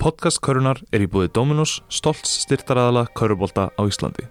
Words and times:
Podcast 0.00 0.38
Körunar 0.40 0.78
er 0.96 1.02
í 1.04 1.06
búið 1.12 1.34
Dominos, 1.36 1.74
stolts 1.92 2.30
styrtaræðala 2.46 3.02
Körubólta 3.12 3.66
á 3.76 3.82
Íslandi. 3.84 4.24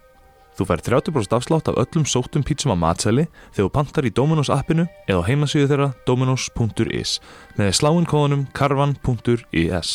Þú 0.58 0.66
fær 0.66 0.82
30% 0.82 1.36
afslátt 1.38 1.70
af 1.70 1.78
öllum 1.78 2.08
sóttum 2.10 2.42
pítsum 2.42 2.74
á 2.74 2.78
matseli 2.82 3.28
þegar 3.54 3.68
þú 3.68 3.74
pantar 3.76 4.08
í 4.10 4.12
Dominos 4.18 4.50
appinu 4.50 4.88
eða 5.06 5.22
á 5.22 5.28
heimasíðu 5.30 5.70
þeirra 5.70 5.92
dominos.is 6.10 7.20
með 7.60 7.70
sláinn 7.78 8.10
kóðanum 8.10 8.48
karvan.is. 8.58 9.92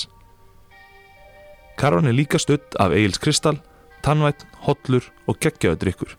Karvan 1.75 2.07
er 2.07 2.19
líka 2.23 2.39
stutt 2.39 2.79
af 2.79 2.95
Egil's 2.95 3.19
Kristall, 3.19 3.59
Tannvætt, 4.07 4.47
Hollur 4.69 5.11
og 5.27 5.43
geggjaðu 5.43 5.83
drikkur. 5.83 6.15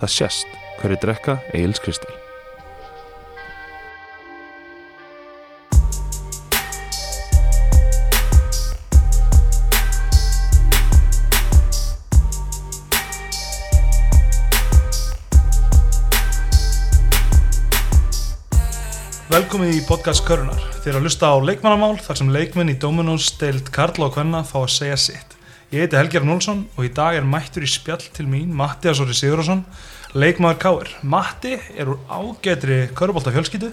Það 0.00 0.16
sést 0.16 0.58
hverju 0.80 1.02
drekka 1.04 1.36
Egil's 1.52 1.84
Kristall. 1.84 2.29
Velkomin 19.40 19.70
í 19.72 19.80
podcast 19.88 20.20
Körunar. 20.28 20.58
Þið 20.82 20.88
eru 20.90 20.98
að 20.98 21.04
lusta 21.06 21.28
á 21.32 21.36
leikmannamál 21.40 21.94
þar 22.04 22.18
sem 22.18 22.32
leikmenn 22.34 22.68
í 22.68 22.74
Dominos 22.76 23.30
deild 23.40 23.70
Karla 23.72 24.10
og 24.10 24.12
Kvenna 24.12 24.42
fá 24.44 24.58
að 24.58 24.72
segja 24.74 24.98
sitt. 25.00 25.36
Ég 25.72 25.86
heiti 25.86 25.96
Helger 25.96 26.26
Nólsson 26.28 26.66
og 26.74 26.84
í 26.84 26.90
dag 26.92 27.16
er 27.16 27.24
mættur 27.24 27.64
í 27.64 27.70
spjall 27.72 28.02
til 28.12 28.26
mín 28.28 28.50
Matti 28.58 28.90
Asóri 28.90 29.16
Sigurðarsson, 29.16 29.62
leikmaður 30.12 30.58
Káir. 30.60 30.90
Matti 31.14 31.54
er 31.56 31.88
úr 31.88 32.02
ágetri 32.12 32.82
Körubólta 32.92 33.32
fjölskyttu, 33.32 33.70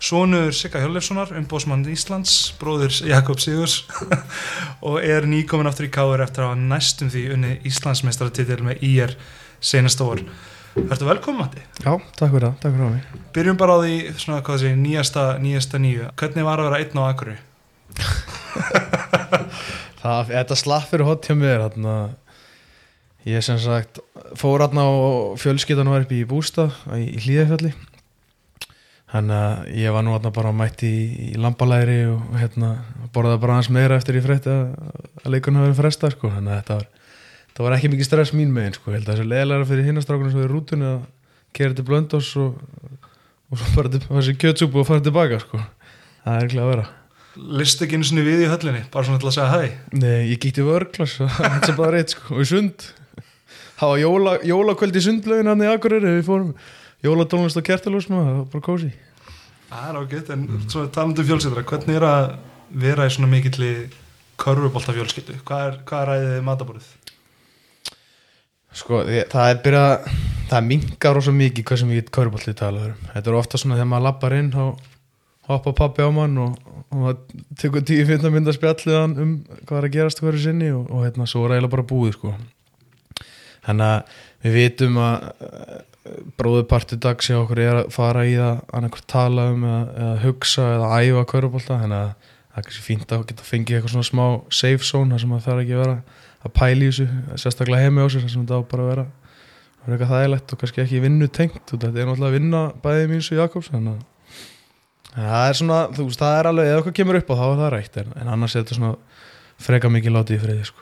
sonur 0.00 0.48
Sigga 0.56 0.80
Hjörleifssonar, 0.80 1.34
umbósmann 1.42 1.84
Íslands, 1.92 2.54
bróður 2.62 2.96
Jakob 3.10 3.42
Sigurs 3.44 3.82
og 4.88 4.96
er 5.04 5.28
nýkomin 5.28 5.68
aftur 5.68 5.90
í 5.90 5.92
Káir 5.92 6.24
eftir 6.24 6.48
að 6.48 6.64
næstum 6.72 7.12
því 7.12 7.26
unni 7.36 7.52
Íslandsmeistaratitil 7.68 8.62
með 8.64 8.88
IR 8.88 9.16
senast 9.60 10.00
ár. 10.00 10.24
Verður 10.72 11.08
velkomin 11.10 11.42
Matti? 11.42 11.62
Já, 11.82 11.92
takk 12.16 12.32
fyrir 12.32 12.46
það, 12.46 12.54
takk 12.62 12.72
fyrir 12.72 12.84
það. 12.86 13.22
Byrjum 13.36 13.58
bara 13.60 13.74
á 13.76 13.78
því, 13.82 13.96
svona 14.22 14.58
segir, 14.60 14.78
nýjasta, 14.80 15.24
nýjasta 15.42 15.80
nýju. 15.82 16.08
Hvernig 16.20 16.46
var 16.48 16.62
að 16.62 16.68
vera 16.70 16.80
einn 16.80 16.96
á 16.96 17.04
Akurey? 17.10 17.38
Það, 20.02 20.32
þetta 20.32 20.56
slapp 20.58 20.88
fyrir 20.90 21.06
hot 21.06 21.28
hjá 21.28 21.34
mér, 21.38 21.60
þarna, 21.62 21.92
ég 23.28 23.44
sem 23.46 23.58
sagt 23.62 24.00
fór 24.38 24.64
þarna 24.64 24.88
og 24.90 25.36
fjölskyldan 25.38 25.90
var 25.92 26.02
upp 26.02 26.14
í 26.16 26.24
bústað 26.26 26.74
í, 26.96 27.04
í 27.12 27.22
hlýðafjalli. 27.22 27.70
Þannig 29.12 29.36
að 29.36 29.70
ég 29.78 29.94
var 29.94 30.02
nú 30.06 30.16
þarna 30.16 30.32
bara 30.34 30.54
mætt 30.56 30.82
í, 30.88 30.94
í 31.28 31.38
lambalæri 31.38 32.00
og 32.10 32.34
hérna 32.40 32.72
borðaði 33.14 33.42
bara 33.44 33.58
aðeins 33.58 33.70
meira 33.76 34.00
eftir 34.00 34.18
ég 34.18 34.26
frétti 34.26 34.50
að, 34.50 34.74
hafi 35.22 35.38
verið 35.44 35.78
frestað, 35.78 36.16
sko. 36.16 36.32
Þannig 36.34 36.50
að 36.50 36.60
þetta 36.62 36.78
var, 36.80 36.88
þetta 37.52 37.66
var 37.66 37.76
ekki 37.76 37.92
mikið 37.92 38.08
stress 38.08 38.32
mín 38.32 38.54
megin, 38.54 38.74
sko. 38.78 38.94
Held 38.94 39.04
að 39.06 39.12
þessu 39.12 39.28
leðilega 39.28 39.68
fyrir 39.68 39.88
hinnastrákunum 39.90 40.32
sem 40.32 40.40
við 40.40 40.50
rútunni 40.50 40.88
að 40.88 41.04
kera 41.52 41.76
til 41.76 41.84
blöndós 41.84 42.32
og, 42.40 42.56
og 43.52 43.62
bara 43.76 43.92
til 43.92 44.36
kjötsúpu 44.40 44.80
og 44.80 44.88
fara 44.88 45.04
tilbaka, 45.04 45.38
sko. 45.44 45.60
Það 46.24 46.38
er 46.38 46.48
ekki 46.48 46.60
að 46.62 46.72
vera. 46.72 46.88
List 47.60 47.80
ekki 47.84 47.96
einu 47.96 48.04
sinni 48.08 48.24
við 48.26 48.42
í 48.44 48.48
höllinni, 48.50 48.82
bara 48.92 49.08
svona 49.08 49.20
til 49.22 49.30
að 49.30 49.36
segja 49.38 49.52
hæ. 49.52 49.76
Nei, 49.96 50.18
ég 50.32 50.40
gíkti 50.42 50.64
vörglas 50.66 51.14
þetta 51.38 51.70
er 51.70 51.78
bara 51.78 51.94
reitt 51.96 52.12
sko, 52.12 52.34
og 52.36 52.42
í 52.44 52.48
sund 52.50 52.84
það 53.80 53.92
var 53.92 54.02
jóla, 54.02 54.34
jólakvöld 54.44 54.98
í 55.00 55.04
sundlaugin 55.06 55.48
hann 55.48 55.64
í 55.64 55.70
Akureyri, 55.70 56.18
við 56.18 56.28
fórum 56.28 56.50
jóladónlist 57.02 57.56
og 57.56 57.64
kertalúsma, 57.64 58.20
það 58.20 58.36
var 58.36 58.50
bara 58.52 58.66
kósi 58.68 58.90
Það 59.72 59.88
er 59.88 59.98
ágætt, 60.02 60.32
en 60.34 60.44
svona 60.68 60.92
talandu 60.92 61.24
fjölskyldra, 61.24 61.64
hvernig 61.72 61.96
er 61.96 62.04
að 62.04 62.26
vera 62.84 63.08
í 63.08 63.14
svona 63.16 63.32
mikilli 63.32 63.72
körfubólta 64.42 64.92
fjölskyldu? 64.92 65.38
Hvað 65.48 65.64
er, 65.70 65.78
hvað 65.88 66.12
er? 66.12 66.84
Sko, 68.72 69.02
það 69.04 69.50
er 69.50 69.60
byrjað 69.64 70.06
það 70.52 70.66
mingar 70.68 71.16
rosa 71.16 71.34
mikið 71.36 71.66
hvað 71.68 71.80
sem 71.82 71.92
ég 71.92 72.02
get 72.02 72.14
kaurubóltið 72.14 72.56
talað 72.60 72.90
um 72.92 73.10
þetta 73.12 73.30
er 73.30 73.36
ofta 73.38 73.60
svona 73.60 73.78
þegar 73.78 73.90
maður 73.90 74.06
lappar 74.08 74.36
inn 74.38 74.50
þá 74.52 74.64
hoppa 75.48 75.74
pappi 75.76 76.06
á 76.06 76.10
mann 76.14 76.38
og, 76.40 76.58
og 76.94 77.22
tekur 77.58 77.84
tíu 77.86 78.06
finna 78.08 78.30
mynda 78.32 78.54
spjalliðan 78.54 79.14
um 79.20 79.32
hvað 79.66 79.78
er 79.78 79.88
að 79.88 79.94
gerast 79.96 80.22
hverju 80.22 80.42
sinni 80.44 80.70
og, 80.72 80.86
og 80.88 81.06
hérna, 81.06 81.28
svo 81.28 81.44
er 81.46 81.56
eiginlega 81.56 81.74
bara 81.74 81.88
búið 81.92 82.16
sko. 82.16 82.34
Þannig 83.66 83.88
að 83.88 84.20
við 84.42 84.58
vitum 84.58 85.00
að 85.02 85.26
bróðuparti 86.38 86.98
dags 87.02 87.28
hjá 87.30 87.38
okkur 87.38 87.60
er 87.62 87.80
að 87.82 87.92
fara 87.94 88.24
í 88.26 88.34
það 88.34 88.62
annarkvært 88.74 89.08
tala 89.10 89.46
um 89.52 89.66
eða, 89.68 89.82
eða 90.04 90.16
hugsa 90.24 90.68
eða 90.76 90.90
æfa 91.02 91.26
kaurubólta 91.30 91.78
þannig 91.82 91.98
að 92.00 92.30
það 92.32 92.58
er 92.62 92.66
kannski 92.66 92.86
fínt 92.86 93.14
að 93.14 93.26
geta 93.30 93.46
fengið 93.46 93.76
eitthvað 93.76 93.94
svona 93.94 94.08
smá 94.10 94.24
safe 94.62 94.88
zone 94.88 95.14
þar 95.14 95.22
sem 95.22 95.34
það 95.36 95.46
þarf 95.46 95.62
ekki 95.62 95.76
að 95.76 95.84
vera 95.84 95.98
að 96.42 96.54
pæla 96.56 96.86
í 96.86 96.88
þessu, 96.90 97.08
sérstaklega 97.38 97.86
heimi 97.86 98.04
á 98.04 98.08
sér 98.10 98.24
sem 98.26 98.42
þetta 98.42 98.58
á 98.58 98.70
bara 98.70 98.84
að 98.84 98.90
vera, 98.92 99.04
vera 99.82 99.96
eitthvað 99.96 100.14
þægilegt 100.14 100.54
og 100.54 100.62
kannski 100.62 100.82
ekki 100.84 101.02
vinnu 101.04 101.28
tengt 101.28 101.62
og 101.62 101.76
þetta 101.76 101.92
er 101.92 102.08
náttúrulega 102.08 102.30
að 102.30 102.36
vinna 102.38 102.62
bæðið 102.82 103.06
mín 103.12 103.24
svo 103.26 103.38
Jakobs 103.38 103.70
þannig 103.72 103.92
að 103.98 104.02
það 105.12 105.46
er 105.48 105.58
svona, 105.60 105.78
þú 105.92 106.08
veist, 106.08 106.22
það 106.22 106.38
er 106.38 106.48
alveg 106.50 106.70
ef 106.70 106.76
eitthvað 106.78 106.98
kemur 106.98 107.18
upp 107.20 107.30
á 107.30 107.34
þá 107.34 107.44
er 107.46 107.60
það 107.60 107.72
rætt 107.76 107.94
en, 108.02 108.14
en 108.16 108.32
annars 108.32 108.54
er 108.56 108.64
þetta 108.64 108.78
svona 108.78 108.94
freka 109.62 109.92
mikið 109.92 110.16
látið 110.16 110.38
í 110.38 110.42
friði 110.42 110.64
sko. 110.70 110.80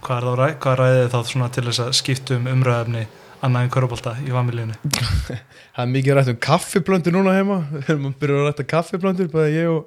Hvað 0.00 0.18
er, 0.20 0.26
ræ, 0.40 0.48
hvað 0.62 0.74
ræðið 0.80 1.08
þá 1.12 1.20
svona 1.28 1.48
til 1.54 1.64
þess 1.66 1.82
að 1.84 1.96
skipta 1.98 2.36
um 2.36 2.46
umræðefni 2.50 3.04
annað 3.40 3.64
en 3.64 3.72
körfubólta 3.72 4.12
í 4.20 4.30
familíinu? 4.34 4.76
það 5.74 5.82
er 5.84 5.90
mikið 5.94 6.16
rætt 6.18 6.32
um 6.32 6.40
kaffiblöndur 6.44 7.16
núna 7.16 7.36
heima 7.36 7.58
við 7.72 7.88
erum 7.88 8.10
að 8.10 8.18
byrja 8.20 8.36
að 8.36 8.46
rætta 8.50 8.68
kaffiblöndur 8.74 9.32
bæði 9.32 9.56
ég 9.56 9.66
og 9.72 9.82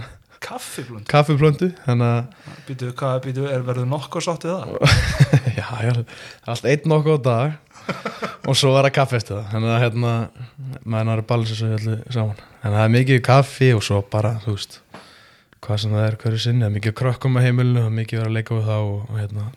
eða 0.00 0.19
á 0.40 0.46
Kaffiblöndu? 0.48 1.04
kaffiblöndu 1.10 1.68
þannig 1.84 2.10
að 2.10 2.60
Býtu, 2.66 2.90
hvað, 2.96 3.16
býtu, 3.26 3.46
er 3.50 3.64
verður 3.66 3.88
nokkuð 3.90 4.24
sátt 4.24 4.46
við 4.46 4.54
það? 4.56 4.68
já, 5.58 5.66
já, 5.84 5.92
allt 6.48 6.68
einn 6.70 6.88
nokkuð 6.88 7.18
á 7.20 7.20
dag 7.26 7.58
og 8.48 8.56
svo 8.56 8.72
er 8.78 8.88
það 8.88 8.94
kaffi 8.96 9.18
eftir 9.20 9.36
það 9.36 9.50
þannig 9.52 9.74
að 9.74 9.82
hérna, 9.84 10.12
maður 10.84 11.12
er 11.12 11.22
að 11.22 11.28
balansa 11.28 11.58
svo 11.58 11.70
öllu 11.76 11.96
saman, 12.08 12.40
þannig 12.62 12.70
að 12.70 12.78
það 12.78 12.86
er 12.86 12.94
mikið 12.96 13.22
kaffi 13.28 13.70
og 13.76 13.84
svo 13.84 14.00
bara, 14.12 14.32
þú 14.44 14.56
veist 14.56 14.80
hvað 15.60 15.82
sem 15.82 15.96
það 15.96 16.06
er 16.06 16.18
hverju 16.24 16.40
sinni, 16.40 16.64
það 16.64 16.70
er 16.70 16.76
mikið 16.78 16.96
krökkum 17.02 17.36
með 17.36 17.46
heimilinu, 17.48 17.80
það 17.82 17.90
er 17.90 17.98
mikið 17.98 18.18
að 18.18 18.22
vera 18.22 18.30
að 18.30 18.38
leika 18.38 18.56
við 18.56 18.70
þá 18.70 18.76
og, 18.78 19.10
hérna, 19.18 19.48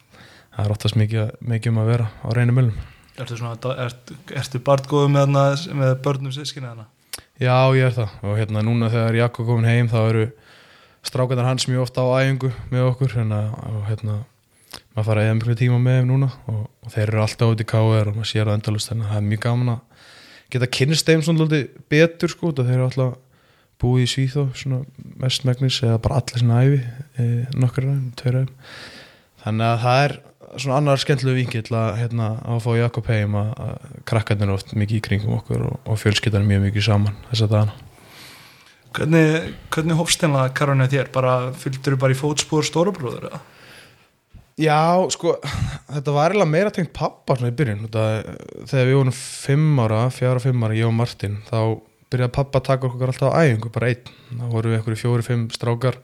það 0.58 0.66
er 0.66 0.76
oftast 0.76 1.00
mikið, 1.00 1.32
mikið 1.54 1.74
um 1.74 1.80
að 1.84 1.92
vera 1.94 2.10
á 2.12 2.28
reynum 2.36 2.60
mölum 2.60 2.82
Ertu 3.14 3.38
svona, 3.38 3.76
ert, 3.78 4.12
ertu 4.34 4.60
barngóðu 4.66 5.12
með, 5.14 5.36
með 5.78 5.92
börnum 6.04 6.34
sískina 6.34 6.74
hana? 6.74 6.88
Já, 7.38 7.54
ég 7.78 7.86
er 7.86 7.94
það 7.94 8.16
og 8.26 8.40
hérna 8.40 8.64
núna 8.66 8.90
þegar 8.90 9.20
Jakob 9.20 9.46
komin 9.48 9.70
heim 9.70 9.90
þá 9.92 10.00
eru 10.02 10.24
strákandar 11.04 11.48
hans 11.48 11.68
mjög 11.68 11.88
ofta 11.88 12.06
á 12.06 12.24
æfingu 12.24 12.52
með 12.72 12.88
okkur 12.92 13.18
hérna, 13.18 13.42
og 13.70 13.84
hérna 13.90 14.22
maður 14.94 15.08
fara 15.10 15.26
eða 15.26 15.38
miklu 15.40 15.58
tíma 15.58 15.80
með 15.82 16.00
þeim 16.00 16.10
núna 16.12 16.30
og, 16.52 16.64
og 16.84 16.94
þeir 16.94 17.06
eru 17.08 17.24
alltaf 17.24 17.54
út 17.54 17.64
í 17.64 17.68
KR 17.70 18.10
og 18.10 18.18
maður 18.18 18.30
sér 18.30 18.48
það 18.48 18.58
endalust 18.60 18.92
þannig 18.92 19.08
að 19.08 19.14
það 19.14 19.20
er 19.20 19.30
mjög 19.30 19.44
gaman 19.46 19.74
að 19.74 20.10
geta 20.54 20.70
kynst 20.78 21.10
þeim 21.10 21.24
svona 21.26 21.46
lítið 21.46 21.64
betur 21.94 22.34
sko 22.34 22.52
þeir 22.58 22.76
eru 22.76 22.90
alltaf 22.90 23.16
búið 23.84 24.06
í 24.06 24.12
Svíþó 24.14 24.46
mestmægnis 25.20 25.82
eða 25.84 26.02
bara 26.04 26.22
allir 26.22 26.44
svona 26.44 26.62
æfi 26.64 26.78
e, 27.20 27.26
nokkur 27.58 27.88
ræðum, 27.88 28.12
tveir 28.20 28.38
ræðum 28.38 28.54
þannig 29.44 29.68
að 29.68 29.82
það 29.84 30.04
er 30.04 30.16
svona 30.54 30.78
annar 30.78 31.02
skemmtilegu 31.02 31.40
vingill 31.42 31.76
að, 31.76 31.90
hérna, 32.00 32.30
að 32.46 32.62
fá 32.64 32.70
Jakob 32.78 33.10
heim 33.10 33.40
að, 33.40 33.50
að 33.66 33.98
krakkarnir 34.10 34.54
oft 34.54 34.76
mikið 34.78 35.00
í 35.00 35.04
kringum 35.10 35.40
okkur 35.40 35.66
og, 35.68 35.82
og 35.90 36.00
fjölskyttar 36.00 36.46
mjög 36.48 36.68
mikið 36.70 36.88
saman 36.88 37.18
þess 37.32 37.48
að 37.48 37.58
dana 37.58 37.83
Hvernig, 38.94 39.56
hvernig 39.74 39.98
hófsteinlega 39.98 40.54
karunni 40.58 40.86
þér? 40.92 41.10
Bara 41.14 41.34
fylgdur 41.58 41.96
þú 41.96 42.02
bara 42.04 42.14
í 42.14 42.20
fótspór 42.20 42.68
stórubróður 42.68 43.30
eða? 43.32 43.42
Já, 44.62 45.02
sko, 45.10 45.40
þetta 45.90 46.14
var 46.14 46.34
eiginlega 46.34 46.52
meira 46.52 46.74
tengt 46.74 46.92
pappa 46.94 47.34
svona 47.40 47.50
í 47.50 47.56
byrjun 47.58 47.88
þetta, 47.88 48.04
þegar 48.70 48.90
við 48.90 48.98
vorum 49.00 49.16
fimm 49.18 49.80
ára, 49.82 50.02
fjara 50.14 50.44
fimm 50.44 50.66
ára, 50.68 50.78
ég 50.78 50.86
og 50.86 50.94
Martin 50.94 51.40
þá 51.48 51.58
byrjaði 52.14 52.34
pappa 52.36 52.62
að 52.62 52.68
taka 52.68 52.90
okkur 52.92 53.10
alltaf 53.10 53.34
á 53.34 53.42
æfingu, 53.42 53.72
bara 53.74 53.90
einn 53.90 54.12
þá 54.30 54.46
vorum 54.52 54.76
við 54.76 54.78
ekkur 54.78 54.94
í 54.94 55.00
fjóri, 55.02 55.26
fimm 55.26 55.48
strákar 55.54 55.98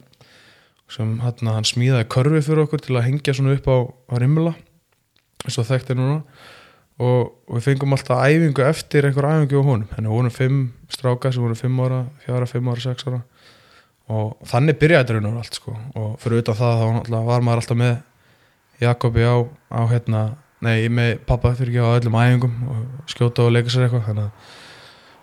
sem 0.90 1.12
hann, 1.22 1.68
smíðaði 1.70 2.10
körfi 2.10 2.42
fyrir 2.48 2.64
okkur 2.64 2.82
til 2.82 2.98
að 2.98 3.06
hengja 3.06 3.36
svona 3.38 3.54
upp 3.54 3.70
á, 3.70 3.78
á 3.86 4.16
rimla 4.18 4.56
eins 5.46 5.60
og 5.62 5.70
þekkti 5.70 6.00
núna 6.00 6.24
og, 7.00 7.32
við 7.56 7.66
fengum 7.66 7.96
alltaf 7.96 8.22
æfingu 8.28 8.66
eftir 8.68 9.08
einhver 9.08 9.30
æfingu 9.30 9.64
á 9.64 9.70
honum, 9.70 9.88
þannig 9.94 10.16
vorum 10.16 10.36
fimm 10.36 10.60
strákar 10.92 11.34
sem 11.34 11.44
vorum 11.44 11.60
fimm 11.60 11.80
ára, 11.86 12.04
fjara, 12.26 12.50
fimm 12.50 12.70
ára, 12.72 12.84
sex 12.84 13.08
ára. 13.08 13.22
Og 14.10 14.38
þannig 14.50 14.80
byrjaði 14.82 15.06
þetta 15.06 15.16
raun 15.16 15.30
og 15.30 15.42
allt 15.44 15.58
sko. 15.60 15.76
Og 16.02 16.14
fyrir 16.22 16.44
utan 16.44 16.58
það 16.58 16.80
þá 17.08 17.18
var 17.30 17.44
maður 17.46 17.62
alltaf 17.62 17.80
með 17.80 17.98
Jakobi 18.80 19.28
á, 19.28 19.38
á 19.70 19.82
hérna, 19.92 20.24
nei, 20.66 20.88
með 20.90 21.20
pappa 21.30 21.54
fyrir 21.58 21.76
ekki 21.76 21.84
á 21.86 21.98
öllum 22.00 22.18
æfingum 22.18 22.56
og 22.74 23.12
skjóta 23.12 23.46
og 23.46 23.54
leika 23.54 23.74
sér 23.74 23.86
eitthvað. 23.88 24.24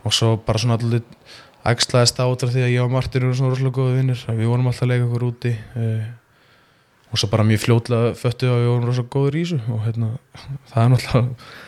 Og 0.06 0.14
svo 0.14 0.37
bara 0.46 0.62
svona 0.62 0.78
alltaf 0.78 1.34
ægslaðist 1.67 2.20
átra 2.23 2.52
því 2.52 2.62
að 2.62 2.73
ég 2.76 2.84
og 2.84 2.93
Martin 2.94 3.25
eru 3.25 3.34
svona 3.34 3.50
rosalega 3.50 3.75
góði 3.75 3.99
vinnir 3.99 4.20
við 4.38 4.50
vorum 4.52 4.69
alltaf 4.70 4.87
að 4.87 4.93
leika 4.93 5.06
okkur 5.08 5.25
úti 5.26 5.50
eh, 5.81 6.05
og 7.11 7.19
svo 7.19 7.31
bara 7.32 7.46
mjög 7.49 7.64
fljótlega 7.64 8.12
föttu 8.20 8.50
að 8.50 8.61
við 8.61 8.70
vorum 8.70 8.87
rosalega 8.87 9.14
góður 9.17 9.38
í 9.38 9.43
þessu. 9.43 9.58
Og 9.75 9.81
hérna, 9.87 10.11
það 10.70 10.84
er 10.84 10.93
náttúrulega 10.94 11.65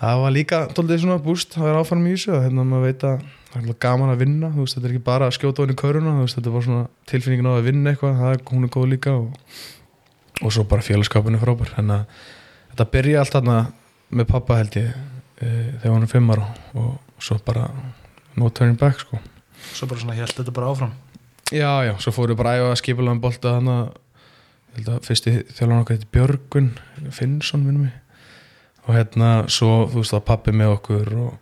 það 0.00 0.22
var 0.24 0.34
líka 0.34 0.62
doldið 0.76 1.02
svona 1.04 1.20
búst 1.22 1.56
að 1.58 1.68
vera 1.68 1.82
áfram 1.84 2.06
í 2.08 2.14
þessu 2.14 2.32
og 2.36 2.44
hérna 2.46 2.64
maður 2.64 2.88
veit 2.88 3.06
að 3.08 3.28
það 3.50 3.66
er 3.66 3.78
gaman 3.82 4.12
að 4.12 4.22
vinna 4.22 4.50
þú 4.54 4.64
veist, 4.64 4.76
þetta 4.76 4.88
er 4.88 4.94
ekki 4.94 5.06
bara 5.08 5.28
að 5.28 5.36
skjóta 5.36 5.64
hann 5.64 5.74
í 5.74 5.78
köruna 5.80 6.14
þú 6.16 6.24
veist, 6.24 6.38
þetta 6.38 6.54
bara 6.54 6.66
svona 6.66 6.84
tilfinningin 7.10 7.50
á 7.50 7.52
að 7.56 7.66
vinna 7.66 7.92
eitthvað 7.92 8.22
er, 8.30 8.42
hún 8.50 8.66
er 8.66 8.72
góð 8.76 8.88
líka 8.92 9.14
og, 9.16 9.54
og 10.40 10.54
svo 10.54 10.64
bara 10.70 10.86
félagskapinu 10.86 11.40
frábær. 11.42 11.72
Þannig 11.74 11.96
að 11.96 12.20
þetta 12.70 12.88
byrja 12.94 13.22
allt 13.22 13.36
þarna 13.36 13.56
með 14.10 14.28
pappa 14.30 14.58
held 14.60 14.78
ég 14.78 14.92
e, 14.94 15.48
þegar 15.82 15.96
hann 15.96 16.06
er 16.06 16.12
fimm 16.12 16.34
ára 16.34 16.46
og 16.78 17.24
svo 17.26 17.38
bara 17.46 17.66
no 18.38 18.50
turning 18.54 18.78
back 18.80 19.02
sko. 19.02 19.18
Svo 19.74 19.90
bara 19.90 20.04
svona 20.04 20.18
held 20.18 20.36
þetta 20.36 20.54
bara 20.54 20.70
áfram. 20.70 20.94
Já 21.50 21.82
já, 21.82 21.96
svo 21.98 22.14
fóru 22.14 22.38
bara 22.38 22.54
æfa 22.60 22.70
að 22.70 22.78
skipulega 22.78 23.16
um 23.16 23.24
bolta 23.24 23.56
þannig 23.58 24.86
að 24.86 25.02
fyrsti 25.02 25.32
þjálfur 25.50 25.80
okkar 25.80 25.96
heiti 25.98 26.12
Björgun 26.14 26.68
Finnsson 27.10 27.64
minnum 27.66 27.88
mig 27.88 27.98
og 28.90 28.96
hérna 28.96 29.30
svo 29.52 29.86
þú 29.90 30.02
veist 30.02 30.16
að 30.16 30.26
pappi 30.26 30.54
með 30.56 30.74
okkur 30.74 31.14
og 31.22 31.38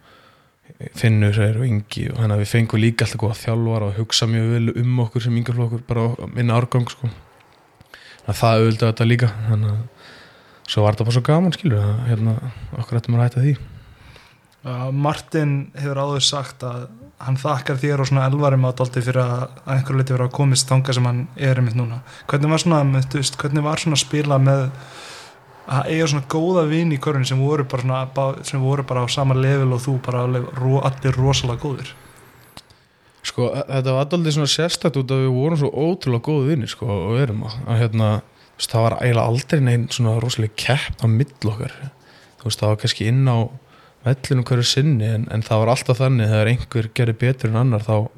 Finnur 0.94 1.34
er 1.42 1.56
og 1.58 1.64
Ingi 1.66 2.04
og 2.12 2.20
hann 2.22 2.30
að 2.30 2.44
við 2.44 2.50
fengum 2.52 2.78
líka 2.78 3.06
alltaf 3.06 3.18
góða 3.18 3.38
þjálfar 3.40 3.86
og 3.88 3.96
hugsa 3.96 4.28
mjög 4.30 4.50
vel 4.52 4.74
um 4.84 5.00
okkur 5.02 5.24
sem 5.24 5.38
yngjaflokkur 5.40 5.80
bara 5.88 6.04
minna 6.36 6.58
árgang 6.60 6.86
sko. 6.92 7.08
Þannig 7.08 8.28
að 8.28 8.38
það 8.42 8.60
auðvitað 8.60 8.92
þetta 8.92 9.08
líka 9.08 9.30
þannig 9.48 9.72
að 9.72 9.80
svo 10.68 10.84
var 10.84 10.94
þetta 10.94 11.08
bara 11.08 11.16
svo 11.16 11.24
gaman 11.26 11.56
skilur 11.56 11.82
að 11.82 11.98
hérna 12.10 12.36
okkur 12.78 13.00
ættum 13.00 13.18
að 13.18 13.24
hætta 13.24 13.44
því 13.46 13.56
Martin 14.92 15.52
hefur 15.78 16.00
áður 16.02 16.24
sagt 16.26 16.64
að 16.66 16.88
hann 17.22 17.38
þakkar 17.38 17.78
þér 17.80 18.02
og 18.02 18.08
svona 18.10 18.26
elvarum 18.28 18.66
ádóldi 18.68 19.02
fyrir 19.02 19.22
að 19.22 19.44
einhverju 19.64 20.00
liti 20.00 20.14
vera 20.14 20.26
að 20.28 20.34
komist 20.38 20.70
þanga 20.70 20.94
sem 20.94 21.06
hann 21.08 21.20
er 21.34 21.60
einmitt 21.60 21.78
núna 21.78 22.00
hvernig 22.30 22.52
var 22.52 22.62
svona, 22.62 22.80
veist, 23.14 23.38
hvernig 23.40 23.64
var 23.64 23.82
svona 23.82 23.98
spila 23.98 24.38
með 24.42 24.68
að 25.68 25.90
eiga 25.92 26.08
svona 26.08 26.28
góða 26.32 26.64
vin 26.70 26.92
í 26.94 26.98
körun 27.02 27.26
sem 27.28 27.40
voru 27.40 27.66
bara 27.68 27.84
svona, 27.84 28.28
sem 28.46 28.62
voru 28.62 28.84
bara 28.88 29.04
á 29.04 29.06
sama 29.12 29.36
level 29.36 29.74
og 29.76 29.82
þú 29.84 29.98
bara 30.04 30.24
allir 30.24 31.18
rosalega 31.18 31.60
góðir. 31.62 31.92
Sko 33.28 33.50
þetta 33.52 33.92
var 33.92 34.06
alltaf 34.06 34.32
svona 34.32 34.50
sérstætt 34.50 34.96
út 35.00 35.12
að 35.12 35.26
við 35.26 35.34
vorum 35.36 35.60
svo 35.60 35.70
ótrúlega 35.72 36.24
góðu 36.30 36.50
vinni 36.52 36.70
sko 36.70 36.88
og 36.88 37.18
erum 37.20 37.44
að, 37.48 37.58
hérna 37.82 38.10
það 38.58 38.84
var 38.86 38.96
eiginlega 38.98 39.32
aldrei 39.32 39.60
neinn 39.62 39.88
svona 39.92 40.18
rosalega 40.22 40.56
kepp 40.58 41.04
á 41.04 41.06
mill 41.12 41.52
okkar. 41.52 41.74
Þú 42.38 42.48
veist 42.48 42.62
það 42.62 42.72
var 42.72 42.80
kannski 42.84 43.10
inn 43.10 43.28
á 43.28 43.38
vellinu 44.06 44.46
hverju 44.48 44.66
sinni 44.66 45.10
en, 45.10 45.26
en 45.34 45.44
það 45.44 45.62
var 45.62 45.74
alltaf 45.74 46.00
þannig 46.00 46.32
þegar 46.32 46.52
einhver 46.52 46.90
gerir 46.96 47.18
betur 47.18 47.52
en 47.52 47.60
annar 47.60 47.84
þá, 47.84 48.08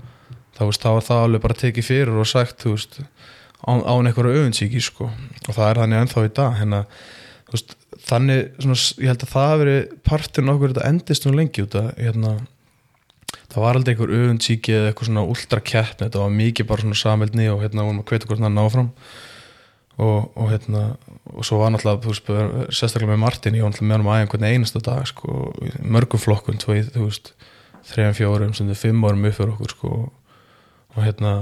þá, 0.57 0.63
veist, 0.69 0.85
þá 0.85 0.91
var 0.95 1.07
það 1.09 1.25
alveg 1.27 1.45
bara 1.47 1.61
tekið 1.65 1.89
fyrir 1.89 2.21
og 2.21 2.29
sagt 2.31 2.63
þú 2.63 2.77
veist 2.77 3.01
án, 3.01 3.83
án 3.83 4.11
einhverju 4.11 4.37
auðvinsíki 4.37 4.83
sko. 4.85 5.11
Og 5.49 5.57
það 5.57 5.67
er 5.67 5.83
þannig 5.83 6.05
ennþá 6.05 6.27
í 6.27 6.33
dag 6.39 6.59
hérna, 6.61 6.85
veist, 7.55 7.77
þannig 8.07 8.47
svona, 8.63 8.79
ég 9.03 9.13
held 9.13 9.25
að 9.27 9.35
það 9.35 9.51
hafi 9.51 9.63
verið 9.65 9.81
partin 10.07 10.53
okkur 10.55 10.75
þetta 10.75 10.89
endist 10.91 11.27
nú 11.27 11.35
lengi 11.37 11.65
út 11.67 11.77
að 11.81 11.91
hérna 11.99 12.35
það 13.51 13.65
var 13.65 13.79
aldrei 13.79 13.95
einhver 13.95 14.15
öfundsíki 14.15 14.77
eða 14.77 14.91
eitthvað 14.91 15.11
svona 15.11 15.27
ultra 15.33 15.63
keppni, 15.73 16.07
þetta 16.07 16.23
var 16.23 16.39
mikið 16.39 16.71
bara 16.71 16.85
svona 16.85 17.01
samveldni 17.01 17.51
og 17.51 17.65
hérna 17.65 17.87
vorum 17.87 18.03
að 18.03 18.13
hveta 18.13 18.31
hvort 18.31 18.45
hann 18.45 18.59
náfram 18.59 18.91
og, 20.01 20.31
og 20.39 20.51
hérna 20.53 20.85
og 21.31 21.47
svo 21.47 21.61
var 21.61 21.75
náttúrulega, 21.75 22.03
þú 22.05 22.15
veist, 22.15 22.31
sérstaklega 22.79 23.13
með 23.13 23.23
Martin 23.25 23.59
ég 23.59 23.67
var 23.67 23.75
náttúrulega 23.75 23.91
með 23.91 23.99
hann 23.99 24.13
aðeins 24.15 24.33
hvern 24.35 24.49
einasta 24.51 24.83
dag 24.87 25.09
sko, 25.11 25.39
mörgum 25.83 26.23
flokkun, 26.23 26.61
þú 26.63 27.07
veist, 27.07 27.33
þrejum, 27.91 28.17
fjórum, 28.19 28.55
fimm 28.79 29.07
árum 29.07 29.27
upp 29.29 29.37
fyrir 29.39 29.55
okkur 29.57 29.75
sko 29.75 29.93
og 30.91 31.03
hérna 31.05 31.35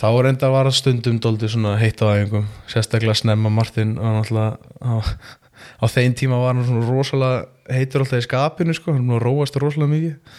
þá 0.00 0.08
reynda 0.24 0.48
var 0.52 0.68
að 0.68 0.78
stundum 0.78 1.18
dóldi 1.20 1.50
svona 1.52 1.74
heitt 1.80 2.00
á 2.00 2.08
æfingum, 2.08 2.46
sérstaklega 2.70 3.18
snemma 3.18 3.52
Martin 3.52 3.98
og 4.00 4.14
náttúrulega 4.16 4.56
á, 4.80 4.92
á 5.04 5.84
þeim 5.92 6.14
tíma 6.16 6.38
var 6.40 6.54
hann 6.54 6.68
svona 6.68 6.86
rosalega 6.88 7.74
heitur 7.76 8.04
alltaf 8.04 8.22
í 8.22 8.24
skapinu 8.24 8.76
sko, 8.76 8.94
hann 8.96 9.20
róast 9.20 9.58
rosalega 9.60 9.92
mikið. 9.92 10.38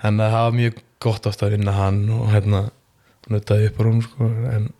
Að 0.00 0.20
það 0.22 0.36
var 0.36 0.54
mjög 0.60 0.78
gott 1.02 1.26
oft 1.28 1.42
að 1.42 1.56
vinna 1.56 1.74
hann 1.74 2.04
og 2.14 2.30
hérna 2.30 2.68
nutaði 3.30 3.70
upp 3.70 3.82
á 3.82 3.82
rúm 3.84 3.98
sko 4.04 4.28
en, 4.50 4.70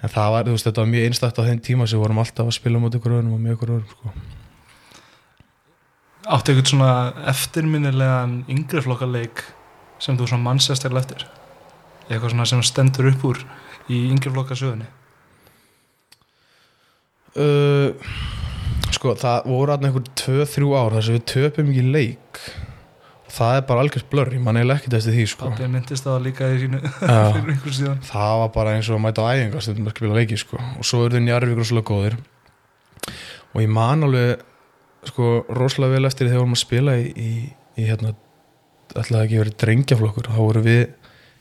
en 0.00 0.12
það 0.12 0.34
var, 0.34 0.46
þú 0.46 0.54
veist, 0.54 0.68
þetta 0.68 0.84
var 0.84 0.92
mjög 0.92 1.08
einstakt 1.08 1.40
á 1.40 1.48
þeim 1.48 1.64
tíma 1.64 1.88
sem 1.90 2.02
vorum 2.02 2.20
alltaf 2.22 2.52
að 2.52 2.56
spila 2.60 2.82
mot 2.82 2.94
ykkur 2.94 3.16
öðrum 3.18 3.34
og 3.36 3.42
með 3.42 3.56
ykkur 3.56 3.74
öðrum 3.78 3.90
sko. 3.96 4.14
Áttu 6.30 6.52
eitthvað 6.52 6.72
svona 6.74 6.94
eftirminnilegan 7.32 8.40
yngri 8.52 8.84
flokkaleik 8.84 9.44
sem 10.00 10.16
þú 10.20 10.28
svona 10.28 10.46
mannsestarlega 10.46 11.06
eftir 11.08 11.39
eitthvað 12.10 12.34
svona 12.34 12.48
sem 12.50 12.64
stendur 12.66 13.10
upp 13.12 13.28
úr 13.30 13.44
í 13.90 14.04
yngri 14.10 14.32
flokkasöðunni 14.34 14.88
uh, 17.38 18.16
sko, 18.94 19.14
það 19.18 19.46
voru 19.50 19.74
aðna 19.74 19.90
einhver 19.90 20.08
2-3 20.18 20.72
ár 20.74 20.96
þar 20.96 21.06
sem 21.06 21.16
við 21.16 21.24
töpum 21.30 21.70
ekki 21.72 21.86
leik. 21.86 22.42
Og 23.20 23.34
það 23.36 23.56
er 23.56 23.64
bara 23.68 23.84
algjörst 23.84 24.08
blurr, 24.10 24.32
ég 24.34 24.42
man 24.42 24.58
eiginlega 24.58 24.82
ekki 24.82 24.92
eftir 24.98 25.16
því 25.16 25.26
sko. 25.32 25.50
Pappi 25.52 25.70
myndist 25.70 26.06
það 26.06 26.24
líka 26.26 26.50
í 26.50 26.60
sínu 26.64 26.80
fyrir 26.90 27.52
einhver 27.54 27.76
síðan. 27.76 28.02
Það 28.08 28.34
var 28.42 28.52
bara 28.56 28.76
eins 28.76 28.90
og 28.90 28.98
að 28.98 29.04
mæta 29.06 29.26
á 29.26 29.30
æfingar 29.30 29.66
stundum 29.66 29.90
að 29.90 29.96
spila 29.96 30.18
leiki 30.18 30.40
sko. 30.40 30.62
Og 30.78 30.88
svo 30.88 31.04
eru 31.06 31.16
þau 31.16 31.26
njarvík 31.28 31.60
rosalega 31.60 31.90
góðir. 31.92 32.18
Og 33.50 33.62
ég 33.62 33.70
man 33.72 34.06
alveg 34.06 34.46
sko 35.10 35.30
rosalega 35.56 35.96
vel 35.96 36.10
eftir 36.10 36.28
þegar 36.28 36.42
vorum 36.42 36.58
að 36.58 36.64
spila 36.64 36.96
í, 37.00 37.06
í, 37.14 37.30
í 37.80 37.86
hérna 37.86 38.12
ætlaði 38.90 39.22
ekki 39.22 39.38
verið 39.38 39.58
drengjaflokkur 39.62 40.28
þá 40.28 40.40
voru 40.40 40.64
við 40.66 40.82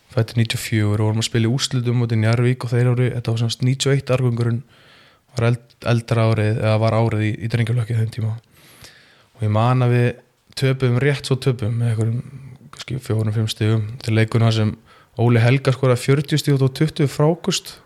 fættir 0.10 0.40
94 0.42 0.84
og 0.98 1.06
vorum 1.06 1.22
að 1.22 1.28
spila 1.30 1.50
í 1.50 1.54
úslutum 1.54 2.04
út 2.06 2.14
í 2.14 2.20
Njarvík 2.20 2.66
og 2.66 2.74
þeir 2.74 2.92
voru, 2.92 3.10
þetta 3.14 3.34
var 3.34 3.42
semst 3.44 3.66
91 3.66 4.14
argungurinn 4.16 4.62
var 5.36 5.50
eld, 5.52 5.66
eldra 5.92 6.28
árið 6.32 6.62
eða 6.64 6.78
var 6.82 6.98
árið 6.98 7.26
í, 7.28 7.32
í 7.46 7.50
drengjaflokki 7.52 7.98
þeim 8.00 8.14
tíma. 8.16 8.32
Og 9.38 9.46
ég 9.46 9.54
man 9.54 9.86
að 9.86 9.94
við 9.96 10.08
töpum 10.60 10.98
rétt 11.02 11.30
svo 11.30 11.38
töpum 11.40 11.78
með 11.80 12.02
kannski 12.74 12.98
fjórum, 13.04 13.36
fimm 13.36 13.52
stigum 13.52 13.86
til 14.04 14.16
leikuna 14.18 14.50
sem 14.56 14.74
Óli 15.20 15.42
Helga 15.44 15.74
skora 15.76 15.98
40 16.00 16.42
stíð 16.42 16.66
og 16.66 16.74
20 16.80 17.10
frákust. 17.12 17.78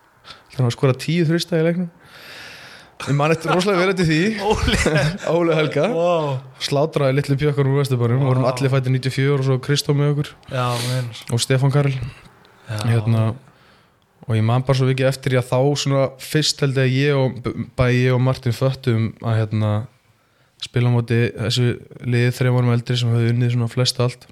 Þannig 0.54 0.70
að 0.70 0.76
skora 0.78 0.96
10 0.96 1.28
þrista 1.30 1.60
í 1.60 1.66
leiknum 1.66 1.92
ég 3.10 3.16
man 3.18 3.34
eftir 3.34 3.52
rosalega 3.54 3.82
vel 3.84 3.94
eftir 3.94 4.10
því. 4.10 4.20
Óli. 5.34 5.54
Helga. 5.58 5.88
Wow. 5.94 6.28
slátraði 6.64 7.18
litlu 7.18 7.38
pjökkur 7.42 7.70
úr 7.70 7.80
Vesturbænum. 7.82 8.22
Vá. 8.24 8.30
vorum 8.32 8.48
allir 8.50 8.74
fættið 8.74 8.98
94 8.98 9.40
og 9.40 9.48
svo 9.48 9.58
Kristó 9.64 9.96
með 9.98 10.14
okkur. 10.14 10.34
Já, 10.54 10.68
og 11.34 11.44
Stefán 11.44 11.74
Karl 11.74 11.96
hérna, 12.88 13.34
og 14.28 14.38
ég 14.38 14.46
man 14.46 14.64
bara 14.64 14.80
svo 14.80 14.88
vikið 14.88 15.10
eftir 15.10 15.36
ég 15.36 15.44
að 15.44 15.52
þá 15.52 15.82
svona 15.84 16.04
fyrst 16.24 16.64
held 16.64 16.80
að 16.80 16.94
ég 16.96 17.18
og 17.20 17.50
bæði 17.78 18.06
ég 18.06 18.16
og 18.16 18.24
Martin 18.24 18.56
föttum 18.56 19.10
að 19.24 19.42
hérna 19.42 19.74
spila 20.64 20.92
á 20.92 20.96
móti 20.96 21.20
þessu 21.36 21.74
liðið 22.08 22.38
þreim 22.38 22.60
árum 22.60 22.74
eldri 22.76 23.00
sem 23.00 23.12
höfðu 23.12 23.34
unnið 23.34 23.56
svona 23.56 23.72
flest 23.72 24.00
allt 24.04 24.28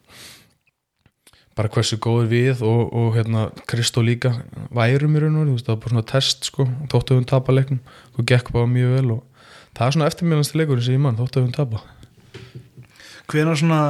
bara 1.57 1.71
hversu 1.71 1.97
góður 2.01 2.29
við 2.31 2.61
og, 2.63 2.93
og 2.95 3.15
hérna 3.17 3.49
Kristó 3.67 4.03
líka 4.05 4.33
værum 4.71 5.17
í 5.17 5.23
raun 5.23 5.41
og 5.41 5.49
þú 5.49 5.57
veist 5.57 5.67
það 5.67 5.75
var 5.75 5.81
bara 5.83 5.95
svona 5.95 6.09
test 6.11 6.47
sko 6.47 6.67
þóttu 6.91 7.17
við 7.17 7.27
tapa 7.33 7.55
leiknum. 7.55 7.81
Og 8.15 8.27
gekk 8.27 8.53
bara 8.55 8.69
mjög 8.71 8.95
vel 8.95 9.17
og 9.17 9.21
það 9.77 9.85
er 9.85 9.95
svona 9.95 10.09
eftirmjölandsti 10.11 10.59
leikurinn 10.59 10.85
sem 10.85 10.97
ég 10.97 11.03
mann 11.03 11.19
þóttu 11.19 11.45
við 11.45 11.55
tapa 11.55 11.81
Hvenær 13.31 13.59
svona 13.59 13.81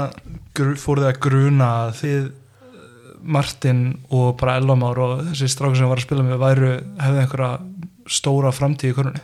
fóruð 0.54 1.06
þið 1.06 1.10
að 1.10 1.20
gruna 1.26 1.72
þið 1.98 2.30
Martin 3.22 3.82
og 4.14 4.36
bara 4.42 4.58
Elvamár 4.60 5.02
og 5.02 5.26
þessi 5.30 5.50
strákur 5.54 5.78
sem 5.78 5.90
var 5.90 6.02
að 6.02 6.08
spila 6.08 6.26
með 6.26 6.42
væru 6.42 6.72
hefði 7.02 7.24
einhverja 7.24 7.52
stóra 8.10 8.54
framtíð 8.54 8.94
í 8.94 8.98
körunni 8.98 9.24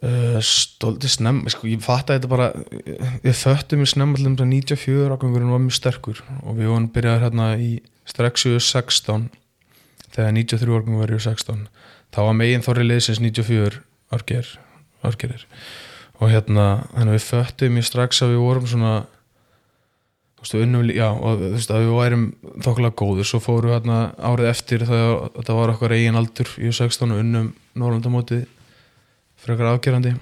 Uh, 0.00 0.38
stolti 0.40 1.10
snemm, 1.12 1.42
sko, 1.52 1.66
ég 1.68 1.82
fatt 1.84 2.08
að 2.08 2.22
þetta 2.22 2.28
bara 2.32 2.46
við 3.20 3.34
föttum 3.36 3.82
í 3.84 3.88
snemm 3.90 4.14
allir 4.16 4.30
um 4.30 4.36
þetta 4.38 4.46
94 4.48 5.12
ákvæmurinn 5.12 5.52
var 5.52 5.60
mjög 5.60 5.74
sterkur 5.76 6.22
og 6.40 6.54
við 6.56 6.70
vorum 6.70 6.86
byrjaði 6.94 7.20
hérna 7.26 7.48
í 7.60 7.66
í 8.08 8.54
16 8.64 9.26
þegar 10.14 10.32
93 10.32 10.78
ákvæmur 10.78 11.02
var 11.04 11.12
í 11.12 11.18
16 11.20 11.66
þá 12.16 12.20
var 12.24 12.38
megin 12.38 12.64
þorri 12.64 12.86
liðsins 12.86 13.20
94 13.20 13.82
árger, 14.16 14.48
árgerir 15.04 15.44
og 16.16 16.32
hérna, 16.32 16.86
að 16.96 17.12
við 17.14 17.26
föttum 17.26 17.76
í 17.76 17.84
strax 17.84 18.22
að 18.24 18.32
við 18.34 18.44
vorum 18.44 18.68
svona 18.70 18.94
þú 20.40 20.46
veist, 20.46 20.56
unnum, 20.62 20.94
já, 20.96 21.08
og 21.12 21.42
þú 21.42 21.50
veist 21.58 21.74
að 21.74 21.84
við 21.84 21.92
værum 21.98 22.24
þokkulega 22.64 22.96
góður, 22.96 23.28
svo 23.28 23.42
fórum 23.44 23.68
við 23.68 23.76
hérna 23.76 23.98
árið 24.16 24.50
eftir 24.54 24.86
þegar 24.88 25.28
þetta 25.36 25.58
var 25.60 25.74
okkar 25.74 25.94
eigin 25.96 26.18
aldur 26.20 26.54
í 26.56 26.72
16 26.72 27.12
og 27.12 27.20
unnum 27.20 27.52
Norrlandamótið 27.76 28.48
frekar 29.40 29.72
afgerandi. 29.72 30.14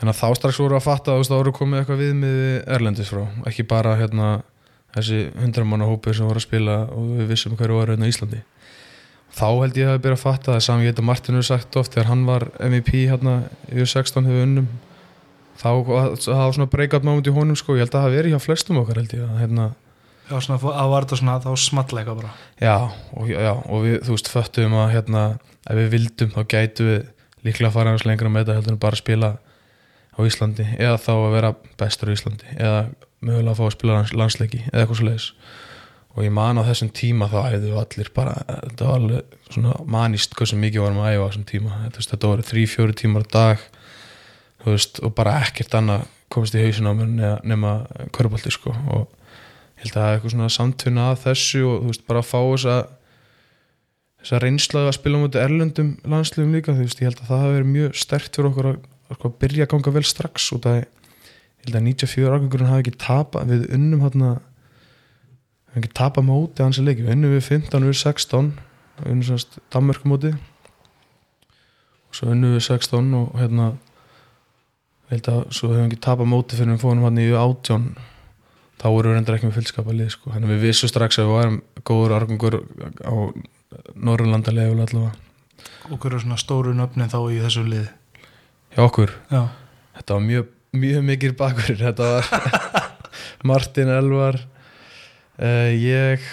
Þannig 0.00 0.14
að 0.14 0.20
þá 0.20 0.38
strax 0.38 0.60
voru 0.62 0.78
að 0.78 0.86
fatta 0.86 1.12
að 1.12 1.26
það 1.28 1.42
voru 1.42 1.56
komið 1.58 1.82
eitthvað 1.82 2.00
við 2.00 2.14
með 2.22 2.38
Erlendis 2.76 3.10
frá. 3.12 3.24
Ekki 3.50 3.66
bara 3.68 3.98
hérna 4.00 4.30
þessi 4.94 5.26
hundramanna 5.38 5.88
hópur 5.90 6.16
sem 6.16 6.28
voru 6.28 6.40
að 6.40 6.46
spila 6.46 6.78
og 6.94 7.10
við 7.18 7.34
vissum 7.34 7.56
hverju 7.58 7.76
var 7.76 7.92
hérna 7.92 8.08
Íslandi. 8.08 8.40
Þá 9.30 9.46
held 9.60 9.76
ég 9.78 9.90
að 9.92 10.00
byrja 10.02 10.18
að 10.18 10.22
fatta 10.24 10.54
það 10.54 10.64
sami 10.66 10.88
geta 10.88 11.04
Martin 11.06 11.36
hefur 11.36 11.48
sagt 11.50 11.76
oft 11.78 11.92
þegar 11.94 12.08
hann 12.10 12.24
var 12.26 12.48
MVP 12.58 13.04
hérna 13.10 13.36
yfir 13.68 13.92
16 13.92 14.26
hefur 14.26 14.46
unnum 14.48 14.70
þá 15.60 15.70
það 16.24 16.40
var 16.40 16.56
svona 16.56 16.72
breakout 16.72 17.06
moment 17.06 17.28
í 17.28 17.36
honum 17.36 17.58
sko, 17.58 17.76
ég 17.76 17.84
held 17.84 17.92
að 17.92 17.98
það 17.98 18.06
hafi 18.06 18.18
verið 18.18 18.34
hjá 18.34 18.42
flestum 18.42 18.80
okkar 18.80 19.00
held 19.02 19.14
ég 19.14 19.28
að 19.28 19.40
hérna 19.44 19.68
Já, 20.30 20.36
svona 20.38 20.58
að 20.62 20.90
var 20.92 21.06
þetta 21.06 21.16
svona 21.18 21.38
þá 21.42 21.48
smalla 21.58 22.02
eitthvað 22.02 22.18
bara. 22.20 22.28
Já, 22.62 22.74
og, 23.18 23.30
já, 23.32 23.50
og 23.50 23.80
við, 23.82 23.96
þú 24.06 24.14
veist, 24.14 24.28
föttum 24.30 24.76
að 24.78 24.92
hérna, 24.92 25.22
ef 25.66 25.78
við 25.80 25.88
vildum 25.96 26.30
þá 26.36 26.40
gætu 26.52 26.86
við 26.86 27.00
líklega 27.46 27.70
að 27.70 27.76
fara 27.78 27.94
hans 27.94 28.06
lengra 28.08 28.32
með 28.32 28.46
þetta 28.46 28.58
heldur 28.58 28.76
en 28.76 28.82
bara 28.82 28.98
að 28.98 29.02
spila 29.04 29.32
á 30.10 30.18
Íslandi 30.26 30.66
eða 30.76 31.00
þá 31.00 31.12
að 31.14 31.34
vera 31.36 31.54
bestur 31.80 32.12
á 32.12 32.14
Íslandi 32.16 32.54
eða 32.56 32.80
mögulega 33.20 33.52
að 33.54 33.58
fá 33.60 33.64
að 33.66 33.74
spila 33.76 33.98
lands, 33.98 34.14
landsleiki 34.16 34.62
eða 34.70 34.84
eitthvað 34.84 35.00
svo 35.00 35.08
leiðis 35.08 35.28
og 36.10 36.24
ég 36.24 36.32
man 36.34 36.58
á 36.58 36.66
þessum 36.66 36.90
tíma 36.94 37.28
þá 37.30 37.38
æfðu 37.54 37.76
allir 37.78 38.10
bara 38.14 38.34
þetta 38.48 38.88
var 38.88 38.98
alveg 38.98 39.36
svona 39.50 39.74
manist 39.86 40.34
hversu 40.38 40.58
mikið 40.58 40.84
varum 40.84 41.02
að 41.02 41.14
æfa 41.14 41.22
á 41.22 41.28
þessum 41.30 41.46
tíma. 41.48 41.76
Veist, 41.94 42.10
þetta 42.12 42.30
voru 42.30 42.46
þrý, 42.46 42.64
fjóri 42.70 42.96
tímar 42.98 43.26
á 43.26 43.28
dag 43.34 43.64
veist, 44.66 45.00
og 45.04 45.14
bara 45.16 45.38
ekkert 45.44 45.76
annað 45.78 46.06
komist 46.30 46.54
í 46.54 46.64
hausin 46.64 46.90
á 46.90 46.92
mér 46.94 47.44
nema, 47.46 47.74
körubolti 48.14 48.52
sko. 48.54 48.74
Og 48.94 49.06
ég 49.80 49.86
held 49.86 49.94
að 49.94 50.00
það 50.00 50.08
er 50.08 50.16
eitthvað 50.18 50.34
svona 50.34 50.54
samtvinna 50.56 51.06
að 51.10 51.22
þessu 51.26 51.62
og 51.66 51.76
þú 51.78 51.92
veist, 51.92 52.06
bara 52.10 52.22
að 52.22 52.30
fá 52.30 52.40
þessa 52.40 52.76
þessa 54.20 54.40
reynslaðu 54.44 54.90
að 54.90 54.96
spila 54.98 55.20
mútið 55.22 55.44
erlendum 55.44 55.90
landsliðum 56.04 56.54
líka, 56.56 56.76
þú 56.76 56.86
veist, 56.86 57.00
ég 57.00 57.08
held 57.08 57.20
að 57.22 57.30
það 57.30 57.42
hafi 57.44 57.56
verið 57.56 57.70
mjög 57.74 57.98
stert 58.00 58.36
fyrir 58.36 58.50
okkur 58.50 58.70
að, 58.70 58.78
að 59.08 59.18
sko, 59.18 59.32
byrja 59.40 59.66
að 59.66 59.72
ganga 59.74 59.94
vel 59.96 60.06
strax 60.06 60.50
af 60.56 60.66
ég 60.70 61.66
held 61.66 61.76
að 61.76 61.86
94 61.88 62.34
árgangurinn 62.34 62.70
hafi 62.70 62.84
ekki 62.86 63.00
tapa 63.00 63.44
við 63.48 63.66
unnum 63.76 64.04
hérna 64.04 64.30
hefum 65.70 65.82
ekki 65.82 65.92
tapa 65.94 66.24
móti 66.24 66.64
hans 66.64 66.80
að 66.80 66.88
leiki 66.88 67.04
við 67.04 67.14
unnum 67.16 67.34
við 67.34 67.44
15, 67.46 67.86
við 67.86 67.98
16 68.00 68.48
við 69.00 69.12
unnum 69.12 69.26
semst 69.28 69.58
Danmörkumóti 69.72 70.32
og 72.10 72.16
svo 72.16 72.32
unnum 72.34 72.56
við 72.56 72.64
16 72.66 73.12
og 73.18 73.36
hérna 73.38 73.68
held 75.10 75.30
að 75.30 75.42
svo 75.54 75.72
hefum 75.74 75.88
ekki 75.88 76.00
tapa 76.02 76.26
móti 76.28 76.58
fyrir 76.58 76.74
við 76.74 76.82
fórum 76.84 77.06
hann 77.06 77.20
í 77.20 77.28
átjón 77.34 77.86
þá 78.80 78.86
voru 78.88 79.10
við 79.10 79.16
reyndar 79.18 79.36
ekki 79.36 79.50
með 79.50 79.56
fylgskapa 79.58 79.94
lið 79.94 80.12
sko. 80.14 80.32
að 80.32 80.50
við 80.50 80.62
vissum 80.64 80.90
strax 80.90 81.20
að 81.20 81.28
við 81.28 81.36
varum 81.36 81.58
góður 81.84 82.16
argangur 82.16 82.60
á 83.04 83.14
Norrlanda 83.94 84.52
leiful 84.54 84.82
allavega. 84.82 85.12
Og 85.90 85.98
hverju 86.00 86.22
svona 86.24 86.38
stóru 86.40 86.72
nöfnin 86.74 87.10
þá 87.10 87.18
í 87.30 87.40
þessu 87.42 87.64
lið 87.66 87.88
hjá 88.74 88.84
okkur? 88.84 89.12
Já, 89.30 89.42
þetta 89.98 90.16
var 90.16 90.24
mjög, 90.26 90.54
mjög 90.84 91.04
mikið 91.10 91.36
bakur. 91.38 91.74
Þetta 91.84 92.08
var 92.14 92.86
Martin 93.50 93.92
Elvar 93.94 94.40
uh, 94.40 95.70
ég 95.74 96.24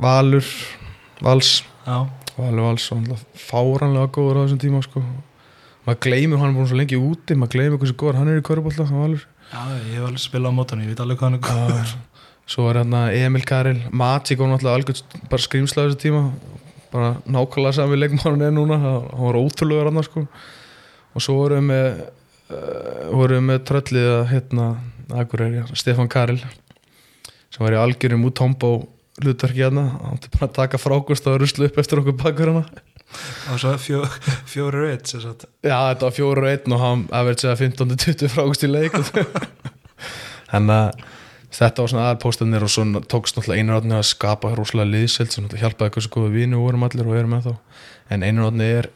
Valur 0.00 0.48
Vals. 1.24 1.58
Já, 1.84 1.98
Valur 2.38 2.68
Vals 2.68 2.88
var 2.92 3.22
fáranlega 3.38 4.12
góður 4.14 4.40
á 4.40 4.44
þessum 4.44 4.64
tíma 4.64 4.82
sko. 4.84 5.04
maður 5.84 6.02
gleymir 6.06 6.40
hann 6.40 6.52
er 6.52 6.58
búin 6.58 6.68
svo 6.70 6.80
lengi 6.80 7.00
úti. 7.00 7.36
Maður 7.36 7.56
gleymir 7.56 7.80
hversu 7.82 7.96
góður 8.00 8.20
hann 8.20 8.32
er 8.32 8.40
í 8.40 8.46
körubólta 8.46 8.88
Valur. 8.88 9.24
Já, 9.52 9.60
ég 9.76 9.96
hef 9.98 10.08
alveg 10.08 10.24
spilað 10.24 10.52
á 10.52 10.58
mótan 10.58 10.84
ég 10.84 10.92
veit 10.92 11.04
alveg 11.04 11.20
hvað 11.20 11.30
hann 11.30 11.40
er 11.40 11.48
góður 11.48 11.96
svo 12.46 12.68
er 12.70 12.80
hérna 12.82 13.06
Emil 13.14 13.44
Karel 13.48 13.80
Mati 13.92 14.36
kom 14.36 14.52
náttúrulega 14.52 14.80
algjörð 14.80 15.28
bara 15.30 15.46
skrýmsla 15.46 15.86
þessu 15.86 16.00
tíma. 16.02 16.24
Bara 16.92 17.14
nákvæmlega 17.26 17.78
sami 17.78 17.98
leikmárun 17.98 18.44
er 18.46 18.52
núna 18.54 18.78
hann 18.82 19.08
var 19.26 19.40
ótrúlegur 19.40 19.90
hann 19.90 20.06
sko. 20.06 20.26
og 21.14 21.22
svo 21.22 21.38
vorum 21.38 21.70
við 21.70 21.86
uh, 22.50 23.10
vorum 23.14 23.38
við 23.38 23.46
með 23.50 23.62
tröllið 23.70 24.10
að 24.14 24.26
hérna 24.32 24.66
Akureyri, 25.14 25.62
Stefán 25.76 26.08
Karel 26.08 26.40
sem 27.52 27.62
var 27.62 27.76
í 27.76 27.78
algjörum 27.78 28.24
út 28.26 28.34
tombo 28.38 28.70
hlutverki 29.22 29.62
hérna, 29.62 29.84
hann 29.92 30.16
átti 30.16 30.32
bara 30.34 30.48
að 30.48 30.56
taka 30.56 30.80
frákust 30.80 31.28
og 31.30 31.38
ruslu 31.42 31.68
upp 31.68 31.78
eftir 31.78 32.00
okkur 32.02 32.16
bakur 32.18 32.50
hana 32.50 32.64
og 33.52 33.60
svo 33.62 33.74
fjó, 33.78 34.00
fjóru 34.50 34.86
sem 35.06 35.22
sagt. 35.22 35.46
Já, 35.62 35.76
þetta 35.92 36.08
var 36.08 36.14
fjóru 36.16 36.44
og 36.44 36.50
einn 36.50 36.74
og 36.74 36.80
hann 36.82 37.04
verið 37.12 37.44
segja 37.44 37.58
15-20 37.60 38.32
frákust 38.32 38.64
í 38.66 38.70
leik. 38.70 38.96
Þannig 40.50 40.74
að 40.74 41.04
þetta 41.54 41.84
var 41.84 41.92
svona 41.92 42.06
aðalpóstanir 42.08 42.66
og 42.66 42.72
svo 42.72 42.84
tókst 43.10 43.38
náttúrulega 43.38 43.62
einar 43.62 43.80
átni 43.80 43.96
að 43.98 44.08
skapa 44.10 44.54
rúslega 44.56 44.90
liðselt 44.90 45.34
sem 45.34 45.44
náttúrulega 45.44 45.68
hjálpaði 45.68 45.94
hversu 45.96 46.12
góðu 46.14 46.32
vini 46.34 46.58
og 46.58 46.66
vorum 46.66 46.86
allir 46.88 47.10
og 47.10 47.18
erum 47.20 47.34
með 47.36 47.48
þá 47.48 47.54
en 48.14 48.26
einar 48.26 48.50
átni 48.50 48.68
er 48.80 48.90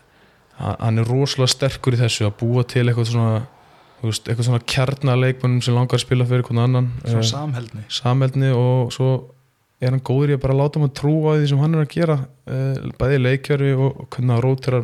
hann 0.58 0.98
er 0.98 1.08
rosalega 1.08 1.54
sterkur 1.54 1.94
í 1.94 2.02
þessu 2.02 2.26
að 2.26 2.36
búa 2.40 2.64
til 2.66 2.84
eitthvað 2.88 3.10
svona 3.12 3.46
veist, 4.02 4.26
eitthvað 4.26 4.48
svona 4.48 4.62
kjarnaleikmannum 4.74 5.64
sem 5.64 5.76
langar 5.76 5.98
að 5.98 6.04
spila 6.04 6.26
fyrir 6.28 6.46
hvernig 6.46 6.66
annan 6.66 6.92
svona 7.04 7.24
Eh, 7.24 7.30
samheldni 7.30 7.84
samheldni 8.00 8.52
og 8.54 8.92
svo 8.94 9.10
er 9.78 9.94
hann 9.94 10.02
góður 10.02 10.34
í 10.34 10.38
að 10.38 10.44
bara 10.46 10.58
láta 10.58 10.82
hann 10.82 10.94
trúa 10.94 11.36
því 11.38 11.50
sem 11.52 11.62
hann 11.62 11.76
er 11.78 11.84
að 11.84 11.94
gera 11.94 12.18
eh, 12.50 12.80
bæði 12.98 13.20
leikjari 13.22 13.74
og, 13.78 14.06
að 14.18 14.42
rótira 14.44 14.82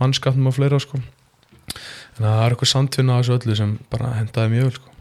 mannskapnum 0.00 0.50
og 0.50 0.56
fleira 0.58 0.80
sko. 0.82 1.00
en 1.00 2.20
það 2.20 2.42
er 2.44 2.54
eitthvað 2.54 2.72
samtvinna 2.74 3.16
á 3.16 3.18
þessu 3.22 3.38
öllu 3.38 3.56
sem 3.56 3.78
bara 3.92 4.12
hendaði 4.18 4.52
mjög 4.58 4.76
sko. 4.78 4.93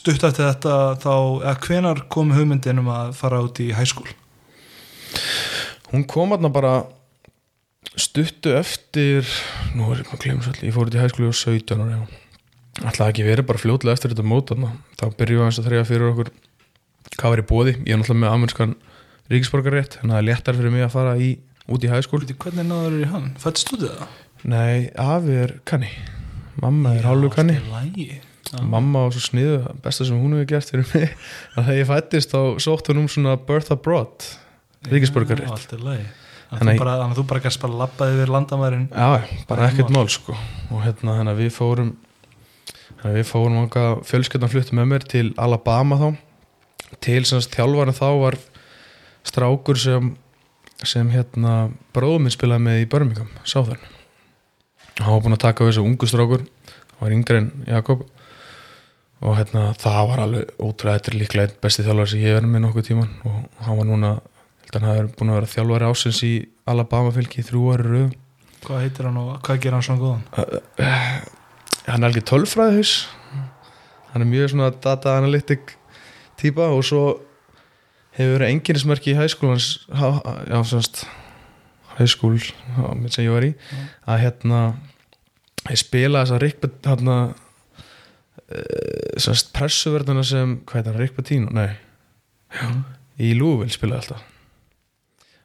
Stutt 0.00 0.24
eftir 0.24 0.46
þetta 0.46 0.76
þá, 1.02 1.14
eða 1.44 1.56
hvenar 1.66 2.02
kom 2.12 2.32
hugmyndin 2.34 2.80
um 2.80 2.90
að 2.92 3.12
fara 3.18 3.42
út 3.44 3.60
í 3.60 3.70
hæskúl 3.76 4.08
hún 5.90 6.06
kom 6.08 6.32
hann 6.32 6.52
bara 6.54 6.74
stuttu 7.98 8.54
eftir 8.56 9.26
nú 9.74 9.90
er 9.90 10.00
ég 10.00 10.08
maður 10.08 10.16
að 10.16 10.24
glemja 10.24 10.46
svolítið 10.46 10.68
ég 10.68 10.76
fór 10.76 10.90
út 10.90 10.96
í 10.96 11.02
hæskóli 11.02 11.32
á 11.32 11.34
17 11.36 11.84
ára 11.84 11.98
alltaf 12.80 13.10
ekki 13.10 13.26
verið 13.26 13.48
bara 13.50 13.60
fljótlega 13.60 13.98
eftir 13.98 14.14
þetta 14.14 14.28
mót 14.30 14.52
þarna. 14.52 14.72
þá 14.96 15.04
byrjuðum 15.18 15.40
við 15.40 15.44
aðeins 15.46 15.60
að 15.60 15.68
þrejja 15.68 15.88
fyrir 15.90 16.12
okkur 16.12 16.32
hvað 17.16 17.34
var 17.34 17.42
í 17.42 17.46
bóði, 17.50 17.74
ég 17.84 17.92
er 17.92 18.00
náttúrulega 18.00 18.22
með 18.22 18.34
amerískan 18.36 18.74
ríkisborgarrétt, 19.30 19.98
þannig 20.00 20.14
að 20.14 20.16
það 20.16 20.22
er 20.22 20.28
léttar 20.30 20.58
fyrir 20.60 20.74
mig 20.74 20.86
að 20.86 20.94
fara 20.94 21.12
í, 21.18 21.30
út 21.66 21.84
í 21.84 21.90
hæskól 21.90 22.22
Veitir, 22.22 22.38
hvernig 22.44 22.68
náður 22.70 22.96
í 23.00 23.10
hann? 23.10 23.28
Fættist 23.42 23.72
þú 23.72 23.82
það? 23.84 24.16
Nei, 24.50 24.88
afi 24.96 25.36
er 25.42 25.54
kanni. 25.68 25.90
Mamma 26.62 26.96
er 26.96 27.08
hálfu 27.08 27.34
kanni 27.34 27.58
Lægi 28.50 28.66
Mamma 28.72 29.04
var 29.06 29.12
svo 29.14 29.22
sniðu, 29.22 29.58
besta 29.84 30.04
sem 30.08 30.18
hún 30.18 30.32
hefur 30.34 30.48
gert 30.50 30.70
fyrir 30.72 30.86
mig 30.94 31.12
að 31.56 31.68
þegar 31.68 31.78
ég 31.80 31.90
fættist 31.90 32.32
þá 32.34 32.40
sótt 32.64 32.90
hún 32.90 33.02
um 33.04 33.08
svona 33.12 33.36
birth 33.46 33.70
abroad 33.74 34.26
ríkisborgarrétt 34.90 35.50
Allt 35.54 35.74
er 35.76 35.84
lægi 35.86 36.08
Þannig 36.50 36.80
að- 36.82 37.12
þú 37.14 37.22
bara, 37.30 37.40
gæst 37.44 37.60
bara 37.62 37.76
labbaði 37.78 38.14
yfir 38.16 38.30
landamærin. 38.34 38.88
Já, 38.90 39.22
bara 39.46 39.68
ekkert 39.68 39.92
mál. 39.94 40.08
sko. 40.10 40.34
Og 40.74 40.80
hérna 40.82 41.12
að 41.30 41.44
við 41.44 41.52
fórum 41.54 41.92
að 43.04 43.14
við 43.20 43.28
fórum 43.28 43.60
okkar 43.60 44.00
fjölskyldan 44.02 44.50
flutti 44.50 44.74
með 44.74 44.88
mér 44.90 45.06
til 45.06 45.28
Alabama 45.38 45.94
þá. 46.00 46.08
Til 47.06 47.20
sem 47.24 47.38
þess 47.38 47.52
þjálfarinn 47.54 47.94
þá 47.94 48.08
var 48.18 48.38
strákur 49.22 49.78
sem 49.78 50.10
sem 50.82 51.10
hérna 51.12 51.70
bróðum 51.94 52.24
minn 52.26 52.34
spilaði 52.34 52.64
með 52.66 52.82
í 52.82 52.88
Birmingham, 52.90 53.28
Sáðan 53.44 53.78
hann 55.00 55.12
var 55.14 55.20
búinn 55.22 55.36
að 55.36 55.42
taka 55.44 55.64
við 55.64 55.70
þessu 55.74 55.84
ungu 55.86 56.08
strákur 56.08 56.42
hann 56.42 57.00
var 57.04 57.14
yngri 57.14 57.40
en 57.40 57.50
Jakob 57.68 58.02
og 59.20 59.36
hérna 59.36 59.66
það 59.80 60.00
var 60.10 60.22
alveg 60.24 60.52
ótrúlega 60.58 60.98
þetta 60.98 61.12
er 61.12 61.18
líklega 61.20 61.48
einn 61.48 61.58
besti 61.64 61.84
þjálfari 61.86 62.12
sem 62.12 62.22
ég 62.22 62.30
hef 62.30 62.38
verið 62.40 62.52
með 62.54 62.62
nokkuð 62.66 62.86
tíman 62.88 63.10
og 63.28 63.64
hann 63.66 63.78
var 63.80 63.88
núna 63.90 64.12
held 64.64 64.70
að 64.70 64.80
hann 64.80 64.88
hafi 64.90 65.12
búinn 65.18 65.32
að 65.34 65.38
vera 65.40 65.52
þjálfari 65.54 65.90
ásins 65.90 66.20
í 66.24 66.32
Alabama 66.70 67.12
fylki 67.12 67.42
í 67.42 67.46
þrjú 67.48 67.62
ári 67.74 67.86
röð. 67.90 68.10
Hvað 68.64 68.82
heitir 68.84 69.08
hann 69.08 69.16
og 69.20 69.30
hvað 69.44 69.60
gerir 69.64 69.76
hann 69.76 69.86
svona 69.86 70.02
góðan? 70.04 70.24
hann 71.90 72.04
er 72.04 72.08
alveg 72.10 72.26
tölfræðihus 72.28 72.92
hann 74.12 74.22
er 74.24 74.28
mjög 74.28 74.50
svona 74.52 74.70
data 74.84 75.16
analytic 75.18 75.74
típa 76.40 76.68
og 76.74 76.82
svo 76.86 77.02
hefur 78.16 78.36
verið 78.38 78.52
enginnismerki 78.54 79.12
í 79.14 79.18
hæskólans 79.18 79.68
já, 79.90 80.58
semst 80.68 81.04
hæskól 81.98 82.38
sem 82.40 83.24
ég 83.24 83.32
var 83.34 83.46
í 83.48 83.52
að 84.06 84.22
hérna 84.24 84.60
ég 85.70 85.80
spila 85.80 86.24
þessa 86.24 86.40
Rick 86.42 86.60
Bet- 86.62 86.88
hérna 86.88 87.16
uh, 87.30 87.34
semst 89.20 89.52
pressuverðuna 89.54 90.24
sem 90.26 90.56
hvað 90.66 90.80
heit 90.80 90.88
hann, 90.90 90.98
Rick 91.00 91.16
Bettino? 91.16 91.52
Nei, 91.54 91.70
Mm. 92.50 92.80
í 93.22 93.28
Louisville 93.38 93.70
spilaði 93.70 94.00
alltaf. 94.00 94.22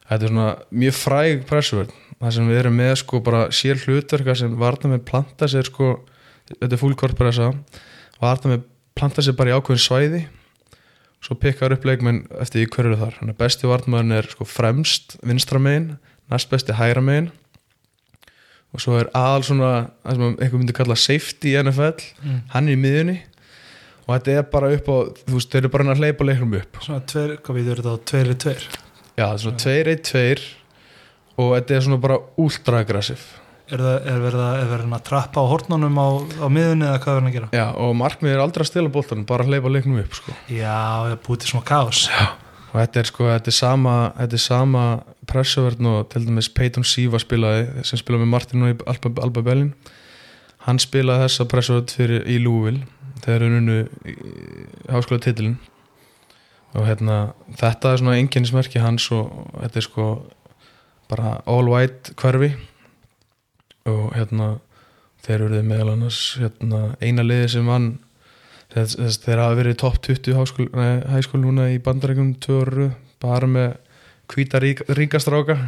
Þetta 0.06 0.22
er 0.24 0.30
svona 0.32 0.46
mjög 0.74 0.94
fræg 0.98 1.44
pressuverð. 1.46 1.92
Það 2.20 2.32
sem 2.32 2.48
við 2.48 2.58
erum 2.62 2.76
með 2.80 2.94
sko 3.02 3.20
bara 3.22 3.42
sér 3.54 3.78
hlutverka 3.82 4.34
sem 4.36 4.56
varna 4.58 4.90
með 4.94 5.04
planta 5.06 5.46
sér 5.50 5.66
sko 5.68 6.00
þetta 6.48 6.72
er 6.72 6.80
fullkort 6.80 7.16
pressa 7.18 7.52
varna 8.20 8.52
með 8.56 8.64
planta 8.96 9.22
sér 9.22 9.36
bara 9.36 9.50
í 9.50 9.56
ákveðin 9.58 9.82
svæði. 9.82 10.22
Svo 11.22 11.34
pikkar 11.38 11.72
upp 11.74 11.84
leikmenn 11.84 12.26
eftir 12.40 12.62
því 12.62 12.70
hverju 12.74 12.98
þar. 13.00 13.14
Þannig 13.20 13.38
besti 13.38 13.70
varnmaðurinn 13.70 14.16
er 14.18 14.30
sko 14.30 14.44
fremst 14.44 15.16
vinstra 15.26 15.58
megin, 15.62 15.98
næst 16.30 16.50
besti 16.50 16.72
hægra 16.74 17.02
megin 17.02 17.30
og 18.74 18.82
svo 18.82 18.98
er 19.00 19.08
aðal 19.16 19.44
svona 19.46 19.70
það 20.04 20.16
sem 20.18 20.24
einhver 20.34 20.60
myndi 20.60 20.76
kalla 20.76 20.96
safety 20.98 21.54
í 21.54 21.58
NFL 21.62 22.02
Mm. 22.22 22.40
hann 22.52 22.68
er 22.68 22.76
í 22.76 22.80
miðjunni 22.82 23.16
og 24.06 24.10
þetta 24.14 24.34
er 24.38 24.42
bara 24.52 24.72
upp 24.76 24.86
á 24.90 24.96
þú 25.26 25.32
veist, 25.38 25.50
þeir 25.52 25.62
eru 25.64 25.72
bara 25.74 25.84
að 25.94 26.02
hleypa 26.02 26.26
leiknum 26.28 26.54
upp 26.60 26.78
Svona 26.84 27.00
tveir, 27.10 27.36
hvað 27.42 27.56
við 27.58 27.72
erum 27.72 27.86
þetta? 27.86 28.04
Tveir 28.10 28.28
er 28.34 28.38
tveir 28.44 28.62
já, 29.16 29.24
það 29.24 29.34
er 29.34 29.42
svona 29.42 29.64
2-1-2 29.64 30.46
og 31.36 31.50
þetta 31.56 31.76
er 31.76 31.84
svona 31.86 32.00
bara 32.06 32.20
ultra 32.38 32.84
aggressiv 32.84 33.26
Er, 33.66 33.80
það, 33.82 33.96
er 34.06 34.20
verið 34.22 34.42
að, 34.46 34.74
er 34.94 35.00
trappa 35.02 35.42
á 35.42 35.50
hornunum 35.50 35.96
á, 35.98 36.06
á 36.38 36.46
miðunni 36.46 36.86
eða 36.86 37.00
hvað 37.02 37.16
er 37.16 37.16
verið 37.18 37.30
að 37.32 37.34
gera? 37.34 37.48
já, 37.50 37.64
og 37.82 37.96
markmið 37.98 38.30
er 38.36 38.42
aldrei 38.44 38.62
að 38.62 38.68
stila 38.70 38.92
boltanum 38.94 39.24
bara 39.26 39.42
að 39.42 39.50
hleypa 39.50 39.72
leiknum 39.74 39.98
upp 40.04 40.14
sko. 40.14 40.34
Já, 40.46 40.76
ég 41.10 41.18
búið 41.26 41.40
til 41.42 41.50
svona 41.50 41.66
kaos 41.66 42.04
og 42.70 42.76
þetta 42.78 43.00
er 43.02 43.08
sko, 43.10 43.26
þetta 43.32 43.50
er 43.50 43.56
sama 43.58 43.94
þetta 44.20 44.38
er 44.38 44.44
sama 44.44 44.84
pressuverðn 45.30 45.90
og 45.92 46.10
til 46.12 46.26
dæmis 46.26 46.50
Peyton 46.52 46.86
Siva 46.86 47.20
spilaði 47.22 47.84
sem 47.86 48.00
spilaði 48.00 48.24
með 48.24 48.32
Martin 48.34 48.66
og 48.66 48.84
Alba, 48.86 49.12
Alba 49.22 49.44
Bellin 49.46 49.72
hann 50.66 50.82
spilaði 50.82 51.26
þessa 51.26 51.48
pressuverð 51.50 51.96
fyrir 51.98 52.28
í 52.30 52.38
Louisville 52.42 52.86
þegar 53.24 53.46
hann 53.46 53.58
unnu 53.60 53.78
háskóla 54.92 55.22
titilin 55.24 55.58
og 56.76 56.84
hérna 56.84 57.20
þetta 57.56 57.92
er 57.92 58.02
svona 58.02 58.18
enginnismerki 58.20 58.82
hans 58.82 59.06
og 59.14 59.30
þetta 59.62 59.80
er 59.80 59.86
sko 59.86 60.08
bara 61.08 61.40
all 61.46 61.68
white 61.70 62.14
hverfi. 62.18 62.52
Og 63.86 64.10
hérna 64.16 64.56
þeir 65.22 65.46
eru 65.46 65.62
meðal 65.66 65.94
annars 65.94 66.20
hérna, 66.40 66.96
eina 67.02 67.24
liði 67.26 67.52
sem 67.54 67.68
vann 67.70 67.88
þess, 68.74 68.96
þess, 68.98 69.20
þeir 69.22 69.42
hafa 69.42 69.58
verið 69.60 69.78
top 69.82 69.98
20 70.06 70.38
háskól, 70.38 70.68
nei, 70.74 71.02
hæskóli 71.10 71.46
núna 71.46 71.68
í 71.72 71.80
bandarækjum 71.82 72.34
tvö 72.42 72.58
orru, 72.64 72.88
bara 73.22 73.50
með 73.50 73.76
hvíta 74.32 74.60
rík, 74.62 74.82
ríkastráka 74.88 75.58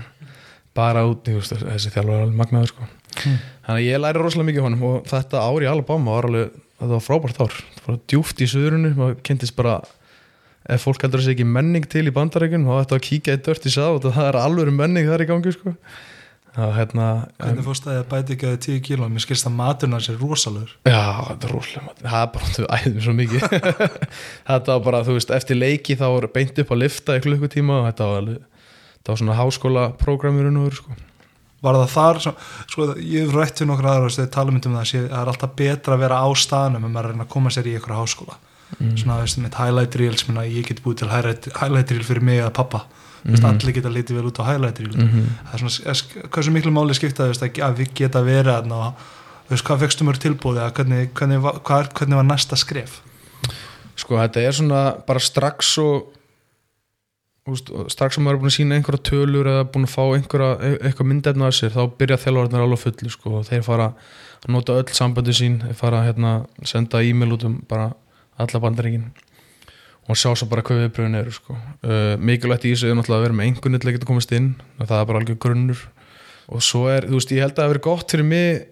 bara 0.78 1.04
út, 1.08 1.26
veist, 1.26 1.54
þessi 1.58 1.92
þjálfur 1.94 2.14
er 2.14 2.24
alveg 2.24 2.38
magnaður 2.38 2.72
sko. 2.72 2.88
Mm. 3.18 3.36
þannig 3.66 3.78
að 3.78 3.86
ég 3.86 4.02
læri 4.02 4.22
rosalega 4.22 4.48
mikið 4.50 4.66
honum 4.66 4.88
og 4.88 5.06
þetta 5.10 5.42
ár 5.42 5.64
í 5.64 5.70
Alabama 5.70 6.16
var 6.16 6.28
alveg 6.28 6.50
þetta 6.78 6.92
var 6.92 7.04
frábært 7.04 7.40
ár, 7.42 7.56
það 7.78 7.88
var 7.88 8.02
djúft 8.12 8.42
í 8.44 8.50
suðurinu 8.50 8.92
maður 8.94 9.16
kynntist 9.26 9.56
bara 9.58 9.80
ef 10.68 10.84
fólk 10.84 11.02
heldur 11.02 11.22
þessi 11.22 11.34
ekki 11.34 11.48
menning 11.48 11.88
til 11.90 12.04
í 12.06 12.14
bandarækjum 12.14 12.68
þá 12.68 12.74
ættu 12.82 12.98
að 12.98 13.04
kíkja 13.08 13.38
í 13.38 13.42
dört 13.48 13.66
í 13.66 13.72
sá 13.72 13.84
og 13.88 14.04
það 14.04 14.28
er 14.28 14.38
alveg 14.42 14.70
menning 14.76 15.08
þar 15.08 15.24
í 15.24 15.28
gangi 15.30 15.54
sko. 15.56 15.74
Það, 16.58 16.72
hérna, 16.76 17.06
Hvernig 17.38 17.66
fórst 17.66 17.86
það 17.86 17.98
að 17.98 18.06
bæti 18.10 18.34
ekki 18.34 18.48
að 18.48 18.56
10 18.66 18.82
kíló 18.86 19.08
Mér 19.12 19.24
skilst 19.24 19.48
að 19.48 19.56
maturna 19.58 20.00
sér 20.02 20.18
rosalur 20.20 20.72
Já, 20.82 21.02
þetta 21.28 21.48
er 21.48 21.54
rosalega 21.54 21.84
mat. 21.86 22.02
Það 22.04 22.20
er 22.20 22.30
bara, 22.34 22.52
þú 22.54 22.68
æðum 22.76 23.02
svo 23.06 23.14
mikið 23.18 23.40
Þetta 24.50 24.68
var 24.72 24.82
bara, 24.86 25.02
þú 25.06 25.18
veist, 25.18 25.34
eftir 25.38 25.60
leiki 25.60 25.98
þá 25.98 26.06
var 26.06 26.28
beint 26.34 26.62
upp 26.62 26.72
að 26.74 26.82
lifta 26.84 27.18
í 27.18 27.24
klukkutíma 27.24 27.80
og 27.80 27.86
þetta 27.88 28.08
var 28.10 28.22
alveg, 28.22 28.64
þetta 28.98 29.14
var 29.14 29.22
svona 29.22 29.38
háskóla 29.38 29.84
prógramur 30.00 30.50
og 30.50 30.78
sko. 30.78 30.98
Var 31.58 31.74
það 31.74 31.94
þar, 31.94 32.20
sko, 32.70 32.84
ég 33.02 33.24
hef 33.26 33.34
rætt 33.34 33.62
við 33.62 33.72
nokkra 33.72 33.96
aðra 33.96 34.12
þegar 34.14 34.34
tala 34.36 34.54
myndum 34.54 34.76
það 34.76 34.84
að 34.84 34.90
sé- 34.92 35.08
það 35.08 35.22
er 35.22 35.30
alltaf 35.32 35.56
betra 35.58 35.96
að 35.96 36.04
vera 36.04 36.20
á 36.22 36.28
staðnum 36.38 36.84
en 36.86 36.92
maður 36.94 37.00
er 37.00 37.08
að 37.08 37.16
reyna 37.16 37.26
að 37.26 37.32
koma 37.32 37.50
sér 37.50 37.66
í 37.66 37.74
ykkur 37.78 37.96
háskóla 37.98 38.36
mm. 38.76 38.92
svona, 39.00 39.16
veist, 39.24 39.40
með 39.42 39.58
highlight 39.58 39.98
reels 39.98 40.22
minna, 40.28 40.44
ég 40.46 40.68
get 40.68 40.84
búið 40.84 41.02
til 41.02 41.10
highlight, 41.10 41.50
highlight 41.58 41.90
að 43.24 43.30
mm 43.30 43.34
Mhm. 43.38 43.58
allir 43.60 43.72
geta 43.74 43.88
litið 43.88 44.14
vel 44.16 44.26
út 44.30 44.38
á 44.40 44.44
reel 44.78 44.96
mm 44.96 45.08
-hmm. 45.08 45.26
það 45.46 45.54
er 45.54 45.58
svona, 45.58 45.90
er- 45.90 46.28
hversu 46.30 46.50
miklu 46.50 46.70
máli 46.72 46.94
skipta 46.94 47.24
þú 47.24 47.28
veist, 47.32 47.42
að 47.42 47.62
að 47.68 47.76
við 47.78 47.88
geta 47.94 48.22
verið 48.22 48.54
þú 49.48 49.50
veist, 49.50 49.64
hvað 49.64 49.78
fegstu 49.80 50.04
mörg 50.04 50.18
tilbúið 50.18 50.58
eða 50.60 50.72
hvernig, 50.72 51.08
hvernig, 51.14 51.38
er- 51.82 51.92
hvernig 51.94 52.16
var 52.16 52.24
næsta 52.24 52.56
skref 52.56 53.00
Sko, 53.96 54.14
þetta 54.14 54.40
er 54.40 54.52
svona 54.52 54.94
bara 55.06 55.18
strax 55.18 55.78
og 55.78 56.02
úst, 57.48 57.70
strax 57.90 58.14
sem 58.14 58.24
maður 58.24 58.34
er 58.36 58.40
búin 58.42 58.50
að 58.52 58.56
sína 58.58 58.76
einhverja 58.76 59.02
tölur 59.08 59.46
eða 59.46 59.64
búin 59.72 59.86
að 59.88 59.94
fá 59.94 60.02
einhverja, 60.14 60.50
e- 60.62 60.78
eitthvað 60.88 61.08
myndefna 61.10 61.48
að 61.48 61.56
sér, 61.58 61.70
þá 61.74 61.82
byrja 61.98 62.16
þjálfarnir 62.24 62.60
alveg 62.64 62.78
fullu, 62.78 63.10
sko, 63.10 63.30
og 63.38 63.46
þeir 63.48 63.62
fara 63.64 63.86
að 63.88 64.48
nota 64.54 64.72
öll 64.72 64.92
sambandi 64.92 65.32
sín, 65.32 65.58
þeir 65.64 65.74
fara 65.74 66.02
að 66.02 66.06
hérna, 66.12 66.32
senda 66.64 67.02
e-mail 67.02 67.32
út 67.32 67.44
um 67.44 67.62
bara 67.68 67.92
alla 68.38 68.60
bandaríkin 68.60 69.10
og 70.08 70.16
sjá 70.16 70.32
svo 70.32 70.48
bara 70.48 70.64
hvað 70.64 70.86
viðbröðin 70.86 71.20
eru, 71.20 71.34
sko. 71.36 71.56
Uh, 71.84 72.14
mikilvægt 72.16 72.64
í 72.64 72.72
þessu 72.72 72.88
er 72.88 72.96
náttúrulega 72.96 73.20
að 73.20 73.26
vera 73.26 73.38
með 73.38 73.48
einhvern 73.48 73.76
veginn 73.76 73.92
að 73.92 73.96
geta 73.98 74.08
komast 74.08 74.34
inn, 74.34 74.50
það 74.80 74.96
er 74.98 75.08
bara 75.10 75.22
algjör 75.22 75.40
grunnur. 75.44 75.86
Og 76.48 76.64
svo 76.64 76.86
er, 76.88 77.06
þú 77.08 77.18
veist, 77.18 77.32
ég 77.36 77.44
held 77.44 77.54
að 77.54 77.60
það 77.60 77.72
verið 77.74 77.84
gott 77.84 78.14
fyrir 78.14 78.28
mig, 78.28 78.62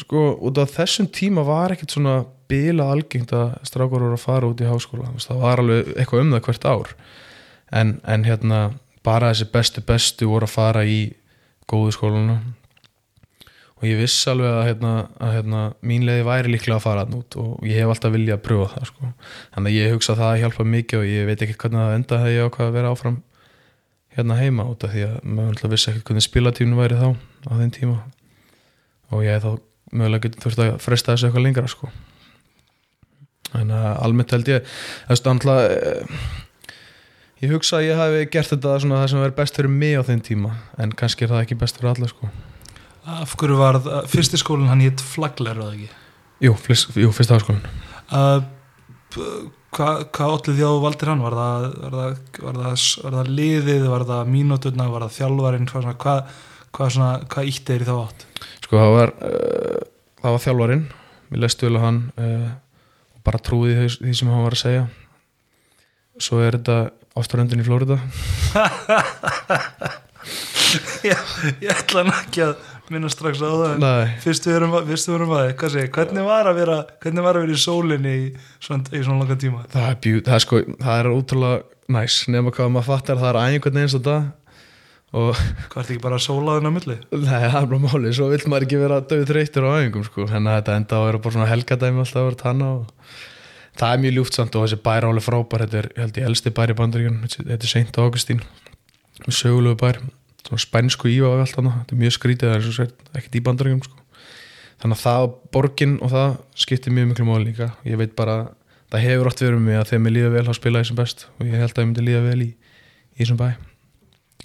sko, 0.00 0.22
út 0.48 0.60
af 0.60 0.72
þessum 0.74 1.10
tíma 1.12 1.44
var 1.46 1.74
ekkert 1.74 1.94
svona 1.94 2.14
bila 2.50 2.88
algengt 2.94 3.34
að 3.36 3.52
strákur 3.68 4.02
voru 4.02 4.16
að 4.16 4.24
fara 4.24 4.48
út 4.48 4.62
í 4.62 4.68
háskóla. 4.68 5.12
Það 5.20 5.42
var 5.44 5.62
alveg 5.62 5.92
eitthvað 5.94 6.24
um 6.24 6.32
það 6.34 6.46
hvert 6.48 6.66
ár. 6.72 6.94
En, 7.70 7.92
en 8.08 8.24
hérna 8.26 8.62
bara 9.06 9.30
þessi 9.30 9.50
bestu 9.52 9.84
bestu 9.86 10.30
voru 10.32 10.48
að 10.48 10.56
fara 10.56 10.82
í 10.88 11.00
góðu 11.70 11.94
skóluna 11.94 12.40
og 13.80 13.86
ég 13.88 13.96
viss 13.96 14.28
alveg 14.28 14.50
að, 14.50 14.62
hérna, 14.68 14.92
að 15.24 15.34
hérna, 15.38 15.62
mín 15.88 16.04
leiði 16.04 16.26
væri 16.28 16.52
líklega 16.52 16.76
að 16.76 16.84
fara 16.84 17.04
hann 17.06 17.16
út 17.16 17.36
og 17.40 17.64
ég 17.64 17.80
hef 17.80 17.94
alltaf 17.94 18.12
viljað 18.12 18.36
að 18.36 18.44
pröfa 18.44 18.68
það 18.74 18.90
sko. 18.90 19.10
þannig 19.54 19.72
að 19.72 19.78
ég 19.78 19.94
hugsa 19.94 20.12
að 20.12 20.20
það 20.20 20.40
hjálpa 20.42 20.66
mikið 20.74 21.00
og 21.00 21.08
ég 21.08 21.28
veit 21.30 21.44
ekki 21.46 21.56
hvernig 21.62 21.80
það 21.80 21.96
enda 21.96 22.20
þegar 22.20 22.36
ég 22.36 22.50
ákvað 22.50 22.68
að 22.68 22.76
vera 22.76 22.92
áfram 22.92 23.18
hérna 24.18 24.36
heima 24.36 24.66
út 24.68 24.84
af 24.84 24.92
því 24.92 25.06
að 25.06 25.16
maður 25.38 25.72
vissi 25.72 25.90
ekki 25.92 26.04
hvernig 26.10 26.26
spilatífnu 26.26 26.78
væri 26.80 27.00
þá 27.00 27.08
á 27.48 27.52
þeim 27.56 27.72
tíma 27.78 27.96
og 29.10 29.24
ég 29.24 29.36
hef 29.38 29.46
þá 29.46 29.52
mögulega 29.96 30.30
þurft 30.44 30.62
að 30.64 30.76
fresta 30.84 31.14
þessu 31.14 31.28
eitthvað 31.30 31.46
lengra 31.46 31.70
sko. 31.70 31.90
en 33.58 33.72
að 33.74 33.88
almennt 34.04 34.36
held 34.36 34.52
ég 34.52 34.68
þess 35.08 35.24
að 35.24 35.32
alltaf 35.32 35.64
eh, 35.64 36.20
ég 37.40 37.54
hugsa 37.54 37.80
að 37.80 37.88
ég 37.88 37.98
hafi 37.98 38.28
gert 38.30 38.52
þetta 38.52 38.76
það 38.76 39.08
sem 39.10 39.24
er 39.24 39.34
best 39.40 39.56
fyrir 39.56 39.72
mig 39.72 39.96
á 39.98 40.06
þeim 40.06 40.22
tíma 40.22 40.54
en 40.78 40.92
kannski 40.92 41.26
er 41.26 41.32
það 41.32 41.44
ekki 41.46 41.58
best 41.62 41.80
fyrir 41.80 41.94
alla 41.94 42.10
sko. 42.10 42.30
Af 43.06 43.32
hverju 43.40 43.56
var 43.60 43.78
það, 43.84 44.08
fyrsti 44.12 44.40
skólinn 44.40 44.68
hann 44.70 44.82
hétt 44.84 45.00
Flagler 45.04 45.56
eða 45.56 45.72
ekki? 45.76 45.88
Jú, 46.44 46.54
flest, 46.60 46.92
jú, 47.00 47.10
fyrsta 47.16 47.38
háskólin 47.38 47.64
uh, 48.12 48.42
b- 49.14 49.30
hvað 49.76 50.04
hva 50.16 50.28
allir 50.34 50.56
þú 50.58 50.70
valdir 50.82 51.10
hann? 51.12 51.24
Var 51.24 51.36
það, 51.38 51.66
var, 51.84 51.96
það, 51.96 52.14
var, 52.44 52.60
það, 52.60 52.86
var 53.04 53.16
það 53.18 53.32
liðið, 53.40 53.84
var 53.92 54.06
það 54.08 54.32
mínúturna 54.36 54.88
var 54.90 55.04
það 55.06 55.16
þjálfarinn, 55.18 55.68
hvað, 55.70 55.84
svona, 55.86 55.98
hvað, 56.04 56.40
hvað, 56.78 57.26
hvað 57.34 57.50
ítti 57.52 57.76
er 57.76 57.84
í 57.84 57.88
þá 57.90 57.94
átt? 57.98 58.24
Sko 58.64 58.80
það 58.80 58.94
var 58.96 59.14
uh, 59.28 59.84
það 60.22 60.36
var 60.36 60.44
þjálfarinn, 60.46 60.86
við 61.30 61.44
lestu 61.44 61.68
vel 61.68 61.78
á 61.78 61.84
hann 61.86 62.00
uh, 62.18 62.48
og 63.16 63.22
bara 63.26 63.42
trúði 63.46 63.76
því, 63.78 63.90
því 64.04 64.16
sem 64.20 64.32
hann 64.32 64.46
var 64.46 64.56
að 64.56 64.64
segja. 64.64 64.86
Svo 66.20 66.40
er 66.44 66.58
þetta 66.58 66.78
ástaröndin 67.20 67.62
í 67.62 67.66
Flórida 67.66 67.96
ég, 71.06 71.16
ég 71.64 71.70
ætla 71.74 72.04
ekki 72.20 72.44
að 72.44 72.52
minna 72.92 73.10
strax 73.12 73.42
á 73.42 73.50
það 73.50 73.84
fyrst 74.24 74.48
við 74.48 74.56
erum, 74.58 74.74
fyrst 74.88 75.10
við 75.10 75.16
erum 75.18 75.34
að 75.36 75.52
hvað 75.60 75.74
segir, 75.76 75.92
hvernig 75.94 76.26
var 76.26 76.50
að 76.50 76.60
vera 76.60 76.78
hvernig 77.02 77.26
var 77.26 77.38
að 77.38 77.46
vera 77.46 77.56
í 77.56 77.62
sólinni 77.64 78.16
í 78.16 78.26
svona, 78.58 78.84
í 78.90 79.02
svona 79.04 79.22
langa 79.22 79.38
tíma? 79.40 79.62
Það 79.72 79.88
er, 79.88 79.96
bjú, 80.06 80.20
það 80.26 80.36
er 80.36 80.44
sko 80.46 80.62
það 80.72 80.92
er 80.98 81.10
útrúlega 81.14 81.62
næs 81.90 82.20
nema 82.30 82.52
hvað 82.54 82.70
maður 82.74 82.88
fattar 82.90 83.20
það 83.20 83.32
er 83.32 83.40
æfingarni 83.46 83.84
eins 83.84 83.96
og 83.98 84.04
það 84.06 84.28
og 85.10 85.34
hvað 85.72 85.80
ert 85.80 85.90
ekki 85.90 86.02
bara 86.04 86.18
að 86.20 86.26
sóla 86.26 86.56
þennan 86.58 86.76
milli? 86.76 86.96
Nei, 87.10 87.26
það 87.26 87.58
er 87.60 87.68
bara 87.72 87.82
málið, 87.82 88.12
svo 88.14 88.28
vill 88.30 88.44
maður 88.46 88.66
ekki 88.68 88.78
vera 88.84 89.00
döðu 89.10 89.26
þreyttur 89.32 89.66
á 89.66 89.70
æfingum 89.80 90.06
sko, 90.06 90.26
að 90.28 90.48
þetta 90.50 90.76
enda 90.78 91.00
að 91.00 91.06
vera 91.08 91.22
bara 91.24 91.36
svona 91.36 91.50
helgadæmi 91.50 92.02
alltaf 92.04 92.20
að 92.20 92.28
vera 92.28 92.40
tanna 92.44 92.68
og 92.76 93.16
það 93.80 93.94
er 93.96 94.02
mjög 94.04 94.16
ljúft 94.16 94.38
samt 94.38 94.58
og 94.58 94.66
þessi 94.66 94.78
bær 94.86 95.08
alveg 95.08 95.26
frábær, 95.26 95.64
þetta 95.66 95.80
er, 95.80 95.90
held 95.98 96.20
ég, 96.20 96.28
elsti 96.30 96.54
bær 96.54 96.70
í 96.72 96.78
bandaríkjun, 96.78 97.18
þetta 97.32 97.58
er 97.58 97.72
Seint 97.72 98.00
Augustín 98.02 98.44
sögulegu 99.26 99.78
bær, 99.82 99.98
svona 100.40 100.62
spænsku 100.62 101.10
íva 101.10 101.30
og 101.34 101.42
allt 101.44 101.58
annað, 101.60 101.80
þetta 101.80 101.96
er 101.96 102.00
mjög 102.00 102.14
skrítið, 102.16 102.52
það 102.52 102.58
er 102.58 102.76
svo 102.76 102.86
ekkert 103.18 103.36
í 103.36 103.42
bandaríkjun 103.46 103.82
sko. 103.86 103.98
þannig 104.80 104.96
að 104.96 105.02
það, 105.04 105.26
borgin 105.52 105.96
og 106.00 106.12
það 106.14 106.36
skiptir 106.64 106.94
mjög 106.96 107.10
miklu 107.10 107.28
máli 107.28 107.50
líka, 107.50 107.70
ég 107.84 108.00
veit 108.00 108.14
bara 108.16 108.36
það 108.90 109.06
hefur 109.06 109.30
oft 109.30 109.42
verið 109.44 109.64
með 109.66 109.80
að 109.80 109.88
þegar 109.90 110.04
mér 110.04 110.16
líða 110.16 110.34
vel 110.34 110.44
þá 110.48 110.52
spila 110.58 110.82
ég 110.82 110.90
sem 110.90 110.98
best 110.98 111.26
og 111.38 111.46
ég 111.46 111.60
held 111.60 111.74
að 111.74 111.82
ég 111.82 111.90
myndi 111.90 112.06
líða 112.06 112.22
vel 112.26 112.40
í, 112.42 112.50
í 112.50 113.20
þessum 113.20 113.40
bæ. 113.40 113.48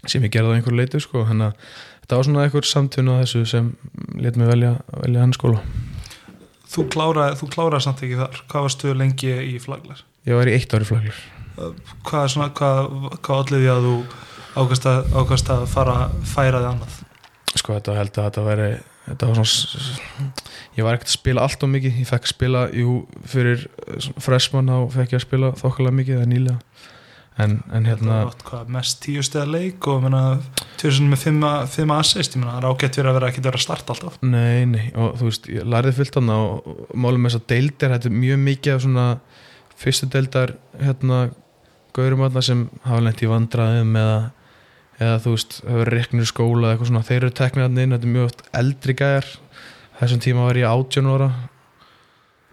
Sem 0.06 0.26
ég 0.28 0.34
gerði 0.36 0.52
á 0.52 0.56
einhverju 0.60 0.78
leitu 0.78 1.02
sko, 1.02 1.24
þannig 1.26 1.48
að 1.50 1.70
þetta 2.04 2.20
var 2.20 2.28
svona 2.28 2.44
einhver 2.46 2.68
samtun 2.70 3.10
á 3.10 3.16
þessu 3.24 3.46
sem 3.50 3.72
let 4.22 4.38
mig 4.38 4.52
velja, 4.52 4.76
velja 5.02 5.24
hann 5.24 5.34
skóla 5.34 5.64
þú 6.70 6.86
kláraði, 6.92 7.40
þú 7.40 7.50
kláraði 7.56 7.86
samt 7.88 8.04
ekki 8.04 8.20
þar. 8.20 8.44
Hvað 8.52 8.68
varstu 8.68 8.94
lengi 9.00 9.32
í 9.56 9.56
Flagler 9.64 10.04
ég 10.26 10.38
var 10.38 10.50
í 10.50 10.56
eitt 10.58 10.74
ári 10.74 10.88
flaglir 10.88 11.18
hvað, 12.06 12.30
svona, 12.34 12.50
hvað, 12.58 12.80
hvað 13.24 13.42
allir 13.44 13.64
því 13.64 13.72
að 13.72 13.88
þú 13.88 13.98
ákast 14.56 14.90
að, 14.90 15.14
að 15.20 15.70
fara 15.72 15.98
færa 16.24 16.62
þig 16.64 16.70
annað? 16.72 17.00
Sko 17.56 17.78
þetta 17.78 17.96
held 18.00 18.18
að 18.18 18.28
þetta 18.30 18.46
væri 18.50 18.70
þetta 19.06 19.30
var 19.30 19.40
svona 19.40 20.32
ég 20.76 20.86
var 20.86 20.98
ekkert 20.98 21.12
að 21.12 21.18
spila 21.20 21.46
allt 21.46 21.64
og 21.64 21.72
mikið. 21.72 22.02
Ég 22.02 22.10
fekk 22.10 22.28
að 22.28 22.34
spila, 22.34 22.66
jú, 22.74 22.98
fyrir 23.30 23.66
freshman 24.24 24.72
þá 24.72 24.78
fekk 24.98 25.16
ég 25.16 25.22
að 25.22 25.26
spila 25.28 25.54
þokkalega 25.62 26.00
mikið 26.02 26.20
eða 26.20 26.30
nýlega. 26.32 26.84
En, 27.36 27.58
en 27.76 27.84
hérna, 27.84 28.22
Það 28.22 28.30
átt 28.30 28.44
hvað, 28.48 28.70
mest 28.72 29.02
tíu 29.04 29.24
stegar 29.26 29.50
leik 29.52 29.88
og 29.92 30.06
fimm 30.80 31.92
assist 31.92 32.38
ég 32.38 32.40
meina, 32.40 32.54
það 32.54 32.60
er 32.62 32.68
ágætt 32.70 32.96
fyrir 32.96 33.10
að 33.10 33.18
vera 33.18 33.32
ekki 33.32 33.42
vera 33.44 33.60
að 33.60 33.64
starta 33.66 33.92
alltaf 33.92 34.16
nei, 34.24 34.64
nei 34.72 34.86
og 34.96 35.18
þú 35.20 35.28
veist, 35.28 35.50
ég 35.52 35.68
lærði 35.68 35.92
fyllt 35.98 36.16
hann 36.16 36.32
og, 36.32 36.70
málum 36.96 37.28
þess 37.28 37.42
að 37.42 37.50
deildir, 37.52 37.92
þetta 37.92 38.08
er 38.08 38.16
mjög 38.22 38.40
mikið 38.46 38.78
af 38.78 38.86
svona 38.86 39.06
fyrstu 39.84 40.10
deildar 40.16 40.56
hérna, 40.80 41.20
gaurum 42.00 42.24
aðna 42.30 42.46
sem 42.48 42.64
hafa 42.86 43.04
lent 43.04 43.26
í 43.28 43.32
vandræðum 43.34 44.00
eða 44.00 44.16
eða 45.00 45.20
þú 45.24 45.36
veist, 45.36 45.60
hefur 45.66 45.92
reiknir 45.92 46.30
skóla 46.30 46.72
eitthvað 46.72 46.92
svona, 46.92 47.06
þeir 47.08 47.22
eru 47.22 47.36
teknir 47.36 47.68
hann 47.68 47.82
inn, 47.82 47.96
þetta 47.96 48.08
er 48.08 48.16
mjög 48.16 48.30
oft 48.30 48.44
eldri 48.62 48.96
gæjar, 49.00 49.30
þessum 50.00 50.24
tíma 50.24 50.48
var 50.48 50.60
ég 50.60 50.70
18 50.72 51.12
ára 51.12 51.30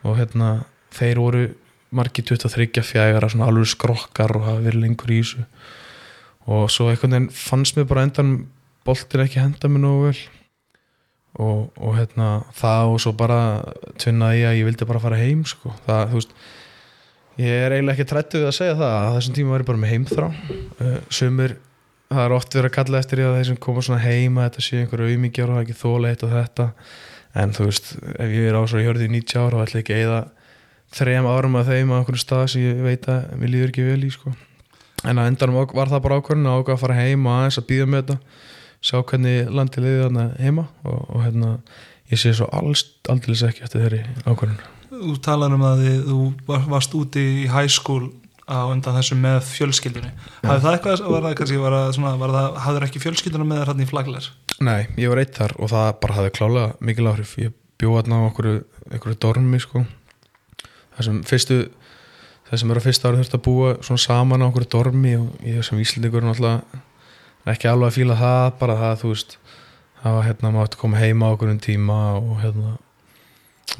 og 0.03 0.19
hérna, 0.19 0.49
þeir 0.97 1.23
voru 1.23 1.45
margir 1.93 2.25
23 2.25 2.83
fjægar, 2.87 3.29
svona 3.31 3.49
alveg 3.51 3.71
skrokkar 3.73 4.35
og 4.39 4.47
hafa 4.47 4.65
verið 4.65 4.87
lengur 4.87 5.13
í 5.13 5.21
þessu. 5.21 5.45
Og 6.51 6.71
svo 6.73 6.89
einhvern 6.91 7.15
veginn 7.15 7.35
fannst 7.37 7.77
mér 7.77 7.87
bara 7.91 8.07
endan 8.07 8.33
boltin 8.87 9.23
ekki 9.23 9.43
henda 9.43 9.71
mér 9.71 9.85
nógu 9.85 10.07
vel. 10.09 10.23
Og, 11.41 11.61
og 11.81 11.95
hérna 11.97 12.43
það 12.57 12.91
og 12.93 12.99
svo 13.01 13.15
bara 13.17 13.39
tvinnaði 14.01 14.43
ég 14.43 14.51
að 14.51 14.59
ég 14.59 14.67
vildi 14.69 14.89
bara 14.89 15.01
fara 15.01 15.21
heim 15.21 15.47
sko, 15.49 15.73
það, 15.87 16.11
þú 16.11 16.19
veist 16.19 16.35
ég 17.41 17.63
er 17.65 17.73
eiginlega 17.73 17.97
ekki 17.97 18.09
trættuð 18.11 18.49
að 18.51 18.57
segja 18.59 18.75
það 18.77 18.97
að 18.99 19.15
þessum 19.17 19.37
tíma 19.39 19.55
var 19.55 19.65
ég 19.65 19.71
bara 19.71 19.81
með 19.81 19.95
heimþrá. 19.95 20.29
Uh, 20.83 20.99
sumir, 21.09 21.55
það 22.17 22.25
er 22.27 22.35
oft 22.37 22.55
verið 22.57 22.71
að 22.71 22.77
kalla 22.77 23.01
eftir 23.03 23.21
því 23.21 23.27
að 23.29 23.35
þeir 23.39 23.49
sem 23.51 23.59
koma 23.67 23.83
svona 23.87 24.03
heima 24.05 24.47
þetta 24.49 24.65
sé 24.67 24.81
einhverju 24.83 25.09
auðmíkjar 25.13 25.51
og 25.51 25.57
það 25.57 25.63
er 25.63 25.67
ekki 25.67 25.81
þóla 25.83 26.13
eitt 26.13 26.25
og 26.27 26.33
þetta 26.37 26.67
en 27.43 27.55
þú 27.57 27.67
veist, 27.69 27.91
ef 28.13 28.33
ég 28.37 28.49
er 28.51 28.59
á 28.59 28.63
svo 28.69 28.81
ég 28.83 28.89
hörði 28.91 29.09
í 29.09 29.13
90 29.17 29.41
ára 29.43 29.59
og 29.59 29.65
ætla 29.67 29.83
ekki 29.83 29.97
að 29.97 30.03
eða 30.07 30.21
þrejum 30.93 31.29
árum 31.33 31.59
að 31.61 31.71
þeim 31.73 31.93
á 31.93 31.97
einhverju 31.99 32.21
stað 32.23 32.47
sem 32.53 32.65
ég 32.67 32.83
veit 32.85 33.09
að 33.09 33.31
mér 33.41 33.53
líður 33.55 33.73
ekki 33.73 33.87
vel 33.87 34.03
í 34.05 34.11
sko. 34.13 34.35
en 35.03 35.19
að 35.19 35.31
endanum 35.33 35.63
var 35.73 35.89
það 35.91 36.03
bara 36.05 36.19
ákvörðin 36.21 36.51
að 36.51 36.59
ákvað 36.61 36.77
að 36.77 36.83
fara 36.85 36.99
heim 37.01 37.27
og 37.27 37.39
aðeins 37.39 37.59
að 37.59 37.69
býða 37.71 37.87
með 37.89 38.03
þetta 38.03 38.19
sjá 38.83 38.99
hvernig 39.09 39.51
landi 39.51 39.83
liði 39.83 40.03
þarna 40.03 40.27
heima 40.43 40.67
og, 40.85 41.01
og 41.09 41.25
hérna 41.25 41.51
ég 42.13 42.21
sé 42.21 42.35
svo 42.37 42.49
aldrei 42.53 43.35
ekki 43.49 43.65
eftir 43.65 43.83
þeirri 43.87 44.03
ákvörðin 44.27 44.61
þú 44.93 45.15
talar 45.25 45.55
um 45.57 45.65
að 45.67 45.83
þið, 45.87 45.99
þú 46.11 46.19
var- 46.47 46.67
varst 46.69 46.95
úti 46.99 47.25
í 47.47 47.69
school 47.73 48.11
á 48.53 48.63
undan 48.69 48.97
þessu 48.99 49.19
með 49.19 49.39
fjölskyldunni. 49.49 50.13
Hafði 50.45 50.65
það 50.67 50.77
eitthvað, 50.77 51.05
var 51.15 51.27
það 51.27 51.37
kannski 51.41 51.61
var 51.63 51.77
það, 51.79 51.89
svona, 51.97 52.13
var 52.21 52.35
það, 52.37 52.49
hafður 52.67 52.87
ekki 52.89 53.03
fjölskylduna 53.03 53.49
með 53.49 53.63
þér 53.63 53.73
hann 53.73 53.83
í 53.83 53.89
flaglar 53.91 54.31
Nei, 54.63 54.81
ég 55.01 55.11
var 55.11 55.23
eitt 55.23 55.35
þar 55.35 55.57
og 55.59 55.73
það 55.73 55.89
bara 56.05 56.19
hafði 56.19 56.35
klálega 56.37 56.75
mikil 56.85 57.09
áhrif. 57.11 57.33
Ég 57.41 57.55
bjóð 57.81 57.99
þarna 57.99 58.21
á 58.21 58.29
okkur, 58.29 58.51
okkur 58.99 59.17
dormi 59.25 59.63
sko. 59.63 59.87
Það 60.93 61.09
sem 61.09 61.23
fyrstu 61.27 61.59
það 62.53 62.61
sem 62.61 62.73
eru 62.73 62.83
að 62.83 62.85
fyrsta 62.85 63.09
ári 63.09 63.19
þurft 63.23 63.35
að 63.39 63.45
búa 63.47 63.69
svona 63.81 64.03
saman 64.03 64.43
á 64.45 64.47
okkur 64.51 64.67
dormi 64.69 65.15
og 65.17 65.45
ég 65.49 65.65
sem 65.65 65.79
Íslandingur 65.81 66.27
náttúrulega 66.27 66.83
ekki 67.49 67.71
alveg 67.71 67.89
að 67.89 67.97
fíla 67.97 68.17
það 68.21 68.49
bara 68.59 68.75
það 68.77 68.99
þú 69.01 69.13
veist 69.15 69.37
það 70.03 70.17
var 70.19 70.27
hérna 70.27 70.51
mátti 70.53 70.81
koma 70.83 71.01
heima 71.01 71.31
á 71.31 71.33
okkur 71.33 71.53
um 71.55 71.61
tíma 71.65 71.99
og 72.19 72.35
hérna 72.43 72.75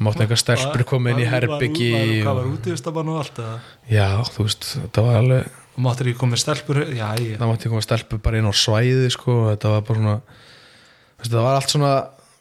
mátti 0.03 0.23
einhver 0.23 0.39
stelpur 0.39 0.85
koma 0.87 1.13
inn 1.13 1.21
í 1.21 1.27
herbyggi 1.29 1.91
hvað 2.23 2.39
var 2.39 2.47
og, 2.47 2.55
útivistabann 2.57 3.11
og 3.13 3.19
allt 3.21 3.43
eða? 3.43 3.59
já 3.91 4.07
þú 4.29 4.47
veist 4.47 4.69
þetta 4.77 5.05
var 5.05 5.19
alveg 5.21 5.59
og 5.73 5.85
máttir 5.85 6.09
ekki 6.09 6.21
komið 6.21 6.41
stelpur 6.43 6.81
já, 6.85 7.05
ég, 7.21 7.37
það 7.37 7.51
mátti 7.51 7.71
koma 7.71 7.85
stelpur 7.85 8.23
bara 8.23 8.41
inn 8.41 8.49
á 8.49 8.53
svæði 8.53 9.13
sko 9.13 9.37
þetta 9.51 9.75
var 9.75 9.85
bara 9.87 10.01
svona 10.01 10.17
það 11.23 11.39
var 11.39 11.59
allt 11.59 11.73
svona, 11.73 11.93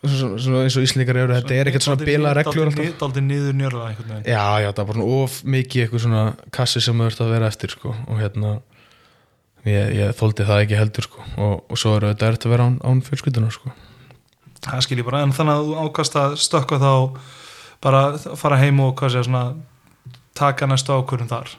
svona, 0.02 0.40
svona 0.46 0.64
eins 0.64 0.76
og 0.78 0.86
Íslandingar 0.86 1.20
eru 1.22 1.36
þetta 1.38 1.56
er 1.56 1.70
ekkert 1.70 1.86
svona 1.86 2.08
bila 2.08 2.34
reglur 2.36 2.70
alltaf. 2.70 2.90
Daldið 3.02 3.26
niður 3.28 3.56
njörða 3.60 3.86
Já, 4.26 4.44
já, 4.64 4.68
það 4.72 4.82
var 4.82 4.90
bara 4.90 4.98
svona 4.98 5.22
of 5.22 5.38
mikið 5.56 5.84
eitthvað 5.84 6.04
svona 6.06 6.24
kassi 6.56 6.82
sem 6.84 7.00
þú 7.02 7.08
ert 7.10 7.24
að 7.24 7.32
vera 7.36 7.52
eftir 7.52 7.76
sko 7.76 7.94
og 7.94 8.20
hérna 8.20 8.56
ég, 9.68 9.94
ég 10.00 10.18
þóldi 10.18 10.48
það 10.48 10.64
ekki 10.64 10.80
heldur 10.80 11.08
sko 11.08 11.24
og, 11.36 11.56
og 11.68 11.80
svo 11.80 11.96
er 11.96 12.10
þetta 12.10 12.32
erfitt 12.32 12.48
að 12.48 12.56
vera 12.56 12.68
án, 12.68 12.78
án 12.82 13.02
fjölskyldunar 13.06 13.54
sko 13.54 13.72
það 14.66 14.84
skil 14.86 14.98
ég 15.00 15.06
bara, 15.06 15.22
en 15.24 15.34
þannig 15.34 15.58
að 15.58 15.68
þú 15.68 15.86
ákast 15.86 16.16
að 16.18 16.36
stökka 16.42 16.78
þá 16.82 16.92
bara 17.82 18.02
fara 18.38 18.60
heim 18.60 18.80
og 18.84 18.94
hvað 18.98 19.14
sé 19.14 19.24
svona 19.26 19.44
taka 20.38 20.68
næstu 20.70 20.94
ákvörðum 20.94 21.30
þar. 21.30 21.52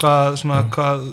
Hvað, 0.00 0.38
svona, 0.40 0.62
hvað, 0.74 1.04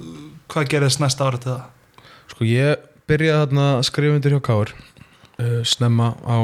hvað 0.51 0.69
gerðist 0.73 1.01
næsta 1.01 1.27
árið 1.27 1.43
til 1.45 1.53
það? 1.53 2.07
Sko 2.31 2.47
ég 2.47 2.87
byrjaði 3.09 3.43
þarna 3.45 3.67
að 3.75 3.85
skrifa 3.89 4.17
undir 4.17 4.35
hjá 4.35 4.43
Káur 4.47 4.73
uh, 4.73 5.61
snemma 5.67 6.13
á 6.25 6.37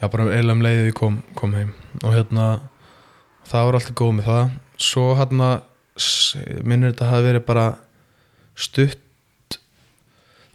já, 0.00 0.06
bara 0.06 0.30
eiginlega 0.30 0.56
um 0.56 0.64
leiðið 0.64 0.90
ég 0.90 0.98
kom, 0.98 1.20
kom 1.38 1.54
heim. 1.58 1.74
Og 2.00 2.14
hérna 2.14 2.48
það 3.50 3.68
var 3.68 3.80
alltaf 3.80 3.98
góð 4.00 4.16
með 4.18 4.30
það. 4.30 4.56
Svo 4.80 5.06
hérna 5.18 5.52
minnir 6.64 6.94
þetta 6.94 7.10
hafi 7.10 7.26
verið 7.26 7.46
bara 7.50 7.66
stutt 8.56 9.06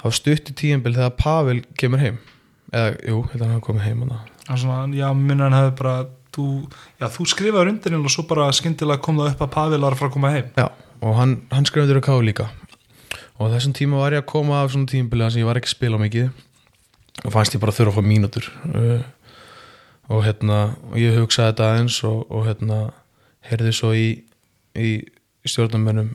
var 0.05 0.13
stutt 0.13 0.51
í 0.51 0.53
tíðanbíl 0.53 0.93
þegar 0.93 1.15
Pavel 1.17 1.59
kemur 1.81 2.01
heim 2.01 2.17
eða, 2.75 2.91
jú, 3.07 3.21
hérna 3.31 3.49
hann 3.53 3.63
komið 3.63 3.87
heim. 3.87 4.03
Það 4.45 4.95
já, 4.97 5.07
minna 5.17 5.47
hann 5.47 5.57
hefði 5.57 5.73
bara 5.79 5.95
þú, 6.35 6.47
já, 6.99 7.07
þú 7.15 7.27
skrifaði 7.31 7.73
undir 7.73 7.97
og 7.97 8.11
svo 8.13 8.25
bara 8.29 8.51
skyndilega 8.55 9.03
kom 9.03 9.21
það 9.21 9.31
upp 9.33 9.45
að 9.45 9.53
Pavel 9.55 9.81
var 9.85 9.95
að 9.97 10.13
koma 10.13 10.33
heim. 10.35 10.51
Já, 10.57 10.67
og 11.01 11.17
hann, 11.19 11.37
hann 11.53 11.67
skrifaði 11.67 11.95
undir 11.95 12.01
hjá 12.01 12.07
Káur 12.09 12.27
líka. 12.27 12.49
Og 13.35 13.51
þessum 13.51 13.75
tíma 13.75 13.99
var 13.99 14.15
ég 14.15 14.23
að 14.23 14.29
koma 14.31 14.61
af 14.61 14.71
svona 14.71 14.87
tíðanbíl 14.91 15.25
sem 15.27 15.41
ég 15.41 15.49
var 15.49 15.59
ekki 15.59 15.71
að 15.71 15.75
spila 15.75 15.99
mikið. 15.99 16.29
Og 17.25 17.33
fannst 17.33 17.55
ég 17.55 17.63
bara 17.63 17.73
þurfa 17.75 17.91
að 17.91 17.97
fá 17.97 18.07
mínútur. 18.07 18.47
Uh, 18.69 19.01
og 20.11 20.21
hérna 20.23 20.59
og 20.91 20.99
ég 21.01 21.17
hugsaði 21.17 21.51
þetta 21.51 21.67
aðeins 21.71 21.97
og, 22.07 22.21
og 22.29 22.45
hérna 22.47 22.79
heyrði 23.49 23.73
svo 23.75 23.91
í, 23.97 24.07
í 24.77 24.91
stjórnumennum 25.47 26.13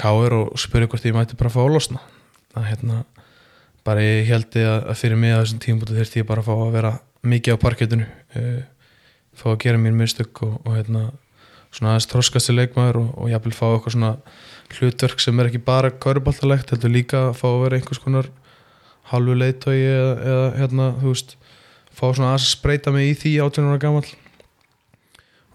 Káur 0.00 0.32
og 0.36 0.60
spurði 0.60 0.88
hvort 0.88 1.06
ég 1.08 1.16
mætti 1.16 1.38
bara 1.38 1.52
fá 1.52 1.60
að 1.64 1.74
losna. 1.74 2.02
Að 2.56 2.70
hérna 2.70 3.02
bara 3.86 4.04
ég 4.04 4.28
heldi 4.28 4.64
að, 4.66 4.78
að 4.92 5.00
fyrir 5.00 5.20
mig 5.20 5.34
að 5.34 5.42
þessum 5.44 5.62
tímabúti 5.64 5.96
þurfti 5.96 6.22
ég 6.22 6.28
bara 6.28 6.44
að 6.44 6.50
fá 6.50 6.54
að 6.56 6.76
vera 6.76 6.92
mikið 7.30 7.56
á 7.56 7.62
parkettinu 7.62 8.06
uh, 8.06 8.62
fá 9.36 9.50
að 9.52 9.60
gera 9.64 9.80
mér 9.80 9.96
mistök 9.96 10.42
og, 10.46 10.56
og 10.64 10.76
hérna 10.76 11.08
svona 11.70 11.94
aðeins 11.94 12.08
þroskast 12.10 12.50
til 12.50 12.56
leikmaður 12.58 13.00
og, 13.02 13.10
og 13.16 13.30
jafnvel 13.30 13.56
fá 13.56 13.66
eitthvað 13.70 13.96
svona 13.96 14.14
hlutverk 14.70 15.22
sem 15.22 15.40
er 15.40 15.50
ekki 15.50 15.62
bara 15.66 15.90
kaurubaltalegt, 15.90 16.72
heldur 16.72 16.92
líka 16.92 17.28
að 17.28 17.36
fá 17.40 17.46
að 17.50 17.60
vera 17.64 17.78
einhvers 17.78 18.02
konar 18.02 18.30
halvu 19.10 19.36
leitói 19.38 19.76
eða, 19.78 20.10
eða 20.32 20.48
hérna, 20.58 20.88
þú 21.00 21.14
veist 21.14 21.36
fá 21.90 22.04
svona 22.08 22.32
aðeins 22.32 22.48
að 22.48 22.52
spreita 22.54 22.94
mig 22.94 23.10
í 23.10 23.16
því 23.18 23.36
18 23.46 23.70
ára 23.70 23.82
gamall. 23.82 24.10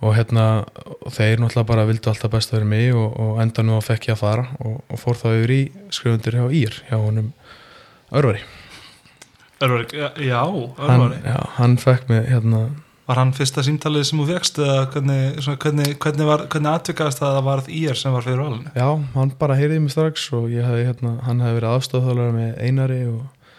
Og 0.04 0.12
hérna 0.18 0.46
og 1.00 1.14
þeir 1.16 1.40
náttúrulega 1.40 1.70
bara 1.70 1.86
vildu 1.88 2.12
alltaf 2.12 2.34
best 2.34 2.52
að 2.52 2.60
vera 2.60 2.70
mig 2.74 2.90
og, 2.94 3.16
og 3.22 3.40
enda 3.42 3.64
nú 3.64 3.78
að 3.78 3.88
fekk 3.88 4.10
ég 4.10 4.18
að 4.18 4.22
fara 4.22 4.48
og, 4.60 4.82
og 4.92 5.02
fór 5.02 5.20
þá 5.22 5.28
yfir 5.32 5.54
í 5.56 5.62
skrifundir 5.96 6.38
hjá 6.38 6.46
Ír 6.60 6.82
hjá 6.90 6.98
honum 7.00 7.32
Örvari. 8.16 8.42
Örvar, 9.66 9.86
já, 10.20 10.42
hann, 10.44 10.90
Örvari. 10.90 11.22
já, 11.26 11.38
hann 11.60 11.78
fekk 11.80 12.10
mig 12.12 12.28
hérna 12.32 12.66
Var 13.06 13.20
hann 13.22 13.32
fyrsta 13.38 13.62
símtalið 13.62 14.04
sem 14.10 14.18
þú 14.18 14.24
fegst 14.32 14.56
eða 14.58 14.78
hvernig, 14.90 15.36
svona, 15.46 15.60
hvernig, 15.62 15.90
hvernig, 16.02 16.26
var, 16.26 16.44
hvernig 16.50 16.72
atvikaðast 16.72 17.20
það 17.22 17.28
að 17.28 17.36
það 17.38 17.46
varð 17.48 17.68
ír 17.78 18.00
sem 18.00 18.16
var 18.16 18.26
fyrir 18.26 18.40
valinu? 18.42 18.72
Já, 18.74 18.88
hann 19.14 19.34
bara 19.44 19.58
heyriði 19.60 19.84
mig 19.84 19.94
strax 19.94 20.24
og 20.34 20.48
ég 20.50 20.66
hef, 20.66 20.80
hérna, 20.88 21.12
hann 21.28 21.44
hefði 21.46 21.60
verið 21.60 21.76
aðstofþálega 21.76 22.34
með 22.34 22.64
Einari 22.66 22.98
og, 23.12 23.52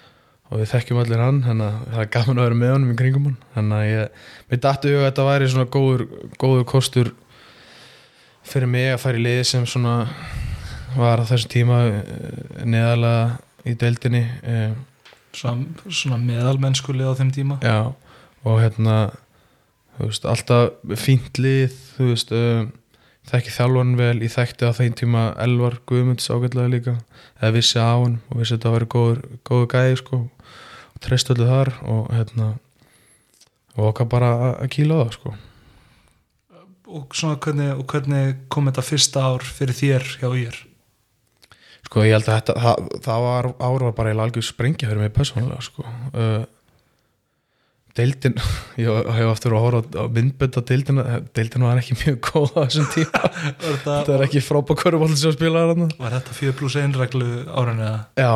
og 0.51 0.63
við 0.65 0.73
þekkjum 0.73 1.01
allir 1.05 1.23
hann 1.23 1.39
þannig 1.47 1.69
að 1.69 1.87
það 1.93 2.03
er 2.03 2.11
gaman 2.17 2.41
að 2.43 2.49
vera 2.49 2.59
með 2.65 2.75
honum 2.75 2.91
í 2.91 2.99
kringum 2.99 3.29
hann. 3.29 3.39
Þannig 3.55 3.79
að 3.79 3.87
ég, 3.93 4.27
mér 4.51 4.63
dættu 4.67 4.93
að 4.97 5.07
þetta 5.07 5.29
væri 5.31 5.53
svona 5.55 5.71
góður, 5.79 6.05
góður 6.43 6.69
kostur 6.75 7.13
fyrir 8.51 8.73
mig 8.75 8.91
að 8.97 9.03
fara 9.05 9.23
í 9.23 9.27
liði 9.29 9.47
sem 9.53 9.71
svona 9.71 9.97
var 10.99 11.23
á 11.23 11.25
þessum 11.31 11.55
tíma 11.55 11.81
eh, 11.93 12.63
neðalega 12.67 13.37
í 13.67 13.75
deildinni 13.79 14.25
eh, 14.43 14.73
Svona, 15.37 15.67
svona 15.93 16.17
meðalmennskulið 16.23 17.11
á 17.13 17.19
þeim 17.19 17.31
tíma 17.37 17.57
Já, 17.65 17.93
og 18.47 18.61
hérna 18.63 18.97
veist, 19.99 20.25
alltaf 20.29 20.77
fínt 21.01 21.37
lið 21.41 21.75
þú 21.97 22.07
veist, 22.13 22.33
um, 22.37 22.71
þekki 23.29 23.53
þjálfan 23.57 23.95
vel 23.99 24.15
ég 24.23 24.33
þekkti 24.33 24.69
á 24.69 24.73
þeim 24.77 24.95
tíma 24.97 25.25
Elvar 25.43 25.77
Guðmunds 25.89 26.31
ágætlega 26.33 26.73
líka, 26.73 26.95
eða 27.41 27.53
vissi 27.59 27.81
á 27.83 27.93
hann 28.01 28.21
og 28.31 28.39
vissi 28.41 28.55
þetta 28.57 28.71
að 28.71 28.77
vera 28.79 28.91
góður, 28.97 29.21
góður 29.49 29.69
gæði 29.75 29.99
sko, 30.01 30.21
og 30.95 31.03
treyst 31.05 31.33
öllu 31.35 31.49
þar 31.51 31.73
og 31.85 32.09
hérna 32.15 32.49
og 33.77 33.91
okkar 33.91 34.09
bara 34.09 34.31
að- 34.55 34.71
kýla 34.73 34.97
á 34.97 35.05
það 35.05 35.13
sko 35.19 35.35
og, 36.87 37.13
svona, 37.19 37.37
hvernig, 37.43 37.73
og 37.77 37.85
hvernig 37.91 38.37
kom 38.49 38.71
þetta 38.71 38.85
fyrsta 38.87 39.25
ár 39.33 39.43
fyrir 39.45 39.75
þér 39.77 40.05
hjá 40.23 40.29
ír? 40.39 40.61
Sko 41.87 42.05
ég 42.07 42.17
held 42.17 42.27
að 42.29 42.37
þetta, 42.41 42.59
það, 42.65 42.93
það 43.07 43.25
var 43.27 43.49
ár 43.55 43.87
var 43.87 43.97
bara 43.97 44.13
í 44.13 44.21
algjör 44.27 44.47
sprengja 44.47 44.91
fyrir 44.91 45.03
mig 45.05 45.15
persónulega 45.17 45.65
sko. 45.65 45.87
Uh, 46.13 46.45
deildin, 47.97 48.37
ég 48.83 49.09
hef 49.17 49.31
aftur 49.31 49.57
að 49.57 49.65
horfa 49.65 50.03
á 50.03 50.05
myndbönd 50.13 50.59
á 50.59 50.63
deildina, 50.69 51.07
deildin 51.37 51.67
var 51.67 51.81
ekki 51.81 51.97
mjög 52.03 52.21
góð 52.29 52.53
á 52.53 52.61
þessum 52.67 52.91
tíma. 52.93 53.23
Var 53.47 53.65
þetta 53.65 53.97
þetta, 53.97 54.19
er 54.19 54.27
ekki 54.27 54.45
frábaköruball 54.45 55.17
sem 55.17 55.35
spilaði 55.37 55.75
hann 55.75 55.97
var 56.03 56.19
þetta 56.19 56.39
4 56.43 56.59
pluss 56.61 56.79
1 56.83 57.01
reglu 57.01 57.31
árinu 57.49 57.87
eða? 57.87 58.05
já, 58.21 58.33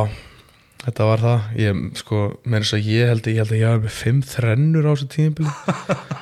þetta 0.87 1.11
var 1.11 1.25
það. 1.27 1.47
Ég, 1.67 1.85
sko, 2.01 2.25
með 2.47 2.65
þess 2.65 2.79
að 2.79 2.91
ég 2.95 3.13
held 3.15 3.31
ég 3.31 3.41
held 3.43 3.55
að 3.55 3.61
ég 3.61 3.71
hafa 3.75 3.85
með 3.85 3.97
fimm 4.01 4.25
þrennur 4.33 4.89
á 4.89 4.93
þessu 4.95 5.11
tímabili 5.17 5.55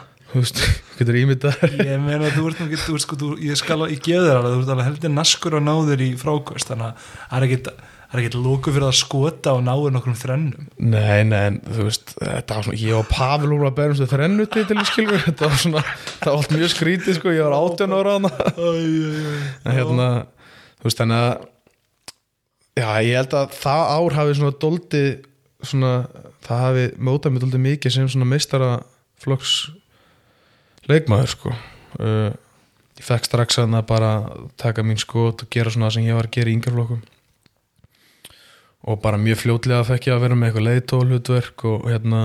þú 0.32 0.42
veist, 0.44 0.64
getur 0.98 1.20
ímyndað 1.22 1.60
þér? 1.60 1.76
Ég 1.88 2.02
meina 2.04 2.32
þú 2.34 2.48
ert 2.50 2.64
ekki, 2.66 2.80
þú 2.86 2.96
ert 2.98 3.06
sko, 3.06 3.30
ég 3.44 3.60
skal 3.60 3.84
ég 3.88 4.02
gef 4.02 4.24
þér 4.24 4.40
alveg, 4.40 4.56
þú 4.56 4.64
ert 4.64 4.74
alveg 4.74 4.90
heldur 4.90 5.14
naskur 5.14 5.58
að 5.58 5.68
ná 5.68 5.74
þér 5.90 6.04
í 6.04 6.10
frákvöst, 6.20 6.72
þannig 6.72 6.90
að 6.90 7.06
það 7.28 7.48
er 7.48 7.86
er 8.08 8.22
ekkit 8.22 8.38
lóku 8.40 8.72
fyrir 8.72 8.86
að 8.88 8.96
skota 8.96 9.52
og 9.58 9.64
náður 9.66 9.92
nokkrum 9.92 10.16
þrennum. 10.16 10.68
Nei, 10.80 11.24
nei, 11.28 11.40
en 11.50 11.58
þú 11.66 11.88
veist 11.90 12.14
þetta 12.16 12.56
var 12.56 12.64
svona, 12.64 12.80
ég 12.80 12.96
og 12.96 13.10
Pavel 13.10 13.50
úr 13.52 13.66
að 13.68 13.74
berja 13.76 13.92
um 13.92 13.98
þessu 13.98 14.08
þrennu 14.14 14.46
til 14.54 14.84
skilur, 14.88 15.24
þetta 15.26 15.50
var 15.50 15.60
svona 15.60 15.82
það 15.84 16.30
var 16.30 16.38
allt 16.38 16.54
mjög 16.56 16.72
skrítið, 16.72 17.18
sko, 17.18 17.34
ég 17.36 17.44
var 17.44 17.56
18 17.58 17.96
ára 17.98 18.14
en 18.16 19.76
hérna 19.76 20.08
þú 20.78 20.88
veist, 20.88 21.02
þannig 21.02 21.26
að 21.26 21.44
já, 22.78 22.88
ég 23.04 23.18
held 23.18 23.36
að 23.42 23.58
það 23.58 23.92
ár 23.98 24.18
hafi 24.22 24.38
svona 24.38 24.56
doldi 24.64 25.04
svona, 25.66 25.92
það 26.46 26.64
hafi 26.64 26.86
mótað 27.10 27.34
mér 27.34 27.44
doldi 27.44 27.62
mikið 27.66 27.96
sem 27.98 28.08
svona 28.08 28.30
meistara 28.30 28.72
flokks 29.20 29.58
leikmaður, 30.88 31.32
sko. 31.34 31.54
Uh, 31.98 32.32
ég 32.98 33.06
fekk 33.06 33.28
strax 33.28 33.60
að 33.62 33.78
bara 33.88 34.12
taka 34.60 34.82
mín 34.82 34.98
skot 35.00 35.44
og 35.44 35.52
gera 35.52 35.70
svona 35.70 35.88
það 35.88 35.96
sem 35.98 36.08
ég 36.08 36.18
var 36.18 36.28
að 36.28 36.36
gera 36.38 36.50
í 36.50 36.58
yngarflokkum 36.58 37.06
og 38.88 39.00
bara 39.02 39.18
mjög 39.20 39.42
fljótlega 39.42 39.86
fekk 39.86 40.08
ég 40.08 40.14
að 40.14 40.22
vera 40.24 40.36
með 40.38 40.48
eitthvað 40.48 40.66
leiðtólutverk 40.68 41.64
og 41.68 41.88
hérna 41.90 42.22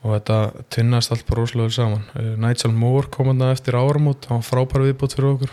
og 0.00 0.14
þetta 0.14 0.38
tvinnast 0.72 1.12
allt 1.12 1.26
bara 1.28 1.44
vel 1.44 1.72
saman. 1.74 2.06
Uh, 2.14 2.32
Nigel 2.40 2.72
Moore 2.72 3.10
kom 3.12 3.28
hann 3.32 3.44
eftir 3.50 3.76
áramót 3.76 4.30
hann 4.30 4.40
var 4.40 4.48
frábær 4.48 4.86
viðbót 4.86 5.16
fyrir 5.16 5.34
okkur. 5.34 5.52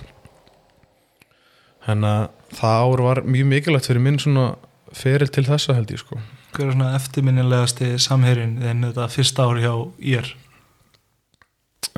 Þannig 1.88 2.14
að 2.14 2.58
það 2.58 2.86
ár 2.86 3.04
var 3.08 3.22
mjög 3.28 3.52
mikilvægt 3.52 3.90
fyrir 3.90 4.04
minn 4.04 4.20
svona 4.20 4.48
feril 4.96 5.28
til 5.32 5.46
þessa 5.48 5.76
held 5.76 5.92
ég 5.92 6.02
sko. 6.02 6.20
Hver 6.56 6.70
er 6.70 6.76
svona 6.76 6.94
eftirminnilegasti 6.96 7.94
samherjun 8.00 8.58
en 8.64 8.88
þetta 8.88 9.08
fyrsta 9.12 9.48
ár 9.48 9.60
hjá 9.64 9.74
ír? 10.00 10.32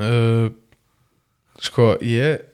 Uh, 0.04 0.48
sko 1.60 1.92
ég 2.04 2.44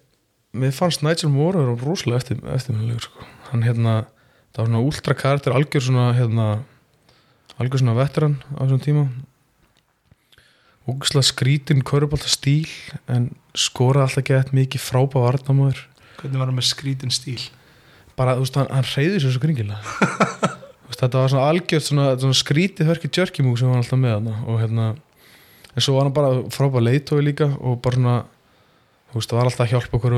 mér 0.56 0.74
fannst 0.74 1.04
Nigel 1.04 1.32
Moore 1.32 1.62
vera 1.62 1.76
rosalega 1.80 2.22
eftir, 2.22 2.42
eftirminnilegur 2.54 3.08
sko. 3.08 3.26
Hann 3.50 3.64
hérna, 3.66 3.96
það 4.54 4.62
var 4.62 4.70
svona 4.70 4.84
ultra 4.86 5.16
karakter 5.18 5.56
algjör 5.56 5.86
svona 5.88 6.10
hérna 6.16 6.46
algjör 7.60 7.82
svona 7.82 7.96
veteran 7.98 8.38
á 8.56 8.64
þessum 8.64 8.84
tíma. 8.84 9.04
Ógæslega 10.86 11.26
skrítin 11.26 11.82
körubólta 11.82 12.30
stíl 12.30 12.68
en 13.10 13.32
skora 13.58 14.04
alltaf 14.06 14.26
gett 14.28 14.54
mikið 14.54 14.84
frábá 14.84 15.18
varnamöður 15.24 15.82
hvernig 16.20 16.40
var 16.40 16.50
hann 16.50 16.58
með 16.58 16.68
skrítin 16.70 17.12
stíl? 17.14 17.40
Bara, 18.16 18.36
þú 18.38 18.46
veist, 18.46 18.58
hann, 18.60 18.70
hann 18.72 18.86
reyði 18.94 19.22
sér 19.22 19.34
svo 19.34 19.42
veist, 20.86 21.00
þetta 21.00 21.20
var 21.20 21.32
svona 21.32 21.48
algjört 21.50 21.86
svona, 21.86 22.06
svona 22.20 22.38
skrítið 22.38 22.90
hörki 22.90 23.10
tjörkimúk 23.12 23.58
sem 23.60 23.68
hann 23.68 23.82
alltaf 23.82 24.00
með 24.00 24.14
hann 24.16 24.30
og 24.46 24.60
hérna 24.62 24.86
en 25.76 25.84
svo 25.84 25.96
var 25.96 26.08
hann 26.08 26.16
bara 26.16 26.40
frábæð 26.52 26.86
leitói 26.88 27.20
líka 27.24 27.50
og 27.60 27.78
bara 27.84 27.98
svona 28.00 28.16
þú 29.10 29.20
veist, 29.20 29.30
það 29.30 29.38
var 29.38 29.50
alltaf 29.50 29.64
að 29.66 29.72
hjálpa 29.74 29.98
okkur 30.00 30.16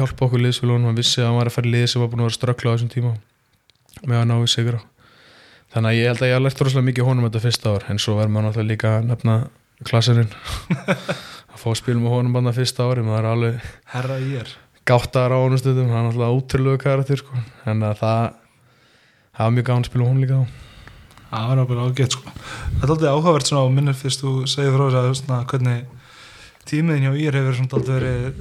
hjálpa 0.00 0.26
okkur 0.26 0.44
liðsfélunum, 0.44 0.88
hann 0.90 0.98
vissi 0.98 1.22
að 1.22 1.30
hann 1.30 1.38
var 1.40 1.50
að 1.50 1.56
fara 1.56 1.72
lið 1.72 1.86
sem 1.92 2.02
var 2.02 2.10
búin 2.12 2.24
að 2.24 2.28
vera 2.28 2.38
ströggla 2.38 2.72
á 2.72 2.74
þessum 2.74 2.92
tíma 2.92 3.14
með 4.06 4.18
að 4.20 4.28
ná 4.30 4.36
í 4.40 4.50
sigur 4.50 4.80
þannig 5.72 5.92
að 5.92 5.98
ég 6.00 6.10
held 6.10 6.22
að 6.22 6.30
ég 6.30 6.36
har 6.36 6.44
lært 6.44 6.62
rosalega 6.62 6.88
mikið 6.90 7.08
honum 7.08 7.28
þetta 7.28 7.44
fyrsta 7.46 7.72
ár, 7.76 7.88
en 7.92 8.02
svo 8.02 8.16
verður 8.18 8.34
maður 8.34 8.48
náttúrulega 8.48 8.72
líka 8.72 8.92
að 8.96 9.08
nefna 9.10 9.36
klasserinn. 9.84 10.30
Að 11.56 11.60
fá 11.60 11.66
að 11.70 11.78
spila 11.80 12.00
með 12.00 12.12
honum 12.12 12.36
bara 12.36 12.52
fyrsta 12.56 12.84
ári 12.84 13.02
maður 13.04 13.18
er 13.18 13.28
alveg 13.30 13.68
herra 13.92 14.16
ég 14.20 14.42
er 14.42 14.50
gáttar 14.86 15.32
á 15.34 15.38
honum 15.40 15.60
stundum, 15.60 15.88
hann 15.90 16.08
er 16.08 16.12
alltaf 16.12 16.36
útrúlega 16.36 16.82
karakter 16.84 17.20
sko. 17.20 17.36
en 17.66 17.82
að 17.82 17.96
það 18.02 18.22
það 19.36 19.42
var 19.42 19.54
mjög 19.56 19.70
að 19.74 19.88
spila 19.88 20.02
með 20.04 20.10
honum 20.10 20.24
líka 20.24 20.40
á 20.40 20.44
það 21.30 21.48
var 21.50 21.62
alveg 21.62 21.82
ágætt 21.82 22.16
sko 22.16 22.32
það 22.32 22.82
er 22.82 22.94
alltaf 22.94 23.12
áhugavert 23.12 23.50
svona 23.50 23.66
á 23.66 23.74
minnir 23.76 23.98
fyrst 23.98 24.22
þú 24.22 24.32
segir 24.50 24.74
frá 24.76 24.86
þess 24.94 25.26
að 25.26 25.44
hvernig 25.52 25.84
tímiðin 26.66 27.06
hjá 27.06 27.12
ír 27.22 27.38
hefur 27.38 27.58
svona 27.58 27.78
alltaf 27.78 27.94
verið 27.94 28.40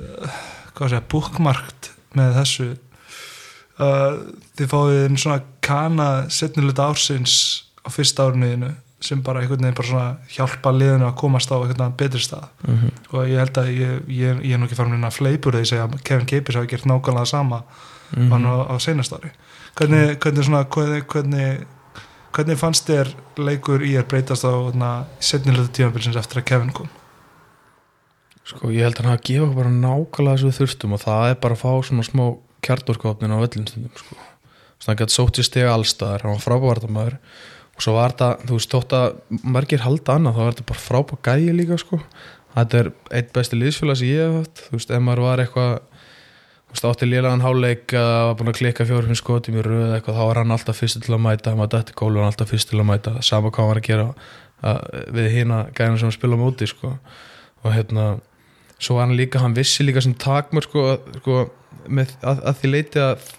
segja, 0.75 1.03
bookmarkt 1.13 1.91
með 2.15 2.39
þessu 2.39 2.69
uh, 3.79 4.17
þið 4.57 4.71
fáið 4.71 5.03
einn 5.03 5.21
svona 5.21 5.41
kana 5.65 6.09
setnilega 6.29 6.89
ársins 6.89 7.37
á 7.85 7.89
fyrsta 7.93 8.27
árunniðinu 8.29 8.73
sem 9.05 9.19
bara 9.21 9.41
einhvern 9.43 9.61
veginn 9.61 9.77
bara 9.77 9.87
svona 9.89 10.11
hjálpa 10.31 10.71
liðinu 10.73 11.05
að 11.05 11.17
komast 11.19 11.51
á 11.51 11.57
einhvern 11.57 11.83
veginn 11.83 11.97
betri 11.99 12.21
stað 12.23 12.47
mm 12.65 12.77
-hmm. 12.77 12.91
og 13.11 13.27
ég 13.27 13.41
held 13.43 13.57
að 13.57 13.67
ég, 13.69 13.99
ég, 14.07 14.39
ég 14.45 14.53
er 14.53 14.59
nú 14.59 14.65
ekki 14.65 14.79
farin 14.79 15.03
að 15.03 15.17
fleipur 15.19 15.53
þegar 15.53 15.65
ég 15.65 15.69
segja 15.69 15.83
að 15.85 16.01
Kevin 16.03 16.25
Capers 16.25 16.55
hafi 16.55 16.67
gert 16.67 16.85
nákvæmlega 16.85 17.25
sama 17.25 17.57
mm 17.57 17.93
Mhm. 18.15 18.45
á, 18.45 18.55
á 18.69 18.75
seinast 18.79 19.13
ári 19.13 19.31
hvernig, 19.75 20.17
hvernig, 20.19 20.43
svona, 20.45 20.63
hvernig, 20.63 21.03
hvernig, 21.07 21.65
hvernig 22.35 22.59
fannst 22.59 22.89
þér 22.89 23.11
leikur 23.39 23.83
í 23.85 23.95
er 23.99 24.07
breytast 24.09 24.45
á 24.47 24.51
setnilega 25.23 25.71
tímabilsins 25.71 26.19
eftir 26.19 26.41
að 26.41 26.47
Kevin 26.51 26.73
kom? 26.75 26.89
Sko 28.45 28.69
ég 28.69 28.85
held 28.85 28.99
að 28.99 29.07
hann 29.07 29.15
að 29.15 29.25
gefa 29.29 29.49
bara 29.55 29.73
nákvæmlega 29.73 30.37
þessu 30.37 30.57
þurftum 30.59 30.95
og 30.97 31.01
það 31.01 31.29
er 31.31 31.39
bara 31.41 31.57
að 31.57 31.63
fá 31.63 31.71
svona 31.87 32.05
smá 32.05 32.25
kjartorkopnin 32.65 33.33
á 33.33 33.37
öllum 33.39 33.65
stundum 33.65 33.91
sko. 33.97 34.17
svona 34.77 34.93
hann 34.93 35.01
gæti 35.01 35.15
sótt 35.15 35.41
í 35.41 35.45
stega 35.45 35.73
allstaðar 35.73 36.25
hann 36.25 36.35
var 36.35 36.45
frábævartamæður 36.45 37.17
og 37.75 37.83
svo 37.83 37.95
var 37.97 38.13
þetta, 38.13 38.29
þú 38.47 38.59
veist, 38.59 38.71
þótt 38.71 38.95
að 38.95 39.17
margir 39.55 39.83
halda 39.83 40.15
annað, 40.15 40.37
þá 40.37 40.41
var 40.43 40.53
þetta 40.53 40.67
bara 40.69 40.83
frábæð 40.85 41.21
gæi 41.25 41.55
líka 41.57 41.79
sko, 41.81 41.99
þetta 42.55 42.79
er 42.79 42.91
eitt 43.19 43.33
besti 43.35 43.59
liðsfélag 43.59 43.99
sem 43.99 44.11
ég 44.11 44.21
hef 44.23 44.37
haft, 44.39 44.63
þú 44.67 44.77
veist, 44.77 44.93
ef 44.95 45.03
maður 45.03 45.25
var 45.25 45.43
eitthvað 45.43 45.73
átti 46.83 47.07
lélagan 47.07 47.43
háleik 47.45 47.93
að 47.95 48.21
var 48.27 48.35
búin 48.39 48.51
að 48.51 48.57
klikka 48.59 48.85
fjórum 48.89 49.11
fimm 49.11 49.19
skotum 49.19 49.59
í 49.59 49.63
röð 49.63 49.93
eitthvað, 49.95 50.17
þá 50.17 50.23
var 50.27 50.39
hann 50.41 50.55
alltaf 50.55 50.79
fyrst 50.81 50.99
til 51.05 51.13
að 51.15 51.21
mæta 51.23 51.53
ef 51.53 51.59
maður 51.59 51.73
dætti 51.77 51.95
gólu 51.95 52.19
var 52.19 52.25
hann 52.25 52.33
alltaf 52.33 52.51
fyrst 52.51 52.71
til 52.71 52.81
að 52.81 52.89
mæta. 52.89 53.13
Sama 53.23 53.51
hvað 53.51 53.61
hann 53.61 53.71
var 53.71 53.79
að 53.79 53.87
gera 53.87 54.07
að, 54.65 54.81
við 55.15 55.29
hina 55.37 55.61
gæðina 55.77 56.01
sem 56.01 56.11
að 56.11 56.17
spila 56.17 56.41
móti 56.41 56.67
sko. 56.67 56.91
og 57.63 57.73
hérna 57.73 58.03
svo 58.77 58.97
var 58.97 59.07
hann 59.07 59.17
líka, 59.17 59.39
hann 59.39 59.55
vissi 59.55 59.85
líka 59.85 60.03
sem 60.03 60.13
takmör 60.19 60.67
sko, 60.67 60.85
sko, 61.21 61.39
með, 61.87 62.13
að, 62.21 62.43
að 62.43 62.59
því 62.59 62.71
leiti 62.73 63.01
að 63.01 63.31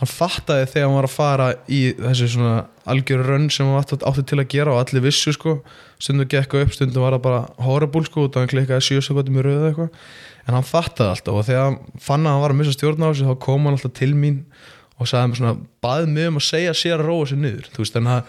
hann 0.00 0.10
fattaði 0.10 0.66
þegar 0.72 0.88
hann 0.88 0.98
var 0.98 1.08
að 1.08 1.14
fara 1.14 1.48
í 1.70 1.80
þessu 2.00 2.28
svona 2.34 2.54
algjöru 2.90 3.28
rönn 3.28 3.48
sem 3.54 3.70
hann 3.70 3.78
átti, 3.78 4.26
til 4.26 4.40
að 4.40 4.50
gera 4.50 4.74
og 4.74 4.82
allir 4.82 5.06
vissu 5.06 5.32
sko. 5.36 5.60
Stundum 6.02 6.28
gekk 6.28 6.58
upp, 6.58 6.74
stundum 6.74 7.06
var 7.06 7.16
það 7.16 7.26
bara 7.28 7.42
horrible 7.64 8.04
sko, 8.08 8.26
út 8.26 8.36
af 8.36 8.44
hann 8.44 8.50
klikkaði 8.50 8.88
sjö 8.88 9.04
sekundum 9.04 9.38
í 9.38 9.46
röðu 9.46 9.70
eitthvað 9.70 9.92
en 10.44 10.56
hann 10.58 10.66
fattaði 10.68 11.14
alltaf 11.14 11.40
og 11.40 11.46
þegar 11.48 11.68
hann 11.68 12.00
fann 12.02 12.26
að 12.26 12.36
hann 12.36 12.44
var 12.44 12.54
að 12.54 12.60
missa 12.60 12.76
stjórn 12.76 13.04
á 13.04 13.08
þessu 13.10 13.28
þá 13.30 13.36
kom 13.46 13.68
hann 13.68 13.78
alltaf 13.78 13.94
til 13.96 14.12
mín 14.16 14.40
og 14.94 15.08
sagði 15.10 15.30
mér 15.32 15.38
svona, 15.40 15.52
baði 15.82 16.10
mig 16.14 16.28
um 16.30 16.36
að 16.38 16.44
segja 16.46 16.74
sér 16.78 17.00
að 17.00 17.08
róa 17.08 17.26
sér 17.26 17.38
niður, 17.42 17.70
þú 17.74 17.80
veist, 17.82 17.96
en 17.98 18.10
að 18.12 18.28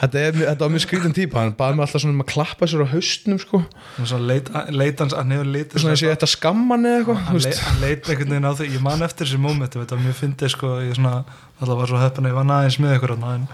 þetta, 0.00 0.22
er, 0.22 0.36
þetta 0.38 0.62
var 0.62 0.72
mjög 0.72 0.84
skrítin 0.86 1.16
típa, 1.16 1.42
hann 1.42 1.52
baði 1.58 1.76
mig 1.76 1.84
alltaf 1.84 2.02
svona 2.04 2.14
um 2.16 2.22
að 2.24 2.30
klappa 2.30 2.68
sér 2.70 2.84
á 2.88 2.92
haustnum 2.94 3.40
sko, 3.42 3.60
Svona 3.98 4.30
leit, 4.30 4.48
leitans, 4.72 5.16
hann 5.18 5.34
hefur 5.36 5.50
leitið 5.52 5.84
svona 5.84 5.98
og 5.98 6.24
að 6.24 6.32
skamma 6.32 6.78
hann 6.78 6.88
eða 6.88 7.02
eitthvað, 7.02 7.20
hann, 7.26 7.40
leit, 7.44 7.60
hann 7.66 7.82
leit 7.84 8.08
einhvern 8.14 8.32
veginn 8.32 8.48
á 8.48 8.52
því 8.56 8.68
ég 8.72 8.86
man 8.86 9.04
eftir 9.04 9.28
þessi 9.28 9.42
mómenti, 9.44 9.82
þetta 9.82 9.98
var 9.98 10.06
mjög 10.06 10.18
fyndið 10.22 10.54
sko, 10.56 10.72
ég 10.86 10.96
svona, 10.96 11.14
alltaf 11.60 11.82
var 11.82 11.92
svo 11.92 12.00
heppin 12.00 12.28
að 12.28 12.32
ég 12.32 12.38
var 12.40 12.54
aðeins 12.56 12.80
með 12.80 12.96
þarna, 13.04 13.34
en 13.36 13.48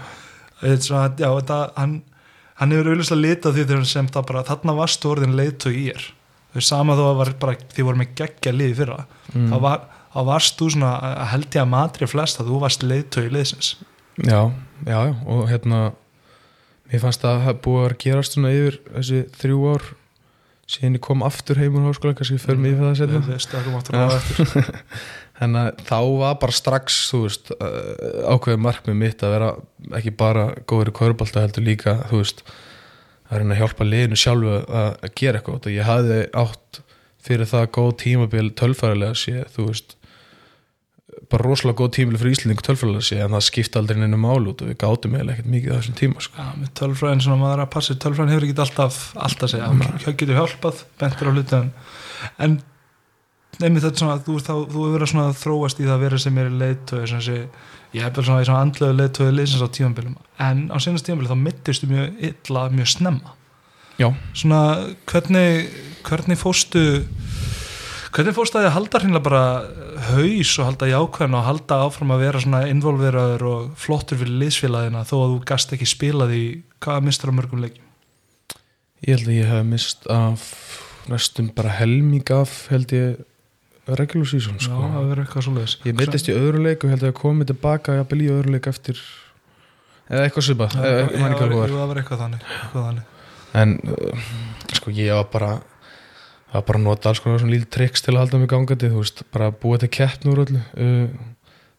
þetta, 0.63 1.01
já, 1.19 1.27
þetta, 1.27 1.59
hann, 1.75 1.97
hann 2.61 2.77
hefur 2.77 2.93
auðvitað 2.93 3.25
litað 3.25 3.59
því 3.59 3.67
þegar 3.73 3.89
sem 3.91 4.07
það 4.15 4.29
bara 4.31 4.47
þarna 4.47 4.77
varstu 4.79 5.11
orðin 5.11 5.35
leitu 5.35 5.75
í 5.75 5.89
er 5.91 6.13
sama 6.65 6.95
þó 6.97 7.03
að 7.11 7.17
var 7.21 7.33
bara, 7.39 7.55
þið 7.75 7.83
voru 7.87 7.97
með 8.01 8.15
geggja 8.15 8.53
liði 8.55 8.75
fyrra, 8.81 9.05
Mm. 9.33 9.51
þá 9.51 9.57
var 9.61 9.79
varst 10.25 10.57
þú 10.57 10.71
svona, 10.71 10.91
að 11.03 11.27
held 11.33 11.47
ég 11.51 11.61
að 11.61 11.67
matri 11.69 12.07
flest 12.07 12.39
að 12.39 12.47
þú 12.49 12.59
varst 12.63 12.83
leitu 12.83 13.21
í 13.27 13.29
liðsins. 13.29 13.75
Já, 14.23 14.51
já, 14.87 14.99
og 15.27 15.47
hérna 15.51 15.91
mér 16.87 17.03
fannst 17.03 17.25
að 17.27 17.43
það 17.45 17.61
búið 17.67 17.85
að 17.91 17.97
gerast 18.01 18.33
svona 18.33 18.53
yfir 18.55 18.79
þessi 18.95 19.23
þrjú 19.37 19.59
ár 19.75 19.83
síðan 20.67 20.97
ég 20.97 21.03
kom 21.05 21.21
aftur 21.23 21.59
heim 21.61 21.75
úr 21.79 21.85
háskóla 21.87 22.15
kannski 22.17 22.39
fyrir 22.43 22.59
mig 22.59 22.75
fyrir 22.75 23.13
það 23.13 23.29
veist, 23.31 23.51
það 23.53 23.67
kom 23.67 23.75
aftur 23.79 23.95
á 23.95 24.07
eftir. 24.17 24.65
En 25.37 25.53
að 25.53 25.83
þá 25.85 25.97
var 26.17 26.39
bara 26.41 26.55
strax 26.57 26.95
veist, 27.13 27.51
uh, 27.53 28.33
ákveðið 28.33 28.63
markmið 28.65 28.97
mitt 28.97 29.21
að 29.23 29.35
vera 29.35 29.51
ekki 29.99 30.15
bara 30.17 30.47
góður 30.67 30.89
í 30.91 30.95
kvörubalta 30.97 31.43
heldur 31.45 31.67
líka, 31.67 31.93
þú 32.09 32.23
veist 32.23 32.41
að 33.27 33.41
reyna 33.41 33.55
að 33.55 33.61
hjálpa 33.61 33.87
liðinu 33.87 34.19
sjálfu 34.19 34.55
að, 34.55 34.89
að 35.03 35.15
gera 35.19 35.39
eitthvað 35.39 35.69
og 35.69 35.75
ég 35.75 35.87
hafði 35.87 36.19
átt 36.43 36.81
fyrir 37.27 37.49
það 37.49 37.69
góð 37.75 37.93
tímabil 38.03 38.49
tölfærilega 38.57 39.17
sé, 39.19 39.43
þú 39.53 39.69
veist 39.69 39.97
bara 41.31 41.43
rosalega 41.43 41.81
góð 41.81 41.91
tímabil 41.97 42.21
fyrir 42.21 42.37
Íslandingu 42.37 42.63
tölfærilega 42.63 43.07
sé 43.07 43.19
en 43.23 43.35
það 43.35 43.45
skipta 43.49 43.81
aldrei 43.81 43.99
neinu 43.99 44.19
mál 44.21 44.47
út 44.47 44.63
og 44.63 44.71
við 44.71 44.79
gátum 44.83 45.17
eiginlega 45.17 45.37
ekkert 45.37 45.51
mikið 45.53 45.73
á 45.73 45.77
þessum 45.79 45.97
tíma 45.99 46.23
sko. 46.23 46.47
Með 46.61 46.73
tölfræðin 46.79 47.23
svona 47.25 47.39
maður 47.41 47.57
er 47.57 47.65
að 47.65 47.71
passa 47.75 47.97
tölfræðin 48.03 48.33
hefur 48.35 48.47
ekki 48.47 48.63
alltaf 48.63 48.99
allt 49.27 49.43
að 49.43 49.53
segja, 49.53 49.69
hann 49.71 50.17
getur 50.21 50.37
hjálpað 50.37 50.83
bentur 51.01 51.31
á 51.31 51.31
hluti 51.33 51.57
en, 51.57 51.71
en 52.45 52.57
nefnir 53.57 53.87
þetta 53.87 54.03
svona, 54.03 54.19
þú, 54.23 54.37
þá, 54.45 54.53
þú 54.71 54.85
verið 54.93 55.11
svona 55.13 55.27
að 55.31 55.41
þróast 55.41 55.81
í 55.81 55.87
það 55.87 55.95
að 55.97 56.05
vera 56.05 56.21
sem 56.21 56.39
er 56.41 56.53
leiðtöði 56.61 57.11
sem 57.11 57.23
sé, 57.27 57.37
ég 57.95 58.03
hef 58.03 58.15
vel 58.17 58.25
svona 58.27 58.43
í 58.43 58.47
svona 58.47 58.63
andlegu 58.65 58.97
leiðtöði 58.97 59.35
leysins 59.37 59.63
á 59.63 59.69
tímanbylum, 59.71 60.15
en 60.43 60.67
á 60.73 60.77
senast 60.83 61.07
tímanbylum 61.07 61.33
þá 61.33 61.45
mittistu 61.47 61.89
mjög 61.89 62.23
illa 62.31 62.67
mjög 62.73 62.91
snemma. 62.93 63.35
Já, 63.97 64.11
svona 64.37 64.61
hvernig 65.09 65.69
hvernig 66.05 66.37
fóstu 66.39 66.83
hvernig 68.13 68.35
fóstu 68.37 68.59
að 68.59 68.67
þið 68.67 68.75
halda 68.75 68.99
hreinlega 69.01 69.25
bara 69.25 69.41
haus 70.11 70.51
og 70.57 70.67
halda 70.69 70.89
jákvæðan 70.89 71.37
og 71.37 71.47
halda 71.47 71.79
áfram 71.85 72.13
að 72.15 72.23
vera 72.23 72.41
svona 72.43 72.61
involveraður 72.71 73.45
og 73.49 73.65
flottur 73.81 74.21
fyrir 74.21 74.39
liðsfélagina 74.43 75.03
þó 75.05 75.15
að 75.17 75.33
þú 75.33 75.39
gast 75.51 75.73
ekki 75.75 75.89
spilað 75.89 76.33
í 76.37 76.43
hvaða 76.83 77.05
mistur 77.07 77.33
á 77.33 77.37
mörgum 77.37 77.63
leikjum? 77.65 77.87
Ég 79.05 79.17
held 79.17 79.27
að 79.27 79.37
ég 79.37 79.51
hef 79.51 79.65
mist 79.67 80.07
af 80.09 80.45
næstum 81.11 81.51
bara 81.55 81.75
helming 81.77 82.31
af 82.33 82.55
held 82.71 82.95
ég 82.95 83.19
regular 83.95 84.27
season 84.27 84.57
Já, 84.59 84.65
sko. 84.67 84.81
það 84.93 85.07
verður 85.11 85.23
eitthvað 85.23 85.45
svo 85.47 85.53
leiðis 85.55 85.75
Ég 85.87 85.97
meittist 85.97 86.27
í 86.27 86.35
öðru 86.35 86.63
leik 86.65 86.83
og 86.83 86.91
held 86.93 87.05
að 87.05 87.11
ég 87.11 87.17
komið 87.21 87.51
tilbaka 87.53 87.95
jafnvel 87.99 88.19
í 88.25 88.29
öðru 88.33 88.55
leik 88.55 88.67
eftir 88.67 88.99
eða 90.07 90.25
eitthvað 90.27 90.47
svipa 90.49 90.67
Já, 90.73 90.81
það 90.81 91.87
var 91.87 92.01
eitthvað 92.01 92.21
þannig, 92.25 92.43
eitthvað 92.57 92.85
þannig. 92.89 93.05
var 93.53 93.61
en 93.63 93.77
uh, 93.87 94.27
sko 94.75 94.93
ég 94.95 95.13
var 95.15 95.29
bara 95.31 95.51
var 96.53 96.63
bara 96.67 96.79
að 96.79 96.85
nota 96.85 97.11
alls 97.11 97.21
konar 97.23 97.41
svona 97.41 97.55
líl 97.55 97.65
triks 97.71 98.03
til 98.03 98.13
að 98.15 98.21
halda 98.25 98.41
mig 98.41 98.51
gangandi, 98.51 98.91
þú 98.91 99.01
veist, 99.01 99.23
bara 99.33 99.49
búið 99.51 99.85
til 99.85 99.89
keppn 99.97 100.31
úr 100.31 100.43
öllu 100.45 100.61
uh, 100.61 101.17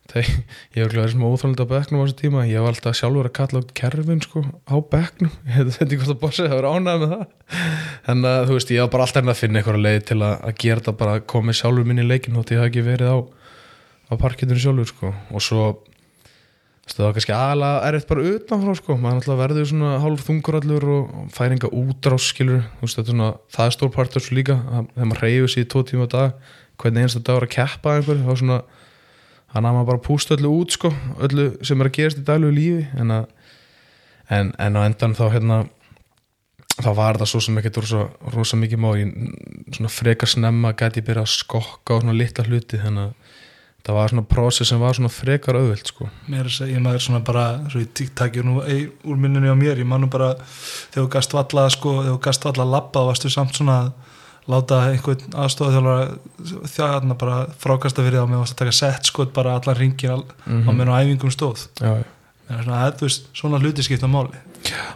þegar 0.09 0.29
ég 0.77 0.85
var 0.85 0.93
glæður 0.95 1.13
sem 1.13 1.25
óþálandi 1.29 1.65
á 1.65 1.73
bekknum 1.73 2.01
á 2.01 2.05
þessu 2.05 2.19
tíma. 2.23 2.45
Ég 2.49 2.65
var 2.65 2.75
alltaf 2.75 2.97
sjálfur 2.99 3.29
að 3.29 3.35
kalla 3.39 3.63
út 3.63 3.75
kerfin 3.77 4.23
sko 4.25 4.45
á 4.65 4.77
bekknum, 4.95 5.35
ég 5.49 5.59
hefði 5.59 5.77
þetta 5.77 5.99
hvort 6.01 6.15
að 6.15 6.23
bossi 6.23 6.47
það 6.47 6.57
var 6.61 6.71
ánægð 6.73 7.03
með 7.03 7.13
það. 7.15 7.27
En 8.09 8.25
uh, 8.25 8.39
þú 8.49 8.57
veist, 8.57 8.73
ég 8.73 8.85
var 8.85 8.95
bara 8.95 9.09
alltaf 9.09 9.23
enn 9.23 9.35
að 9.35 9.43
finna 9.43 9.61
eitthvað 9.61 9.83
leið 9.85 10.01
til 10.13 10.19
að, 10.23 10.35
að 10.39 10.57
gera 10.65 10.83
þetta 10.83 10.97
bara 11.03 11.21
komið 11.35 11.61
sjálfur 11.61 11.91
minn 11.91 12.03
í 12.03 12.09
leikin 12.09 12.39
þótt 12.39 12.55
ég 12.55 12.63
hafði 12.63 12.73
ekki 12.73 12.89
verið 12.89 13.13
á 13.13 13.19
á 14.09 14.13
parkitinu 14.17 14.61
sjálfur 14.63 14.89
sko. 14.89 15.13
Og 15.37 15.45
svo 15.45 15.69
það 16.89 17.05
var 17.05 17.17
kannski 17.17 17.35
aðalega 17.37 17.89
erfitt 17.89 18.09
bara 18.09 18.29
utanfrá 18.33 18.75
sko, 18.79 18.97
maður 18.97 19.19
náttúrulega 19.19 19.43
verður 19.43 19.67
svona 19.69 19.91
hálf 20.03 20.25
þungurallur 20.25 20.87
og 20.95 21.11
færinga 21.35 21.71
útrás 21.77 22.31
skilur, 22.33 22.63
þú 22.79 22.87
veist, 22.87 23.03
svona 23.11 23.29
það 23.55 23.69
er 23.69 23.77
stór 23.77 23.93
partur 23.95 24.25
svo 24.25 24.39
líka, 24.39 24.57
að 24.73 24.89
þegar 24.95 25.11
maður 25.11 25.25
reyfur 25.27 25.53
sér 25.53 25.67
í 25.67 25.69
tvo 25.75 25.83
tíma 25.85 26.09
á 26.09 26.15
dag, 26.15 26.49
hvernig 26.81 27.05
einsta 27.05 27.23
dag 27.27 27.41
er 27.41 27.47
að 27.47 27.53
keppa 27.59 27.97
einhver, 27.99 28.23
þá 28.25 28.33
svona 28.41 28.59
hann 29.55 29.65
að 29.65 29.79
maður 29.79 29.91
bara 29.93 30.05
pústa 30.05 30.37
öllu 30.37 30.53
út 30.61 30.77
sko 30.77 30.93
öllu 31.25 31.51
sem 31.65 31.81
er 31.81 31.91
að 31.91 31.99
gerast 31.99 32.21
í 32.21 32.27
daglegu 32.29 32.55
lífi 32.57 32.87
en, 33.01 33.15
að, 33.17 33.27
en, 34.37 34.53
en 34.61 34.79
á 34.79 34.81
endan 34.85 35.17
þá 35.19 35.25
hérna 35.33 35.59
þá 36.79 36.91
var 36.95 37.19
það 37.19 37.31
svo 37.33 37.43
sem 37.43 37.59
ekkert 37.59 37.81
rosa, 37.83 38.05
rosa 38.35 38.59
mikið 38.61 38.83
má 38.83 38.91
svona 39.75 39.93
frekar 39.93 40.31
snemma 40.31 40.75
gæti 40.79 41.03
ég 41.03 41.09
byrja 41.09 41.25
að 41.27 41.35
skokka 41.35 41.99
á 41.99 42.01
svona 42.03 42.17
litla 42.17 42.47
hluti 42.47 42.81
þannig 42.83 43.09
að 43.09 43.37
þetta 43.79 43.97
var 43.97 44.13
svona 44.13 44.27
prósess 44.29 44.71
sem 44.73 44.83
var 44.83 44.99
svona 44.99 45.11
frekar 45.13 45.57
auðvilt 45.59 45.93
sko. 45.93 46.09
mér 46.29 46.45
er 46.45 46.51
að 46.51 46.57
segja 46.59 46.83
maður 46.85 47.05
svona 47.07 47.23
bara 47.25 47.47
svo 47.71 47.81
ég 47.83 47.93
tíktakir 47.97 48.45
nú 48.47 48.61
ei, 48.67 48.85
úr 49.09 49.17
minnunni 49.17 49.49
á 49.49 49.57
mér 49.57 49.81
ég 49.81 49.89
man 49.89 50.05
nú 50.05 50.11
bara 50.13 50.35
þegar 50.37 51.07
þú 51.07 51.09
gast 51.15 51.37
valla 51.37 51.67
sko, 51.73 51.95
þegar 52.03 52.19
þú 52.19 52.23
gast 52.29 52.47
valla 52.49 52.69
labba 52.69 53.07
varstu 53.09 53.33
samt 53.33 53.57
svona 53.57 53.79
að 53.87 53.93
láta 54.49 54.81
einhvern 54.89 55.35
aðstofa 55.37 55.75
þjálfara 56.73 57.17
bara 57.21 57.39
frákasta 57.61 58.05
fyrir 58.05 58.29
mér 58.29 58.43
varst 58.43 58.57
að 58.57 58.63
taka 58.65 58.77
sett 58.77 59.11
sko 59.11 59.27
bara 59.35 59.59
allan 59.59 59.77
ringin 59.77 60.15
al, 60.15 60.23
mm 60.47 60.69
á 60.69 60.71
meðan 60.73 60.93
á 60.97 61.01
æfingum 61.03 61.33
stóð. 61.35 61.67
Já, 61.81 62.01
en 62.49 62.63
svona, 62.65 62.85
þú 62.97 63.09
veist, 63.09 63.29
svona 63.37 63.61
hluti 63.61 63.85
skipta 63.85 64.09
máli. 64.11 64.41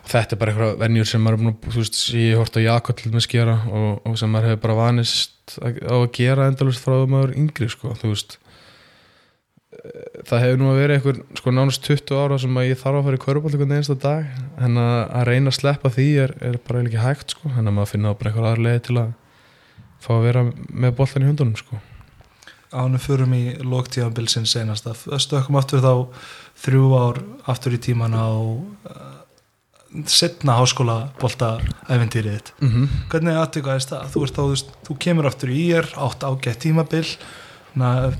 Þetta 0.08 0.34
er 0.34 0.40
bara 0.40 0.52
eitthvað 0.54 0.78
venjur 0.80 1.08
sem 1.08 1.22
maður 1.22 1.50
að, 1.52 1.58
þú 1.68 1.82
veist, 1.82 1.98
ég 2.16 2.40
hort 2.40 2.56
á 2.56 2.60
Jakob 2.64 2.98
til 2.98 3.12
með 3.12 3.26
skera 3.28 3.58
og, 3.68 3.90
og 4.08 4.16
sem 4.20 4.32
maður 4.32 4.52
hefur 4.52 4.62
bara 4.64 4.78
vanist 4.80 5.58
að, 5.60 5.82
á 5.84 5.96
að 6.00 6.08
gera 6.16 6.48
endalust 6.50 6.82
frá 6.82 6.96
það 6.96 7.12
maður 7.12 7.36
yngri, 7.42 7.68
sko, 7.72 7.92
þú 8.00 8.14
veist. 8.14 8.38
Eh, 9.72 10.20
það 10.28 10.44
hefur 10.46 10.60
nú 10.62 10.70
að 10.72 10.80
vera 10.80 10.96
eitthvað 10.96 11.22
sko 11.40 11.54
nánast 11.54 11.88
20 11.88 12.22
ára 12.24 12.40
sem 12.40 12.60
að 12.60 12.70
ég 12.70 12.80
þarf 12.80 13.02
að 13.02 13.08
fara 13.08 13.20
í 13.20 13.24
kvörubóll 13.26 13.52
einhvern 13.52 13.76
einsta 13.78 13.98
dag. 14.00 14.32
En 14.64 14.80
að, 14.80 14.98
að 15.20 15.26
reyna 15.28 15.52
að 15.52 15.58
sleppa 15.60 15.92
því 15.92 16.08
er, 16.24 16.34
er 16.40 16.60
bara 16.64 16.86
ekki 16.86 17.04
hægt 17.04 17.36
sko. 17.36 17.52
En 17.52 17.68
að 17.68 17.76
maður 17.76 17.92
finna 17.94 18.12
á 18.12 18.18
bara 18.18 18.32
eitthvað 18.32 18.50
aðra 18.50 18.66
leið 18.68 18.86
til 18.88 18.98
að 19.04 19.12
fá 20.02 20.12
að 20.18 20.26
vera 20.28 20.44
með 20.50 20.94
bollan 20.98 21.26
í 21.26 21.30
hundunum 21.30 21.58
sko 21.58 21.80
ánum 22.72 23.00
förum 23.02 23.34
í 23.36 23.42
lóktíðanbilsin 23.60 24.46
senast 24.48 24.86
að 24.88 25.04
stökkum 25.20 25.58
aftur 25.60 25.82
þá 25.84 25.92
þrjú 26.62 26.92
ár 26.96 27.20
aftur 27.52 27.76
í 27.76 27.80
tíman 27.82 28.16
á 28.16 28.32
uh, 28.32 29.22
setna 30.08 30.56
háskóla 30.56 30.96
bolta 31.20 31.58
þitt 32.38 32.52
mm 32.58 32.68
-hmm. 32.68 32.88
hvernig 33.12 33.36
aðtökaðist 33.36 33.92
það? 33.92 34.10
Þú, 34.12 34.26
þá, 34.26 34.42
þú, 34.88 34.98
kemur 34.98 35.28
aftur 35.28 35.52
í 35.52 35.66
ég 35.76 35.88
átt 35.96 36.24
ágætt 36.24 36.62
tímabil 36.64 37.06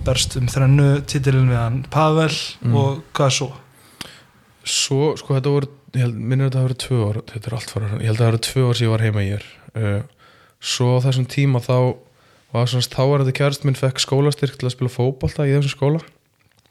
berst 0.05 0.37
um 0.37 0.49
þrennu 0.49 1.03
titilin 1.07 1.49
við 1.49 1.61
hann 1.61 1.85
Pavel 1.91 2.33
Mm. 2.63 2.75
og 2.77 3.03
hvað 3.13 3.31
svo? 3.31 3.53
Svo, 4.65 5.17
sko 5.17 5.35
þetta 5.35 5.51
voru 5.51 5.69
minnir 5.93 6.49
þetta 6.49 6.59
að 6.59 6.63
vera 6.63 6.75
tvö 6.75 6.99
ár 7.09 7.17
þetta 7.27 7.47
er 7.47 7.55
allt 7.55 7.71
fara, 7.71 7.87
ég 8.01 8.07
held 8.07 8.21
að 8.21 8.25
það 8.25 8.31
vera 8.31 8.47
tvö 8.49 8.69
ár 8.69 8.77
sem 8.77 8.87
ég 8.87 8.93
var 8.93 9.01
heima 9.01 9.23
í 9.23 9.33
er 9.33 9.45
uh, 9.77 10.03
svo 10.63 10.97
á 10.97 11.05
þessum 11.05 11.27
tíma 11.31 11.61
þá 11.63 11.77
var 12.53 12.69
svona 12.71 12.89
þá 12.93 13.03
var 13.11 13.23
þetta 13.25 13.39
kjærst 13.41 13.65
minn 13.67 13.79
fekk 13.79 14.03
skólastyrk 14.03 14.59
til 14.59 14.69
að 14.69 14.75
spila 14.77 14.93
fótbolta 14.93 15.47
í 15.49 15.55
þessum 15.57 15.75
skóla. 15.75 16.03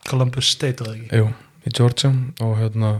Columbus 0.08 0.52
State 0.56 0.86
það 0.86 0.94
ekki? 0.96 1.22
Jú, 1.22 1.32
í 1.66 1.74
Georgia 1.78 2.12
og 2.46 2.56
hérna 2.62 2.92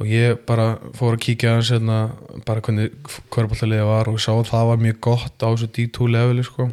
og 0.00 0.08
ég 0.08 0.38
bara 0.48 0.74
fór 0.96 1.16
að 1.16 1.24
kíkja 1.26 1.54
aðeins 1.54 1.72
hérna 1.74 1.98
bara 2.46 2.62
hvernig 2.64 2.94
hverjabóltaliðið 3.32 3.90
var 3.90 4.08
og 4.08 4.16
ég 4.16 4.24
sá 4.24 4.30
að 4.32 4.46
það 4.52 4.70
var 4.70 4.84
mjög 4.86 5.00
gott 5.04 5.44
á 5.44 5.48
þessu 5.50 5.68
D2 5.76 6.08
leveli 6.14 6.44
sko. 6.46 6.70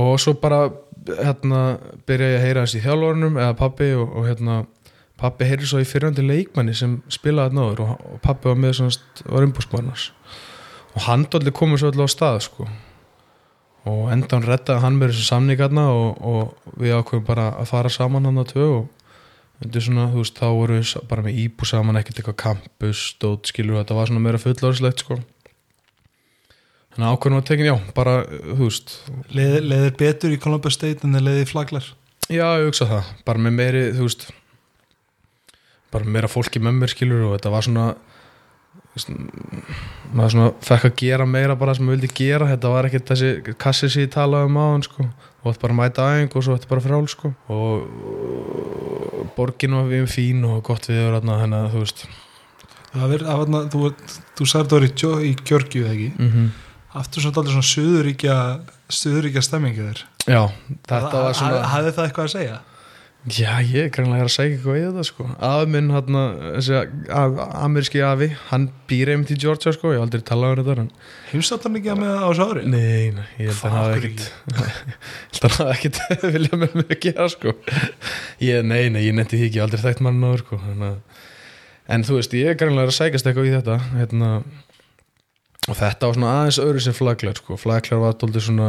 Og 0.00 0.12
svo 0.22 0.34
bara 0.38 0.64
hérna 1.06 1.62
byrja 2.06 2.34
ég 2.34 2.38
að 2.38 2.44
heyra 2.46 2.66
þessi 2.66 2.80
í 2.80 2.84
þjálfórunum 2.84 3.38
eða 3.40 3.56
pappi 3.58 3.90
og, 3.98 4.10
og 4.18 4.28
hérna 4.30 4.60
pappi 5.20 5.46
heyri 5.48 5.68
svo 5.68 5.82
í 5.82 5.88
fyrrandi 5.88 6.24
leikmanni 6.24 6.74
sem 6.76 6.98
spilaði 7.12 7.58
náður 7.58 7.84
og, 7.84 8.04
og 8.14 8.22
pappi 8.24 8.50
var 8.50 8.58
með 8.60 8.78
svona 8.78 9.26
var 9.34 9.46
umbúskmannars 9.46 10.10
og 10.94 11.02
hann 11.06 11.26
dolli 11.30 11.52
komið 11.54 11.82
svo 11.82 11.90
alltaf 11.90 12.08
á 12.08 12.14
stað 12.14 12.38
sko. 12.46 12.68
Og 13.90 14.08
endan 14.12 14.44
rettaði 14.44 14.84
hann 14.84 14.98
með 15.00 15.14
þessu 15.14 15.28
samningarna 15.30 15.86
og, 15.94 16.18
og 16.20 16.72
við 16.80 16.98
ákveðum 16.98 17.26
bara 17.28 17.46
að 17.60 17.70
fara 17.70 17.92
saman 17.92 18.28
hann 18.28 18.42
að 18.42 18.50
tvö 18.52 18.66
og 18.78 18.88
svona, 19.76 20.08
þú 20.12 20.22
veist, 20.22 20.40
þá 20.40 20.48
voru 20.56 20.78
við 20.78 20.94
bara 21.08 21.24
með 21.24 21.38
íbú 21.44 21.68
saman, 21.68 22.00
ekkert 22.00 22.20
eitthvað 22.20 22.38
campus 22.40 23.04
stótt, 23.14 23.50
skilur, 23.52 23.78
þetta 23.80 23.96
var 23.96 24.10
svona 24.10 24.24
meira 24.24 24.40
fullorðslegt 24.40 25.04
sko. 25.04 25.20
Þannig 26.90 27.06
að 27.06 27.14
ákveðum 27.14 27.38
að 27.38 27.48
tekin, 27.50 27.68
já, 27.68 27.76
bara, 27.94 28.14
þú 28.26 28.60
veist. 28.64 28.94
Leð, 29.36 29.56
leðir 29.68 29.96
betur 30.00 30.34
í 30.34 30.40
Columbus 30.42 30.76
State 30.78 31.06
en 31.06 31.20
leðir 31.20 31.44
í 31.44 31.50
flaglar? 31.50 31.90
Já, 32.30 32.46
ég 32.60 32.68
hugsa 32.70 32.88
það, 32.88 33.12
bara 33.26 33.42
með 33.42 33.56
meiri 33.58 33.84
þú 33.96 34.06
veist 34.08 34.28
bara 35.90 36.06
meira 36.06 36.30
fólki 36.30 36.62
með 36.62 36.76
mér, 36.78 36.92
skilur, 36.92 37.26
og 37.28 37.36
þetta 37.36 37.52
var 37.52 37.66
svona 37.66 37.86
maður 38.98 40.32
svona 40.34 40.46
fekk 40.66 40.86
að 40.88 40.96
gera 40.98 41.26
meira 41.28 41.56
bara 41.58 41.74
sem 41.76 41.86
maður 41.86 42.00
vildi 42.00 42.10
gera, 42.20 42.48
þetta 42.50 42.72
var 42.72 42.88
ekkert 42.88 43.12
þessi 43.12 43.54
kassi 43.60 43.90
sem 43.90 44.06
ég 44.06 44.14
talaði 44.14 44.50
um 44.50 44.58
áðan, 44.58 44.86
sko. 44.86 45.06
Og 45.40 45.46
þetta 45.46 45.62
bara 45.62 45.76
að 45.76 45.78
mæta 45.78 46.06
aðeins 46.06 46.34
og 46.36 46.44
svo 46.44 46.56
þetta 46.56 46.70
bara 46.72 46.84
frál, 46.84 47.04
sko. 47.08 47.30
Og, 47.54 49.28
borgin 49.36 49.76
var 49.78 49.86
við 49.92 50.08
fín 50.10 50.42
og 50.48 50.58
gott 50.66 50.90
við 50.90 51.04
þarna, 51.06 51.38
þannig 51.44 51.60
að 51.60 51.76
þú 51.76 51.84
veist. 51.84 52.04
Það 52.90 53.14
var, 53.14 53.24
það 53.28 53.44
var, 53.54 53.68
þú, 53.70 53.92
þú 54.40 54.48
sagði 54.50 54.72
það 54.72 54.76
var 54.76 55.24
í, 55.28 55.32
Gjörgju 55.46 55.84
eða 55.84 55.94
ekki? 55.94 56.10
Mm 56.18 56.30
-hmm. 56.32 56.48
aftur 57.00 57.22
svona 57.22 57.38
aldrei 57.38 57.54
svona 57.54 57.70
suðuríkja 57.74 58.36
suðuríkja 58.90 59.42
stemmingi 59.42 59.86
þér. 59.86 60.02
Já, 60.26 60.42
þetta 60.88 61.22
var 61.22 61.34
svona 61.38 61.62
Hafði 61.70 61.92
það 61.94 62.04
eitthvað 62.04 62.24
að 62.24 62.32
segja? 62.34 62.58
Já, 63.28 63.58
ég 63.60 63.82
er 63.84 63.90
greinlega 63.92 64.24
að 64.24 64.30
segja 64.32 64.54
eitthvað 64.56 64.76
í 64.78 64.82
þetta 64.86 65.02
sko. 65.04 65.24
Afi 65.44 65.66
minn, 65.68 65.90
hann, 65.92 66.14
þessi 66.56 66.76
af, 67.12 67.34
ameríski 67.66 68.00
afi, 68.00 68.30
hann 68.48 68.62
býr 68.88 69.10
einmitt 69.12 69.32
í 69.34 69.36
Georgia 69.42 69.74
sko, 69.76 69.90
ég 69.92 69.98
hef 70.00 70.06
aldrei 70.06 70.22
talað 70.24 70.62
um 70.62 70.68
þetta. 70.70 70.86
Heimstátt 71.28 71.66
hann 71.68 71.76
ekki 71.76 71.90
að 71.92 71.98
með 72.00 72.14
á 72.16 72.24
þessu 72.30 72.46
ári? 72.46 72.62
Nei, 72.72 73.10
nei, 73.18 73.26
ég 73.42 73.50
held 73.50 73.60
að 73.68 73.74
hann 73.76 73.90
hverju 73.90 74.08
ekkit 74.08 74.24
held 75.34 75.44
að 75.44 75.58
hann 75.58 75.68
hafi 75.68 75.74
ekkit 75.76 76.00
vilja 76.38 76.60
með 76.62 76.78
mig 76.80 76.94
að 76.96 77.02
gera 77.04 77.26
sko. 77.34 77.52
Ég, 78.46 78.64
Nei, 78.70 78.80
nei, 78.94 79.02
ég 79.04 79.18
nefndi 79.20 79.36
því 79.36 79.50
ekki, 79.50 79.58
ég 79.58 79.60
hef 79.60 79.66
aldrei 79.68 79.84
þekkt 79.84 80.02
mann 80.08 80.22
náður 80.24 80.44
sko. 80.46 80.60
Að- 80.78 81.26
En 81.90 82.04
þú 82.06 82.16
veist, 82.20 82.34
ég 82.38 82.46
er 82.52 82.56
greinlega 82.56 82.86
að 82.92 82.96
sækast 83.02 83.26
eitthvað 83.26 83.48
í 83.50 83.52
þetta 83.58 83.76
hérna, 83.98 84.28
Og 85.68 85.76
þetta 85.76 86.06
var 86.08 86.16
svona 86.16 86.32
aðeins 86.38 86.58
öðru 86.62 86.80
sem 86.84 86.94
flaglar 86.96 87.36
sko. 87.36 87.56
Flaglar 87.60 88.00
var 88.00 88.14
dóldi 88.18 88.40
svona 88.42 88.68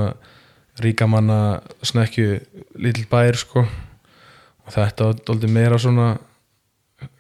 ríkamanna 0.82 1.38
snekju 1.86 2.40
lítill 2.82 3.06
bær 3.12 3.38
sko 3.40 3.64
þetta 4.76 5.10
var 5.10 5.24
dóldi 5.28 5.50
meira 5.52 5.80
svona 5.82 6.12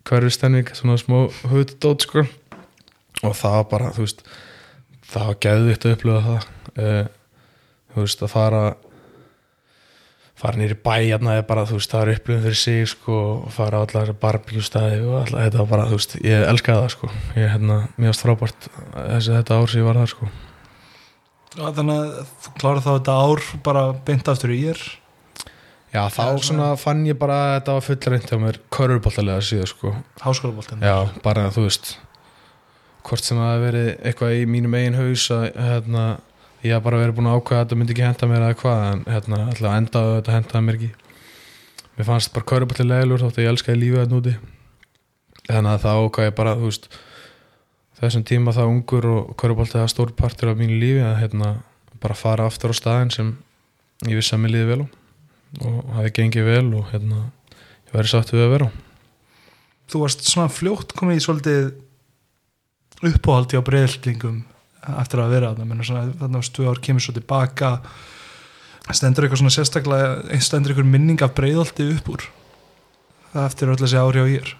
hverfistemning, 0.07 0.69
svona 0.77 0.99
smá 1.01 1.25
hudótt 1.51 2.05
sko. 2.07 2.25
Og 3.21 3.35
það 3.37 3.57
var 3.57 3.67
bara, 3.71 3.91
þú 3.95 4.05
veist 4.05 4.23
það 5.11 5.27
var 5.27 5.41
geðvitt 5.45 5.85
að 5.85 5.97
upplifa 5.97 6.21
það. 6.27 6.47
Uh, 6.71 7.03
þú 7.91 8.05
veist, 8.05 8.23
að 8.23 8.33
fara 8.33 8.63
fara 10.41 10.57
nýri 10.57 10.77
bæjarna 10.81 11.35
eða 11.37 11.47
bara, 11.51 11.65
þú 11.69 11.77
veist, 11.77 11.91
það 11.91 12.03
er 12.03 12.11
upplifin 12.15 12.45
fyrir 12.47 12.57
sig 12.57 12.87
sko, 12.89 13.17
og 13.45 13.51
fara 13.53 13.77
á 13.77 13.81
allar 13.83 14.07
þessar 14.07 14.21
barbíkjustæði 14.23 15.01
og 15.03 15.17
allar, 15.19 15.43
þetta 15.45 15.59
var 15.59 15.69
bara, 15.69 15.89
þú 15.91 15.99
veist, 15.99 16.15
ég 16.25 16.45
elskaði 16.47 16.81
það 16.81 16.95
sko, 16.95 17.09
ég, 17.35 17.51
hérna, 17.51 17.77
mér 17.97 18.09
varst 18.09 18.25
frábært 18.25 18.69
þessi 18.95 19.35
þetta 19.35 19.59
ár 19.59 19.69
sem 19.69 19.81
ég 19.83 19.89
var 19.89 20.01
þar 20.01 20.13
sko. 20.15 20.31
Já, 21.51 21.65
Þannig 21.77 21.93
að 21.99 22.33
þú 22.41 22.55
klárar 22.57 22.81
þá 22.81 22.91
þetta 22.91 23.19
ár 23.21 23.45
bara 23.67 23.85
beint 24.07 24.33
aftur 24.33 24.55
í 24.55 24.59
ég 24.63 24.83
Já, 25.91 26.05
þá 26.07 26.15
Það 26.15 26.29
er 26.31 26.45
svona 26.47 26.67
fann 26.79 27.01
ég 27.03 27.17
bara 27.19 27.37
að 27.41 27.53
þetta 27.57 27.73
var 27.75 27.83
fullreint 27.83 28.29
hjá 28.31 28.37
mér 28.39 28.57
körfuboltalega 28.71 29.43
síðan 29.43 29.67
sko. 29.67 29.91
Háskólaboltin 30.23 30.85
Já, 30.87 30.95
bara 31.25 31.49
þú 31.51 31.65
veist 31.65 31.89
hvort 33.03 33.25
sem 33.25 33.39
það 33.39 33.49
hafi 33.49 33.63
verið 33.65 33.89
eitthvað 34.07 34.35
í 34.37 34.45
mínum 34.47 34.77
eigin 34.77 34.95
haus 34.95 35.25
að 35.35 35.45
hérna, 35.57 36.05
ég 36.63 36.75
haf 36.77 36.85
bara 36.85 37.01
verið 37.01 37.17
búin 37.17 37.27
að 37.27 37.41
ákvæða 37.41 37.59
að 37.59 37.65
þetta 37.65 37.79
myndi 37.81 37.95
ekki 37.95 38.05
henda 38.05 38.29
mér 38.31 38.45
eða 38.45 38.57
hvað 38.61 38.83
en 38.87 39.03
hérna, 39.09 39.39
alltaf 39.49 39.75
endaði 39.81 40.13
þetta 40.15 40.35
hendaði 40.37 40.63
mér 40.67 40.79
ekki. 40.79 40.91
Mér 41.97 42.07
fannst 42.07 42.33
bara 42.37 42.49
körfubolti 42.53 42.87
leilur 42.87 43.25
þótt 43.25 43.41
að 43.41 43.47
ég 43.47 43.51
elskaði 43.55 43.81
lífið 43.81 44.01
þetta 44.03 44.15
núti 44.15 44.35
þannig 45.49 45.71
að 45.73 45.83
það 45.83 46.05
ákvæði 46.05 46.35
bara 46.39 46.55
þú 46.61 46.69
veist 46.69 46.87
þessum 47.99 48.25
tíma 48.31 48.55
það 48.55 48.71
ungur 48.77 49.09
og 49.11 49.35
körfubolti 49.41 49.79
það 49.81 49.91
stór 49.91 50.15
partur 50.15 50.53
af 50.53 50.61
mínu 50.61 50.79
lífi 50.79 51.03
að 51.03 51.19
hérna, 51.25 51.51
bara 51.99 52.15
fara 52.17 52.47
aftur 52.47 52.71
á 52.71 52.75
staðin 52.79 53.11
sem 53.11 53.35
ég 54.07 54.21
vissi 54.21 54.37
að 54.37 54.45
mér 54.45 54.55
líði 54.55 54.69
vel 54.71 54.81
á 54.85 55.00
og 55.59 55.91
hafi 55.97 56.13
gengið 56.15 56.47
vel 56.47 56.67
og 56.79 56.87
hérna, 56.93 57.25
ég 57.89 57.95
væri 57.95 58.11
sátt 58.11 58.31
við 58.33 58.45
að 58.45 58.53
vera. 58.55 58.69
Þú 59.91 60.03
varst 60.05 60.23
svona 60.27 60.53
fljótt 60.53 60.95
komið 60.95 61.19
í 61.19 61.25
svolítið 61.25 61.71
uppáhaldi 63.11 63.59
á 63.59 63.67
breyðlingum 63.67 64.39
eftir 65.01 65.23
að 65.23 65.35
vera 65.35 65.51
þarna. 65.51 65.83
Þannig 66.21 66.39
að 66.39 66.47
stu 66.47 66.69
ár 66.69 66.81
kemur 66.83 67.03
svo 67.03 67.17
tilbaka. 67.17 67.73
Stendur 68.91 69.25
eitthvað 69.25 69.43
svona 69.43 69.55
sérstaklega 69.57 70.39
stendur 70.41 70.73
eitthvað 70.73 70.93
minning 70.93 71.21
af 71.21 71.35
breyðaldi 71.37 71.91
upp 71.97 72.11
úr? 72.15 72.25
Það 73.31 73.47
eftir 73.47 73.71
öll 73.71 73.79
þessi 73.83 74.01
ári 74.01 74.23
á 74.23 74.27
ég 74.31 74.51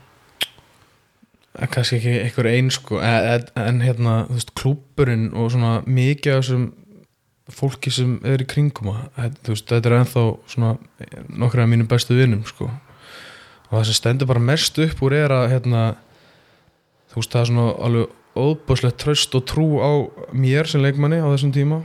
kannski 1.72 1.98
ekki 2.00 2.14
einhver 2.26 2.50
einn 2.52 2.72
sko. 2.72 3.00
En, 3.04 3.26
en, 3.34 3.48
en 3.60 3.82
hérna, 3.84 4.14
þú 4.30 4.38
veist, 4.38 4.54
klúburinn 4.58 5.32
og 5.36 5.52
svona 5.54 5.74
mikið 5.88 6.38
af 6.38 6.44
þessum 6.44 6.68
fólki 7.56 7.92
sem 7.94 8.20
er 8.28 8.44
í 8.44 8.48
kringum 8.48 8.92
þetta- 9.18 9.80
er 9.86 9.98
ennþá 10.00 10.24
svona 10.48 10.78
nokkra 11.30 11.64
af 11.64 11.70
mínum 11.70 11.88
bestu 11.88 12.16
vinnum 12.18 12.46
sko. 12.46 12.70
Og 13.70 13.80
það 13.80 13.86
sem 13.86 14.00
stendur 14.00 14.28
bara 14.28 14.40
mest 14.40 14.78
upp 14.80 15.02
úr 15.02 15.14
er 15.14 15.30
að 15.30 15.50
hérna, 15.54 15.96
þú 17.12 17.16
veist, 17.22 17.32
það 17.32 17.42
er 17.42 17.50
svona 17.52 17.68
alveg 17.88 18.08
óbúslegt 18.36 18.98
tröst 18.98 19.36
og 19.36 19.46
trú 19.46 19.68
á 19.80 19.92
mér 20.34 20.68
sem 20.68 20.82
leikmanni 20.82 21.20
á 21.20 21.28
þessum 21.32 21.54
tíma. 21.54 21.84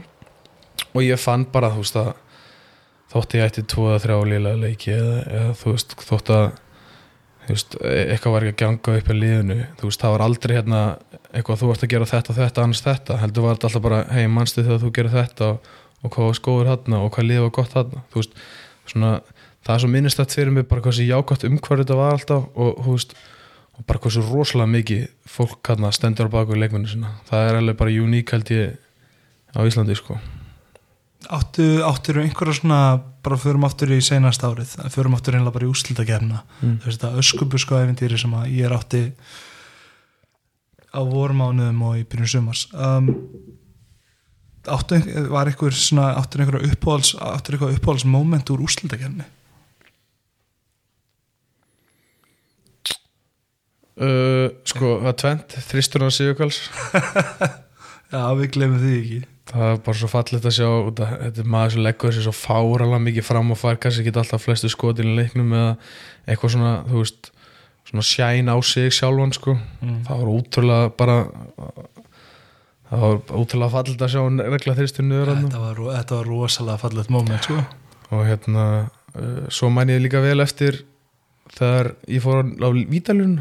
Og 0.93 1.01
ég 1.03 1.19
fann 1.19 1.45
bara, 1.45 1.69
þú 1.69 1.83
veist, 1.83 1.95
að 1.95 2.13
þótt 3.11 3.35
ég 3.37 3.45
ætti 3.47 3.67
tvo 3.67 3.87
eða 3.91 4.03
þrjá 4.03 4.17
lílega 4.27 4.61
leiki 4.61 4.91
eða, 4.91 5.17
eða 5.27 5.53
þú 5.55 5.71
veist, 5.71 5.95
þótt 5.95 6.31
að 6.35 6.51
veist, 7.55 7.77
e- 7.81 8.05
eitthvað 8.13 8.35
var 8.35 8.45
ekki 8.45 8.55
að 8.55 8.61
ganga 8.63 8.97
upp 8.99 9.11
í 9.11 9.17
liðinu, 9.17 9.57
veist, 9.81 10.01
það 10.01 10.13
var 10.15 10.25
aldrei 10.25 10.55
hérna 10.57 10.81
eitthvað 11.31 11.61
þú 11.61 11.71
ert 11.73 11.85
að 11.85 11.93
gera 11.93 12.09
þetta, 12.11 12.37
þetta, 12.37 12.63
annars 12.63 12.83
þetta. 12.85 13.19
Heldur 13.23 13.47
var 13.47 13.57
þetta 13.57 13.69
alltaf 13.69 13.85
bara, 13.87 14.01
hei, 14.11 14.27
manstu 14.31 14.65
þegar 14.65 14.83
þú 14.83 14.91
gerir 14.97 15.15
þetta 15.15 15.49
og, 15.53 15.71
og 16.03 16.13
hvað 16.13 16.29
var 16.29 16.39
skóður 16.41 16.71
þarna 16.73 17.01
og 17.03 17.13
hvað 17.15 17.29
liða 17.31 17.47
var 17.47 17.55
gott 17.57 17.77
þú 18.11 18.21
veist, 18.21 18.37
svona, 18.87 19.13
það 19.65 19.73
er 19.75 19.83
svo 19.83 19.93
minnistætt 19.95 20.37
fyrir 20.37 20.53
mig 20.55 20.67
bara 20.67 20.83
hvað 20.85 20.99
sem 20.99 21.09
jákvæmt 21.09 21.47
umhverju 21.51 21.83
þetta 21.85 21.99
var 21.99 22.17
alltaf 22.17 22.47
og 22.55 22.85
og 23.77 23.85
bara 23.85 24.01
hvað 24.01 24.15
svo 24.15 24.25
rosalega 24.25 24.73
mikið 24.73 25.05
fólk 25.29 25.61
þarna 25.69 25.93
stendur 25.93 26.31
á 26.31 26.33
baku 26.33 26.57
í 26.57 26.61
leikmennu 26.63 26.89
sinna, 26.89 27.13
það 27.29 27.49
er 27.49 27.59
alveg 27.59 27.77
bara 27.77 27.93
uník 27.93 28.33
held 28.33 28.51
ég 28.55 28.77
á 29.53 29.59
Íslandi 29.61 29.97
sko 29.97 30.17
Áttu, 31.33 31.63
áttur 31.83 32.19
einhverja 32.21 32.53
svona, 32.59 33.01
bara 33.25 33.35
förum 33.41 33.65
aftur 33.65 33.89
í 33.91 33.97
seinast 34.05 34.43
árið, 34.45 34.75
förum 34.93 35.15
aftur 35.17 35.35
einlega 35.35 35.55
bara 35.57 35.65
í 35.65 35.71
úslitakefna, 35.73 36.43
Mm. 36.61 36.77
þú 36.79 36.85
veist 36.85 37.01
þetta 37.01 37.17
öskubusku 37.23 37.75
æfintýri 37.75 38.19
sem 38.21 38.31
að 38.37 38.51
ég 38.53 38.65
er 38.69 38.75
átti 38.77 39.01
á 40.93 41.01
vormánuðum 41.03 41.81
og 41.89 41.97
í 41.97 42.05
byrjun 42.05 42.29
sumars. 42.31 42.67
Um, 42.73 43.09
áttu, 44.67 45.01
var 45.33 45.47
einhver 45.49 45.73
svona, 45.73 46.13
áttur 46.21 46.41
einhverja 46.45 46.69
uppáhalds 46.71 47.15
áttur 47.19 47.55
einhverja 47.57 47.79
uppáhalds 47.79 48.05
moment 48.05 48.49
úr 48.53 48.63
úslitakefni 48.67 49.25
uh, 53.97 54.49
sko, 54.67 54.91
það 55.01 55.09
er 55.11 55.17
tvent, 55.23 55.55
þristurna 55.69 56.11
Sigurkvæls 56.13 56.59
Já, 58.13 58.21
við 58.39 58.51
glemum 58.55 58.79
því 58.83 58.93
ekki 59.01 59.21
það 59.47 59.71
er 59.71 59.81
bara 59.85 59.99
svo 60.01 60.09
fallegt 60.11 60.45
að 60.47 60.55
sjá 60.57 60.67
út 60.67 61.01
að 61.03 61.13
þetta 61.23 61.43
er 61.43 61.49
maður 61.53 61.73
sem 61.75 61.85
leggur 61.85 62.15
sér 62.15 62.25
svo 62.25 62.35
fáralega 62.35 63.03
mikið 63.05 63.27
fram 63.27 63.53
og 63.53 63.59
fær 63.59 63.79
kannski 63.81 64.03
ekki 64.03 64.19
alltaf 64.19 64.43
flestu 64.43 64.71
skotin 64.71 65.11
í 65.13 65.17
leiknum 65.21 65.53
eða 65.55 65.73
eitthvað 66.27 66.53
svona, 66.55 66.73
þú 66.89 67.03
veist 67.03 67.31
svona 67.87 68.03
sjæn 68.03 68.51
á 68.51 68.55
sig 68.67 68.91
sjálfan 68.91 69.33
sko 69.35 69.55
mm. 69.55 70.01
það 70.07 70.23
var 70.23 70.31
útrúlega 70.33 70.89
bara 70.99 71.17
það 72.89 73.03
var 73.05 73.21
útrúlega 73.39 73.73
fallegt 73.75 74.03
að 74.03 74.13
sjá 74.15 74.21
regla 74.55 74.75
þristur 74.79 75.07
niður 75.07 75.31
þarna. 75.31 75.51
þetta, 75.53 75.87
þetta 75.99 76.19
var 76.19 76.31
rosalega 76.31 76.81
fallegt 76.83 77.13
moment 77.13 77.47
sko. 77.47 77.59
og 78.11 78.25
hérna 78.27 78.65
uh, 78.83 79.45
svo 79.53 79.71
mæn 79.71 79.93
ég 79.95 80.03
líka 80.03 80.23
vel 80.23 80.43
eftir 80.43 80.81
þegar 81.55 81.93
ég 82.11 82.23
fór 82.23 82.43
á 82.43 82.69
vítalun 82.75 83.39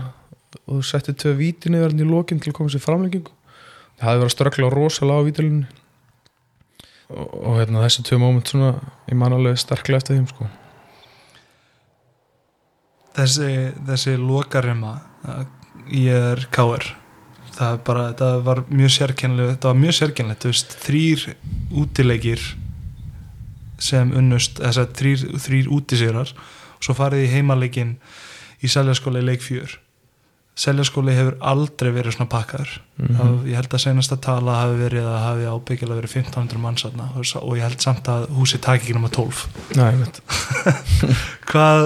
og 0.71 0.85
setti 0.87 1.15
tvö 1.15 1.35
víti 1.41 1.73
þarna 1.73 2.07
í 2.07 2.09
lokin 2.09 2.39
til 2.43 2.53
að 2.53 2.61
koma 2.61 2.73
sér 2.73 2.85
framlengingu 2.85 3.35
það 3.99 4.07
hafði 4.07 4.21
verið 4.21 4.31
að 4.31 4.37
ströggla 4.37 4.71
rosalega 4.73 5.19
á 5.19 5.27
vítalun 5.27 5.61
og, 7.11 7.27
og 7.41 7.59
hérna 7.61 7.85
þessi 7.87 8.05
tvö 8.07 8.21
moment 8.23 8.51
svona 8.51 8.75
ég 9.07 9.19
man 9.19 9.37
alveg 9.37 9.59
sterklega 9.61 10.03
eftir 10.03 10.19
þeim 10.19 10.29
sko. 10.31 10.49
Þessi, 13.17 13.51
þessi 13.89 14.17
lokarima 14.21 14.99
ég 15.95 16.31
er 16.35 16.47
káir 16.53 16.91
það 17.57 17.79
bara, 17.87 18.11
þetta 18.11 18.31
var 18.45 18.63
mjög 18.69 18.93
sérkennilegt 18.99 19.55
þetta 19.55 19.71
var 19.71 19.81
mjög 19.81 19.97
sérkennilegt, 20.01 20.47
þrýr 20.85 21.25
útileikir 21.83 22.45
sem 23.83 24.13
unnust, 24.17 24.61
þess 24.61 24.81
að 24.81 24.93
þrýr, 25.45 25.71
útisýrar 25.73 26.33
og 26.37 26.85
svo 26.85 26.97
farið 26.97 27.27
í 27.27 27.33
heimaleikin 27.33 27.97
í 28.65 28.71
seljaskóla 28.73 29.23
í 29.23 29.29
leikfjör 29.31 29.79
seljaskóli 30.57 31.13
hefur 31.13 31.37
aldrei 31.45 31.91
verið 31.93 32.17
svona 32.17 32.31
pakkaður. 32.33 32.71
Mm 32.97 33.43
ég 33.47 33.59
held 33.59 33.75
að 33.77 33.83
senast 33.83 34.13
að 34.15 34.23
tala 34.25 34.55
hafi 34.63 34.79
verið 34.81 35.05
að 35.05 35.19
hafi 35.21 35.45
ábyggilega 35.53 36.01
verið 36.01 36.15
1500 36.17 36.63
mannsatna 36.63 37.09
og, 37.13 37.25
og 37.43 37.57
ég 37.59 37.67
held 37.67 37.81
samt 37.85 38.09
að 38.09 38.29
húsi 38.37 38.59
taki 38.59 38.87
ekki 38.87 38.97
náma 38.97 39.11
12 39.13 39.45
Næ, 39.77 39.87
hvað 41.51 41.83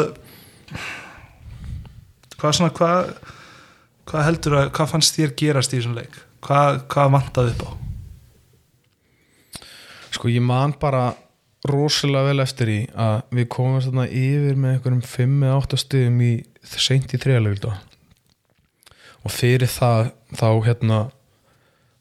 hvað 2.39 2.57
svona 2.57 2.73
hvað, 2.79 3.11
hvað 4.09 4.27
heldur 4.29 4.59
að 4.61 4.71
hvað 4.79 4.93
fannst 4.95 5.19
þér 5.19 5.35
gerast 5.43 5.75
í 5.75 5.81
þessum 5.81 5.99
leik? 5.99 6.23
Hvað, 6.47 6.81
hvað 6.93 7.13
vantaði 7.17 7.55
upp 7.57 7.67
á? 7.67 7.71
Sko 10.15 10.31
ég 10.31 10.43
man 10.43 10.73
bara 10.81 11.11
rosalega 11.69 12.31
vel 12.31 12.41
eftir 12.47 12.73
í 12.73 12.81
að 12.95 13.21
við 13.37 13.51
komum 13.53 13.83
þarna 13.83 14.07
yfir 14.09 14.57
með 14.57 14.79
einhverjum 14.79 15.05
5 15.05 15.47
eða 15.51 15.61
8 15.61 15.81
stigum 15.85 16.21
í 16.25 16.33
seint 16.63 17.13
í 17.13 17.21
þriðalegulda 17.21 17.77
og 19.25 19.35
fyrir 19.35 19.71
það 19.71 20.13
þá 20.39 20.49
hérna 20.67 21.01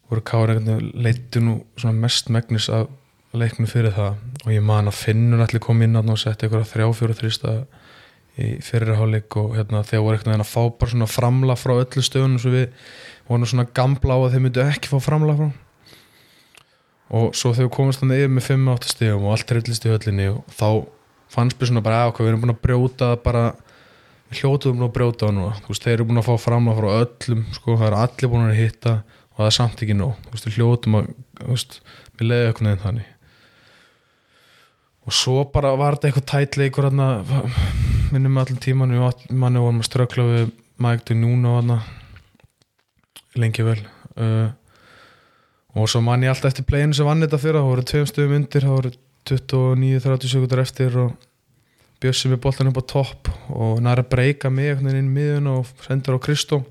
voru 0.10 0.24
veginn 0.50 0.92
leittu 0.98 1.42
nú 1.44 1.60
mest 1.94 2.30
megnis 2.34 2.70
af 2.74 2.88
leiknum 3.34 3.70
fyrir 3.70 3.94
það. 3.94 4.18
Og 4.46 4.54
ég 4.54 4.64
man 4.66 4.90
að 4.90 4.98
finnur 5.04 5.44
allir 5.44 5.62
kom 5.62 5.82
inn 5.86 6.00
og 6.00 6.18
setti 6.18 6.48
einhverja 6.48 6.70
þrjá, 6.72 6.88
fjóra, 6.98 7.18
þrýsta 7.18 7.56
í 8.40 8.56
fyrirháleik 8.64 9.36
og 9.38 9.56
hérna 9.58 9.84
þegar 9.84 10.06
voru 10.06 10.22
veginn 10.24 10.46
að 10.46 10.50
fá 10.54 10.62
bara 10.80 10.92
svona 10.94 11.10
framla 11.12 11.58
frá 11.60 11.74
öllu 11.76 12.04
stöðunum 12.06 12.40
svo 12.42 12.54
við 12.54 12.70
vorum 13.28 13.50
svona 13.52 13.68
gamla 13.76 14.16
á 14.16 14.20
að 14.24 14.32
þeir 14.34 14.46
myndu 14.46 14.64
ekki 14.64 14.92
fá 14.92 14.98
framla 15.04 15.36
frá. 15.38 15.50
Og 17.10 17.34
svo 17.36 17.52
þegar 17.54 17.68
við 17.68 17.76
komumst 17.76 18.04
þannig 18.04 18.24
yfir 18.24 18.34
með 18.36 18.48
5-8 18.48 18.94
stíðum 18.94 19.28
og 19.28 19.36
allt 19.36 19.50
trillist 19.50 19.86
í 19.86 19.92
höllinni 19.92 20.30
og 20.32 20.54
þá 20.56 20.70
fannst 21.30 21.60
mér 21.60 21.72
svona 21.72 21.86
bara 21.86 22.04
að 22.08 22.22
við 22.22 22.32
erum 22.32 22.44
búin 22.46 22.56
að 22.56 22.64
brjóta 22.64 23.12
bara 23.22 23.44
við 23.52 23.69
hljótuðum 24.30 24.80
búin 24.80 24.88
að 24.90 24.96
brjóta 24.98 25.32
núna 25.34 25.56
þú 25.64 25.72
veist, 25.72 25.86
þeir 25.86 25.96
eru 25.96 26.10
búin 26.10 26.22
að 26.22 26.28
fá 26.30 26.36
fram 26.44 26.70
að 26.70 26.82
frá 26.82 26.90
öllum 27.00 27.46
sko, 27.56 27.78
það 27.78 27.88
eru 27.88 28.02
allir 28.04 28.32
búin 28.34 28.50
að 28.50 28.60
hitta 28.60 28.94
og 29.30 29.40
það 29.40 29.50
er 29.50 29.56
samt 29.58 29.84
ekki 29.86 29.98
þú 30.00 30.34
veist, 30.34 30.50
hljótum 30.58 31.00
að 31.00 31.10
við 32.20 32.28
leiðum 32.28 32.50
eitthvað 32.50 32.68
neðin 32.68 32.84
þannig. 32.84 33.12
Og 35.08 35.16
svo 35.16 35.44
bara 35.54 35.72
var 35.80 35.96
þetta 35.98 36.10
eitthvað 36.10 36.30
tætleikur 36.34 36.90
minnum 38.14 38.38
allan 38.42 38.62
tíman 38.62 38.94
við 38.94 39.30
manni 39.38 39.62
vorum 39.62 39.82
að 39.82 39.88
strökla 39.90 40.26
við 40.28 40.52
Mike 40.82 41.16
Núna 41.18 41.56
hérna 41.58 41.80
lengi 43.40 43.66
vel 43.66 43.80
uh, 44.18 44.50
og 45.78 45.90
svo 45.92 46.02
man 46.04 46.24
ég 46.26 46.34
alltaf 46.34 46.54
eftir 46.54 46.68
pleginu 46.68 46.98
sem 46.98 47.08
vann 47.08 47.22
þetta 47.24 47.40
fyrir 47.42 47.60
það 47.60 47.70
voru 47.70 47.86
tveim 47.92 48.08
stöðum 48.10 48.38
undir 48.40 48.66
það 48.66 48.78
voru 48.78 48.94
29-30 49.30 50.32
sekundar 50.34 50.64
eftir 50.64 50.98
og 51.04 51.29
bjössi 52.00 52.32
með 52.32 52.42
boltan 52.44 52.70
upp 52.72 52.80
á 52.80 52.92
topp 52.94 53.30
og 53.52 53.82
næra 53.84 54.06
að 54.06 54.12
breyka 54.14 54.52
mig 54.54 54.72
einhvern 54.72 54.90
veginn 54.90 55.02
inn 55.04 55.16
miðun 55.16 55.50
og 55.52 55.72
sendur 55.86 56.20
á 56.20 56.24
Kristó. 56.24 56.62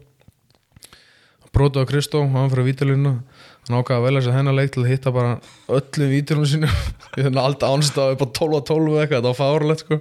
Brotu 1.53 1.83
á 1.83 1.89
Kristó 1.89 2.23
og 2.23 2.33
hann 2.33 2.51
fyrir 2.53 2.65
að 2.65 2.71
vítalina 2.71 3.15
hann 3.69 3.77
ákvaða 3.81 3.99
að 3.99 4.07
velja 4.07 4.25
sér 4.25 4.37
hennar 4.39 4.57
leik 4.57 4.73
til 4.73 4.85
að 4.85 4.91
hitta 4.93 5.13
bara 5.13 5.35
öllum 5.69 6.13
vítalunum 6.13 6.49
sínum. 6.49 6.79
Við 7.17 7.29
þannig 7.29 7.43
alltaf 7.45 7.75
ánstað 7.75 8.15
upp 8.15 8.25
á 8.25 8.29
12 8.41 8.59
og 8.59 8.67
12 8.71 8.89
eða 8.89 9.03
eitthvað, 9.03 9.19
þetta 9.19 9.29
var 9.29 9.39
fárlegt 9.43 9.85
sko. 9.85 10.01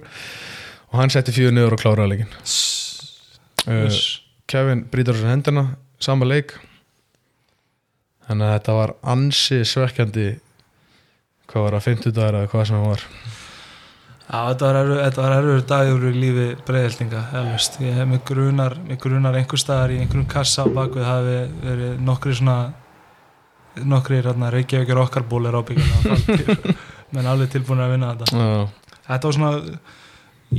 Og 0.88 0.98
hann 1.02 1.12
setti 1.12 1.36
fjögur 1.36 1.56
niður 1.56 1.76
og 1.76 1.82
kláraði 1.82 2.14
leikin 2.14 2.32
uh, 3.68 3.98
Kevin 4.48 4.84
brýtur 4.88 5.16
á 5.16 5.20
sér 5.20 5.32
hendina 5.34 5.64
sama 6.00 6.28
leik. 6.28 6.54
Þannig 8.28 8.46
að 8.46 8.54
þetta 8.54 8.76
var 8.76 8.94
ansi 9.14 9.60
svekkjandi 9.68 10.28
hvað 11.48 11.64
var 11.64 11.76
að 11.78 11.86
50 11.88 12.16
dagar 12.16 12.40
eða 12.40 12.50
hvað 12.52 12.66
sem 12.68 12.80
það 12.80 12.90
var 12.92 13.04
Já, 14.28 14.42
þetta 14.50 14.66
var 14.66 14.76
erfur, 14.82 14.98
þetta 15.00 15.22
var 15.24 15.34
erfur 15.38 15.62
dagur 15.70 16.02
í 16.04 16.10
lífi 16.12 16.48
breyðeltinga. 16.68 17.22
Ég 17.80 17.94
hef 17.96 18.10
með 18.10 18.18
grunar, 18.28 18.74
grunar 19.00 19.38
einhver 19.38 19.62
staðar 19.62 19.94
í 19.94 20.02
einhverjum 20.02 20.26
kassa 20.28 20.66
á 20.66 20.68
bakvið 20.68 21.06
hafi 21.08 21.38
verið 21.62 22.02
nokkri 22.04 22.34
svona, 22.36 22.58
nokkri 23.88 24.20
reykjavíkjur 24.20 25.00
okkar 25.06 25.24
bólir 25.30 25.56
ábyggjum, 25.56 26.20
menn 27.16 27.30
alveg 27.30 27.54
tilbúin 27.56 27.80
að 27.80 27.96
vinna 27.96 28.12
þetta. 28.20 28.44
Já, 28.44 28.92
Þetta 29.08 29.30
var 29.30 29.38
svona, 29.38 29.80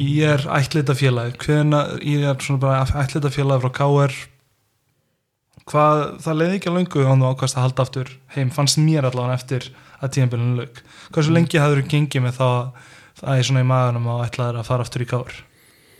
ég 0.01 0.33
er 0.33 0.47
ætlita 0.57 0.97
félagi, 0.97 1.37
hvena, 1.45 1.85
ég 2.01 2.25
er 2.25 2.41
svona 2.41 2.65
bara 2.65 3.03
ætlita 3.03 3.29
félagi 3.29 3.67
frá 3.67 3.75
KR, 3.77 4.19
hvað, 5.69 6.05
það 6.25 6.39
leiði 6.41 6.57
ekki 6.57 6.71
að 6.71 6.79
löngu 6.79 7.03
og 7.05 7.11
þú 7.21 7.33
ákvæmst 7.35 7.59
að 7.59 7.67
halda 7.67 7.85
aftur 7.85 8.15
heim, 8.33 8.49
fannst 8.49 8.81
mér 8.81 9.05
allavega 9.05 9.37
eftir 9.37 9.69
að 9.99 10.15
tíðanbyrjunum 10.15 10.63
lög. 10.63 10.81
Hversu 11.13 11.35
lengi 11.35 11.61
hafður 11.61 11.83
þú 11.83 11.91
gengið 11.93 12.25
með 12.25 12.39
það 12.39 12.87
það 13.19 13.35
er 13.35 13.47
svona 13.49 13.63
í 13.63 13.69
maðunum 13.69 14.09
og 14.13 14.25
ætlaður 14.25 14.59
að 14.61 14.69
fara 14.69 14.85
aftur 14.85 15.05
í 15.05 15.09
KR? 15.09 15.39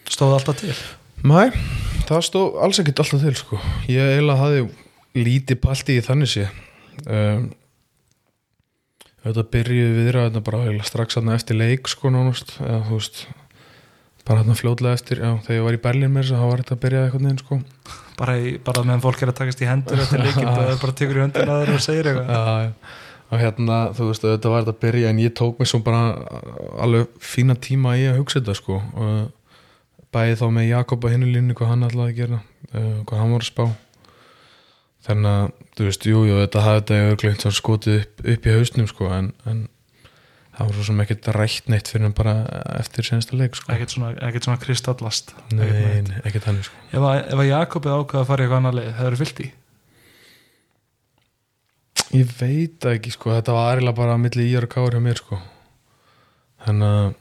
Stóð 0.09 0.35
alltaf 0.37 0.59
til? 0.61 0.75
Nei, 1.29 1.49
það 2.07 2.25
stóð 2.29 2.59
alls 2.65 2.81
ekkert 2.81 3.03
alltaf 3.03 3.23
til 3.25 3.35
sko. 3.37 3.59
Ég 3.91 4.13
eiginlega 4.15 4.39
hafði 4.39 4.67
lítið 5.19 5.59
palti 5.63 5.97
í 5.99 6.05
þannig 6.05 6.31
sé 6.31 6.47
um, 7.09 7.49
Þetta 9.19 9.43
byrjuði 9.51 9.95
viðra 9.97 10.21
bara 10.45 10.61
strax 10.87 11.17
eftir 11.19 11.57
leik 11.59 11.89
sko 11.91 12.11
nánast 12.13 12.55
eða 12.61 12.85
þú 12.87 12.99
veist 13.01 13.25
bara 14.29 14.43
hérna 14.43 14.55
fljótlega 14.55 14.95
eftir, 14.95 15.19
já, 15.25 15.31
þegar 15.43 15.57
ég 15.57 15.65
var 15.65 15.75
í 15.75 15.81
þess 16.21 16.31
að 16.31 16.39
það 16.39 16.51
var 16.51 16.61
þetta 16.61 16.75
að 16.75 16.81
byrja 16.83 17.03
eitthvað 17.03 17.25
neginn 17.25 17.41
sko 17.41 17.59
Bara, 18.19 18.33
bara 18.67 18.81
meðan 18.83 19.03
fólk 19.03 19.21
er 19.23 19.31
að 19.31 19.37
takast 19.39 19.61
í 19.63 19.67
hendur 19.67 20.01
eftir 20.03 20.21
leikinn, 20.21 20.49
það 20.57 20.81
bara 20.83 20.95
tekur 21.01 21.19
í 21.19 21.23
höndin 21.23 21.51
að 21.51 21.61
þeir 21.63 21.73
og 21.73 21.83
segir 21.85 22.09
eitthvað. 22.11 22.33
Já, 22.35 22.67
já 22.67 23.07
og 23.29 23.41
hérna, 23.41 23.79
þú 23.93 24.07
veist, 24.09 24.23
þetta 24.25 24.51
var 24.51 24.63
þetta 24.63 24.75
að 24.75 24.83
byrja 24.85 25.09
en 25.11 25.19
ég 25.21 25.35
tók 25.37 25.59
mig 25.61 25.69
svo 25.69 25.81
bara 25.85 26.01
alveg 26.81 27.11
fína 27.21 27.55
tíma 27.61 27.93
í 27.99 28.07
að 28.09 28.23
hugsa 28.23 28.39
þetta 28.39 28.55
sko. 28.57 28.79
Og 28.97 30.07
bæði 30.15 30.39
þá 30.39 30.47
með 30.55 30.69
Jakob 30.71 31.05
að 31.05 31.13
hinnulinni 31.15 31.57
hvað 31.57 31.73
hann 31.73 31.85
ætlaði 31.85 32.13
að 32.13 32.19
gera 32.23 32.39
uh, 32.41 32.95
hvað 33.05 33.21
hann 33.21 33.35
var 33.35 33.45
að 33.45 33.51
spá. 33.51 33.65
Þannig 35.09 35.31
að, 35.31 35.51
þú 35.77 35.89
veist, 35.89 36.07
jú, 36.09 36.23
jú, 36.27 36.39
þetta 36.41 36.63
hafði 36.65 36.79
þetta 36.81 37.11
örgleitt 37.11 37.45
svo 37.45 37.51
skotið 37.55 37.99
upp, 38.01 38.23
upp 38.33 38.47
í 38.49 38.55
hausnum 38.57 38.89
sko 38.89 39.11
en, 39.15 39.29
en 39.47 39.61
það 40.57 40.65
var 40.65 40.75
svo 40.75 40.87
sem 40.89 41.03
ekkert 41.05 41.29
rætt 41.37 41.69
neitt 41.71 41.87
fyrir 41.87 42.07
hann 42.09 42.17
bara 42.17 42.33
eftir 42.75 43.07
senasta 43.07 43.37
leik 43.39 43.55
sko. 43.55 43.69
Ekkert 43.71 43.93
svona, 43.95 44.11
svona 44.41 44.59
kristallast. 44.59 45.31
Nei, 45.55 45.69
Ekkert 46.25 46.49
hann 46.49 46.59
sko. 46.65 46.81
Ef 46.91 46.99
að, 46.99 47.21
að 47.37 47.45
Jakob 47.47 47.87
hefði 47.87 48.03
ákveða 48.03 48.25
að 48.25 48.29
fara 48.33 48.41
í 48.41 48.47
eitthvað 48.47 48.61
annað 48.63 48.79
leið, 48.81 48.91
hefur 48.99 49.19
fyllt 49.21 49.41
í? 49.45 49.49
Ég 52.15 52.29
veit 52.39 52.77
það 52.81 52.95
ekki 52.97 53.11
sko, 53.13 53.31
þetta 53.37 53.53
var 53.53 53.77
eiginlega 53.77 53.97
bara 53.99 54.15
að 54.17 54.21
milli 54.23 54.45
íjar 54.49 54.65
og 54.65 54.71
káur 54.73 54.95
hjá 54.97 55.01
mér 55.05 55.19
sko. 55.21 55.37
Þannig 56.65 56.93
að 56.99 57.17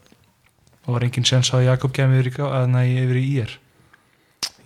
og 0.88 0.94
var 0.96 1.04
engin 1.04 1.26
sens 1.28 1.50
að 1.52 1.66
Jakob 1.66 1.92
kemur 1.92 2.22
yfir, 2.22 2.30
í 2.30 2.36
K- 2.38 2.46
að, 2.48 2.68
nei, 2.72 2.86
yfir 3.02 3.18
í 3.20 3.24
ír? 3.42 3.50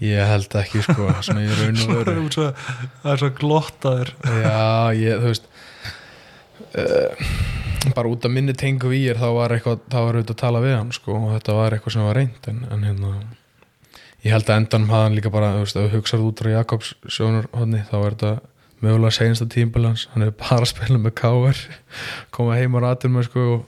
Ég 0.03 0.29
held 0.31 0.55
ekki 0.61 0.83
sko, 0.87 1.09
svona 1.27 1.43
ég 1.43 1.57
raun 1.59 1.81
og 1.83 1.91
veru. 1.99 2.29
Það 3.03 3.11
er 3.13 3.21
svo 3.23 3.31
glottaður. 3.41 4.13
Já, 4.23 4.95
ég, 4.99 5.19
þú 5.19 5.33
veist 5.33 5.49
uh, 6.79 7.35
bara 7.97 8.13
út 8.15 8.27
af 8.29 8.31
minni 8.35 8.55
tengu 8.55 8.93
í 8.95 9.03
er 9.11 9.19
þá 9.19 9.29
var 9.35 9.57
eitthvað, 9.57 9.83
þá 9.91 9.99
var 9.99 10.19
auðvitað 10.21 10.37
að 10.37 10.43
tala 10.45 10.63
við 10.63 10.77
hann 10.79 10.95
sko, 10.95 11.19
og 11.19 11.35
þetta 11.35 11.57
var 11.59 11.75
eitthvað 11.77 11.97
sem 11.97 12.07
var 12.07 12.19
reynd 12.21 12.49
en, 12.53 12.63
en 12.71 12.87
hérna 12.87 13.13
ég 14.23 14.31
held 14.37 14.47
að 14.47 14.61
endanum 14.63 14.93
hafði 14.95 15.09
hann 15.09 15.17
líka 15.19 15.33
bara, 15.35 15.51
þú 15.57 15.65
veist, 15.67 15.79
ef 15.83 15.89
þú 15.91 15.97
hugsað 15.99 16.27
út 16.29 16.43
frá 16.45 16.53
Jakobs 16.55 16.93
sjónur 17.11 17.49
hodni, 17.59 17.83
þá 17.91 17.97
er 17.99 18.15
þetta 18.15 18.33
mögulega 18.83 19.17
seinasta 19.17 19.49
tímbilans, 19.51 20.09
hann 20.13 20.27
er 20.27 20.33
bara 20.37 20.65
að 20.65 20.73
spila 20.73 20.99
með 21.01 21.15
K.R. 21.21 21.61
koma 22.35 22.59
heim 22.59 22.75
á 22.77 22.79
ratum 22.83 23.15
með 23.17 23.29
sko 23.31 23.45
og 23.57 23.61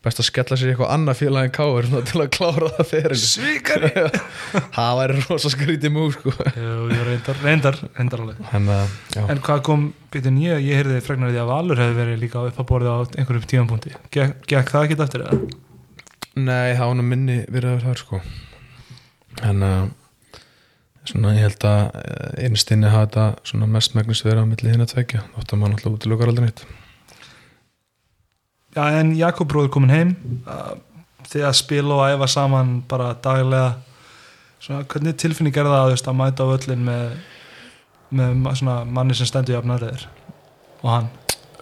best 0.00 0.20
að 0.22 0.28
skella 0.30 0.56
sér 0.56 0.70
í 0.70 0.72
eitthvað 0.72 0.92
annað 0.94 1.18
félag 1.18 1.46
en 1.46 1.52
K.R. 1.52 1.88
svona 1.90 2.06
til 2.08 2.20
að 2.22 2.30
klára 2.32 2.68
það 2.78 2.86
fyrir 2.88 3.18
svikari 3.20 3.90
það 4.76 5.00
væri 5.00 5.24
rosa 5.26 5.52
skrítið 5.52 5.92
múl 5.92 6.08
sko 6.14 6.32
ég 6.40 7.02
reyndar, 7.04 7.40
reyndar, 7.44 7.80
reyndar 7.98 8.22
alveg 8.24 8.54
en, 8.56 8.70
uh, 8.72 8.94
já. 9.12 9.22
En 9.26 9.42
hvað 9.44 9.64
kom, 9.68 9.86
býtum 10.14 10.40
ég, 10.40 10.62
ég 10.64 10.80
heyrði 10.80 11.02
fregnar 11.04 11.34
því 11.34 11.42
að 11.42 11.52
Valur 11.52 11.82
hefði 11.84 11.98
verið 12.00 12.24
líka 12.24 12.46
upp 12.48 12.62
að 12.64 12.70
borða 12.72 12.96
á 12.96 12.98
einhverjum 13.20 13.48
tímapunkti. 13.52 13.92
Gekk, 14.16 14.40
gekk 14.48 14.72
það 14.72 14.86
ekki 14.88 14.98
eftir 15.04 15.26
það? 15.26 15.44
Nei, 16.40 16.76
það 16.78 16.86
var 16.86 16.96
nú 16.96 17.06
minni 17.10 17.38
virðaður 17.52 17.88
þar 17.90 18.04
sko 18.06 18.22
en 19.50 19.64
uh, 19.66 19.82
svona 21.08 21.32
ég 21.36 21.46
held 21.46 21.64
að 21.64 21.80
uh, 21.96 22.44
einstinni 22.44 22.90
hafa 22.92 23.06
þetta 23.06 23.50
svona 23.52 23.66
mest 23.78 23.94
megnist 23.96 24.24
verið 24.26 24.44
á 24.44 24.50
milli 24.50 24.70
hinn 24.74 24.84
að 24.84 24.92
tvekja 24.94 25.22
þótt 25.36 25.54
að 25.54 25.60
maður 25.62 25.74
náttúrulega 25.74 25.98
útilokar 26.00 26.32
aldrei 26.32 26.46
neitt 26.48 26.64
Já, 28.70 28.84
en 29.00 29.14
Jakob 29.18 29.48
bróður 29.50 29.72
komin 29.74 29.90
heim, 29.90 30.10
þið 31.26 31.46
að 31.48 31.56
spila 31.58 31.96
og 31.96 32.04
æfa 32.12 32.28
saman 32.30 32.68
bara 32.86 33.08
daglega. 33.18 33.72
Svona, 34.62 34.84
hvernig 34.92 35.16
tilfinning 35.18 35.56
er 35.58 35.66
það 35.66 35.88
veist, 35.90 36.06
að 36.06 36.18
mæta 36.20 36.44
á 36.46 36.52
öllin 36.54 36.84
með, 36.86 37.16
með 38.14 38.46
svona 38.60 38.76
manni 38.86 39.16
sem 39.18 39.26
stendur 39.26 39.56
jafnar 39.56 39.82
þeir 39.82 40.04
og 40.84 40.86
hann? 40.92 41.08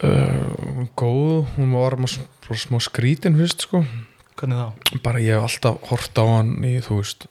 uh, 0.05 0.84
Góð, 0.99 1.47
hún 1.57 1.72
var 1.78 1.97
smá 2.59 2.76
skrítin 2.82 3.39
fyrst 3.39 3.64
sko 3.68 3.84
Hvernig 4.39 4.61
þá? 4.61 5.01
bara 5.03 5.22
ég 5.22 5.39
hef 5.39 5.49
alltaf 5.49 5.80
hort 5.91 6.20
á 6.20 6.24
hann 6.28 6.53
í 6.66 6.76
þú 6.84 7.01
veist 7.01 7.28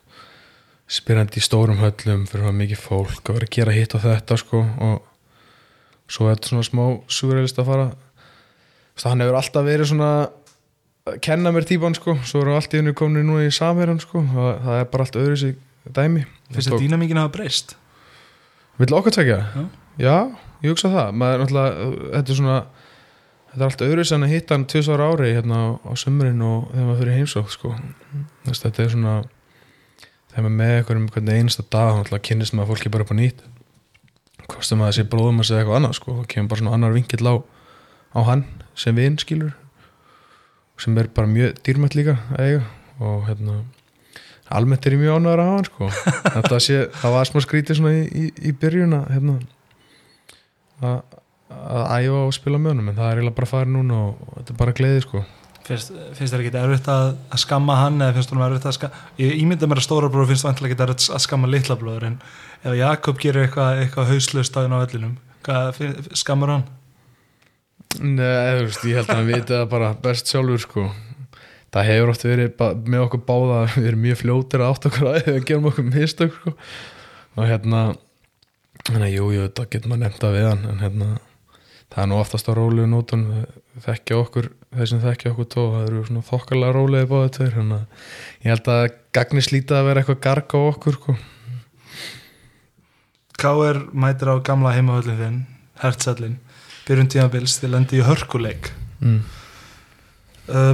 spyrjandi 0.87 1.41
í 1.41 1.43
stórum 1.43 1.81
höllum 1.81 2.25
fyrir 2.29 2.47
að 2.47 2.59
mikið 2.61 2.79
fólk 2.79 3.27
að 3.27 3.37
vera 3.37 3.47
að 3.49 3.55
gera 3.57 3.75
hitt 3.75 3.95
og 3.97 4.03
þetta 4.05 4.37
sko 4.39 4.61
og 4.87 5.01
svo 6.07 6.27
er 6.29 6.37
þetta 6.37 6.51
svona 6.53 6.67
smá 6.67 6.83
surrealist 7.11 7.59
að 7.59 7.71
fara 7.71 7.87
Þú 8.97 9.03
veist, 9.03 9.07
hann 9.11 9.21
hefur 9.21 9.35
alltaf 9.37 9.65
verið 9.67 9.89
svona 9.91 10.11
að 11.07 11.17
kenna 11.27 11.51
mér 11.53 11.67
típan 11.69 11.93
sko 11.97 12.15
svo 12.25 12.41
eru 12.41 12.55
allt 12.55 12.73
í 12.73 12.79
hennu 12.79 12.95
komin 12.97 13.27
nú 13.27 13.41
í 13.43 13.51
samherjan 13.53 13.99
sko 14.01 14.23
það, 14.31 14.49
það 14.63 14.79
er 14.79 14.87
bara 14.93 15.05
allt 15.05 15.19
öðru 15.19 15.37
sig 15.43 15.59
dæmi 15.85 16.23
Finnst 16.55 16.71
þið 16.71 16.85
dýnamíkin 16.85 17.19
hafa 17.19 17.33
breyst? 17.35 17.75
Vill 18.79 18.93
okkar 18.95 19.15
tekja? 19.15 19.37
Já. 19.53 19.67
Já, 19.97 20.17
ég 20.63 20.71
hugsa 20.71 20.91
það 20.93 21.15
maður 21.19 21.35
er 21.35 21.43
náttúrulega, 21.43 21.87
þetta 22.15 22.33
er 22.33 22.39
svona 22.39 22.57
þetta 23.51 23.59
er 23.59 23.67
allt 23.67 23.83
öðru 23.87 24.05
sem 24.07 24.25
að 24.25 24.33
hitta 24.33 24.55
hann 24.55 24.67
tvisar 24.71 25.03
ári 25.03 25.31
hérna 25.33 25.57
á, 25.57 25.65
á 25.83 25.91
sömurinn 25.97 26.43
og 26.45 26.67
þegar 26.71 26.87
maður 26.87 26.99
fyrir 27.01 27.17
heimsók 27.17 27.49
sko. 27.53 27.71
Þetta 28.45 28.83
er 28.83 28.91
svona 28.93 29.15
þegar 30.37 30.45
maður 30.45 30.57
með 30.59 30.71
eitthvað 30.75 30.99
um 30.99 31.05
hvernig 31.15 31.37
einasta 31.41 31.63
dag 31.73 32.11
kynnist 32.27 32.53
maður 32.53 32.69
fólki 32.75 32.91
bara 32.93 33.05
upp 33.07 33.13
á 33.13 33.17
nýtt. 33.17 33.39
Kostum 34.47 34.83
að 34.83 34.91
það 34.91 34.97
sé 34.97 35.05
bróðum 35.09 35.41
að 35.41 35.47
segja 35.49 35.63
eitthvað 35.63 35.79
annað 35.79 35.95
sko, 35.97 36.13
og 36.21 36.27
kemur 36.29 36.51
bara 36.51 36.61
svona 36.61 36.75
annar 36.77 36.93
vinkill 36.93 37.25
á, 37.25 37.35
á 38.13 38.19
hann 38.29 38.43
sem 38.77 38.93
vinn 38.93 39.17
skilur. 39.17 39.55
Sem 40.77 40.99
er 41.01 41.09
bara 41.09 41.31
mjög 41.31 41.57
dýrmætt 41.65 41.97
líka 41.97 42.19
að 42.37 42.43
eiga 42.45 42.61
og 43.01 43.25
hérna 43.25 43.57
almennt 44.53 44.85
er 44.85 44.93
ég 44.93 45.01
mjög 45.01 45.17
ánæður 45.17 45.41
að 45.41 45.49
hafa 45.49 45.57
hann 45.57 45.69
sko. 45.71 45.89
þetta 46.37 46.59
sé, 46.67 46.79
það 47.01 47.17
var 47.17 47.31
smá 47.31 47.39
skrítið 47.43 47.79
svona 47.81 47.95
í, 47.97 48.05
í, 48.05 48.27
í 48.37 48.53
byrjun 48.61 48.93
að 48.99 49.09
hérna, 49.15 49.39
að 50.85 50.99
að 51.47 51.83
æfa 52.03 52.21
og 52.27 52.33
spila 52.35 52.59
með 52.59 52.73
honum 52.75 52.89
en 52.91 52.97
það 52.97 53.09
er 53.09 53.19
eiginlega 53.19 53.37
bara 53.37 53.47
að 53.47 53.53
fara 53.53 53.71
núna 53.71 53.99
og, 54.03 54.23
og 54.27 54.33
þetta 54.37 54.53
er 54.53 54.59
bara 54.59 54.75
gleði 54.75 55.03
sko 55.05 55.21
Finnst, 55.67 55.89
þér 56.15 56.43
ekki 56.45 56.51
erfitt 56.61 56.85
að, 56.91 57.09
að 57.33 57.41
skamma 57.43 57.75
hann 57.81 57.97
eða 57.99 58.15
finnst 58.15 58.31
þú 58.31 58.43
erfitt 58.45 58.67
að 58.69 58.75
skamma 58.77 59.01
ég 59.19 59.33
ímynda 59.41 59.67
mér 59.67 59.81
að 59.81 59.87
stóra 59.87 60.09
bróður 60.13 60.29
finnst 60.31 60.47
vantilega 60.47 60.75
ekki 60.77 60.85
erfitt 60.85 61.07
að 61.17 61.23
skamma 61.25 61.49
litla 61.51 61.75
bróður 61.79 62.05
en 62.07 62.15
ef 62.63 62.77
Jakob 62.79 63.19
gerir 63.19 63.47
eitthvað, 63.47 63.81
eitthvað 63.83 64.11
hauslaust 64.13 64.55
á 64.55 64.59
á 64.63 64.79
öllinum 64.79 65.17
hvað 65.47 65.73
finn- 65.75 66.07
skammar 66.15 66.53
hann? 66.55 66.65
Nei, 67.99 68.63
veist, 68.63 68.83
ég 68.87 68.99
held 68.99 69.11
að 69.11 69.19
hann 69.19 69.29
viti 69.31 69.53
það 69.55 69.67
bara 69.73 69.91
best 70.07 70.31
sjálfur 70.31 70.63
sko 70.63 70.87
það 71.73 71.87
hefur 71.91 72.11
oft 72.13 72.25
verið 72.27 72.65
með 72.87 73.05
okkur 73.05 73.23
báða 73.27 73.61
við 73.75 73.89
erum 73.91 74.03
mjög 74.07 74.21
fljótir 74.23 74.63
að 74.63 74.73
átt 74.73 74.89
okkur 74.91 75.09
að 75.11 75.19
við 75.29 75.39
gerum 75.51 75.69
okkur 75.71 75.89
mistök 75.91 76.35
sko 76.39 76.53
og 77.37 77.47
hérna 77.51 77.81
hérna, 78.87 79.09
jú, 79.11 79.29
jú, 79.35 79.47
það 79.51 79.71
getur 79.73 79.91
maður 79.91 80.03
nefnt 80.05 80.23
að 80.27 80.37
við 80.37 80.47
hann 80.47 80.65
en 80.71 80.83
hérna, 80.83 81.07
það 81.91 82.03
er 82.03 82.09
nú 82.11 82.19
oftast 82.21 82.47
á 82.47 82.51
rólegu 82.55 82.87
nótun 82.91 83.25
þekkja 83.83 84.19
okkur 84.21 84.49
þeir 84.77 84.91
sem 84.91 85.01
þekkja 85.03 85.31
okkur 85.33 85.49
tó, 85.53 85.63
það 85.73 85.87
eru 85.87 86.03
svona 86.07 86.27
þokkalega 86.27 86.75
rólegi 86.75 87.09
báðið 87.11 87.33
tveir, 87.37 87.55
hérna 87.57 87.79
ég 88.43 88.51
held 88.53 88.69
að 88.73 88.83
gagni 89.17 89.43
slítið 89.45 89.79
að 89.79 89.89
vera 89.89 90.03
eitthvað 90.03 90.21
garg 90.27 90.55
á 90.55 90.59
okkur 90.59 90.99
sko 90.99 91.17
K.R. 93.37 93.81
mætir 93.93 94.31
á 94.33 94.35
gamla 94.41 94.73
heimahöllin 94.73 95.19
þinn 95.21 95.41
Hertzallin, 95.77 96.37
byrjun 96.87 97.11
tímabils 97.13 97.59
þið 97.61 97.73
lendi 97.75 97.99
í 97.99 98.05
hörkuleik 98.05 98.71
mm. 99.01 99.19
uh, 100.49 100.73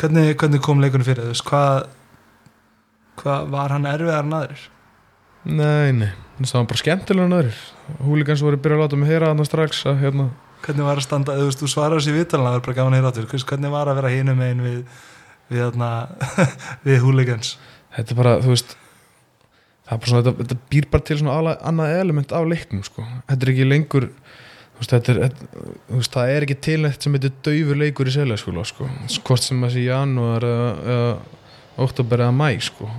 hvernig, 0.00 0.34
hvernig 0.34 0.64
kom 0.64 0.82
leikunum 0.84 1.08
fyrir 1.08 1.30
veist, 1.30 1.46
hvað 1.48 1.88
hvað 3.18 3.48
var 3.52 3.74
hann 3.74 3.88
erfiðar 3.88 4.26
en 4.26 4.36
aðrir? 4.38 4.66
Nei, 5.48 5.94
nei, 5.96 6.10
það 6.42 6.60
var 6.60 6.68
bara 6.70 6.82
skemmtilega 6.82 7.28
en 7.28 7.38
öðrir 7.38 7.64
húligans 8.04 8.44
voru 8.44 8.60
byrjað 8.60 8.78
að 8.78 8.84
láta 8.84 9.00
mig 9.00 9.10
heyra 9.10 9.30
þarna 9.32 9.46
strax 9.48 9.80
að 9.88 10.02
hérna 10.02 10.28
hvernig 10.64 10.86
var 10.88 11.00
að 11.00 11.06
standa, 11.06 11.36
þú 11.38 11.46
veist, 11.48 11.62
þú 11.62 11.70
svarar 11.72 12.02
sér 12.04 12.18
vitalina 12.18 12.52
það 12.54 12.58
er 12.60 12.66
bara 12.66 12.78
gaman 12.80 12.96
að 12.96 13.00
heyra 13.00 13.12
áttur, 13.12 13.28
Hvers- 13.30 13.46
hvernig 13.48 13.72
var 13.74 13.90
að 13.92 14.00
vera 14.02 14.12
hinum 14.14 14.44
einn 14.44 14.64
við 14.64 14.78
við, 15.48 15.62
þarna, 15.64 15.90
við 16.86 17.00
húligans 17.04 17.54
þetta 17.96 18.14
er 18.14 18.20
bara, 18.20 18.34
þú 18.44 18.52
veist 18.52 18.76
það 19.88 19.94
er 19.94 20.02
bara 20.02 20.12
svona, 20.12 20.24
þetta, 20.26 20.42
þetta 20.42 20.58
býr 20.74 20.88
bara 20.92 21.06
til 21.08 21.18
svona 21.22 21.56
annað 21.70 21.94
element 22.02 22.34
af 22.36 22.48
leiknum, 22.50 22.84
sko. 22.84 23.04
Þetta 23.30 23.46
er 23.46 23.52
ekki 23.54 23.68
lengur 23.68 24.08
þú 24.10 24.82
veist, 24.82 24.92
þetta 24.92 25.14
er, 25.14 25.20
þetta, 25.24 25.48
þú 25.88 26.00
veist, 26.02 26.12
það 26.18 26.32
er 26.34 26.46
ekki 26.46 26.58
til 26.68 26.76
neitt 26.84 27.06
sem 27.06 27.16
heitir 27.16 27.32
daufur 27.48 27.80
leikur 27.80 28.10
í 28.10 28.14
seljaskóla, 28.14 28.66
sko. 28.68 28.88
Hvort 29.24 29.46
sem 29.46 29.64
það 29.64 29.72
sé 29.74 29.86
janúar 29.86 30.46
eða, 30.46 30.68
eða 32.18 32.28
mæ, 32.36 32.50
sko. 32.68 32.90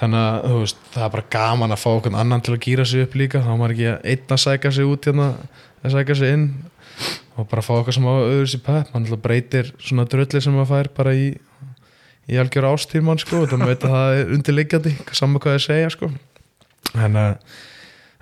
Þannig 0.00 0.18
að, 0.24 0.38
þú 0.48 0.62
veist, 0.64 0.80
það 0.96 1.04
er 1.06 1.12
bara 1.14 1.26
gaman 1.36 1.74
að 1.76 1.82
fá 1.84 1.90
okkur 1.92 2.16
annan 2.18 2.42
til 2.44 2.54
að 2.56 2.64
gýra 2.64 2.86
sig 2.88 3.04
upp 3.06 3.14
líka. 3.20 3.42
Þá 3.44 3.52
er 3.52 3.60
maður 3.60 3.76
ekki 3.76 4.34
að 4.34 4.42
sæka 4.42 4.72
sig 4.74 4.88
út 4.90 5.06
hérna 5.06 5.28
að 5.84 5.94
sæka 5.94 6.16
sig 6.18 6.32
inn 6.34 6.48
og 7.34 7.48
bara 7.50 7.64
fá 7.64 7.72
okkar 7.80 7.96
sem 7.96 8.06
á 8.06 8.14
öðru 8.14 8.46
sér 8.50 8.62
pepp 8.62 8.92
mann 8.94 9.06
alltaf 9.06 9.22
breytir 9.24 9.72
svona 9.82 10.06
dröllir 10.06 10.44
sem 10.44 10.54
maður 10.54 10.70
fær 10.70 10.90
bara 11.00 11.14
í 11.18 11.32
í 12.30 12.40
algjör 12.40 12.70
ástímann 12.72 13.20
sko. 13.20 13.44
Og 13.44 13.52
þannig 13.52 13.74
að 13.74 13.86
það 13.86 14.18
er 14.18 14.34
undirliggjandi 14.36 14.94
saman 15.12 15.42
hvað 15.42 15.58
ég 15.58 15.64
segja 15.66 15.92
sko. 15.92 16.10
En 16.94 17.18
að 17.20 17.32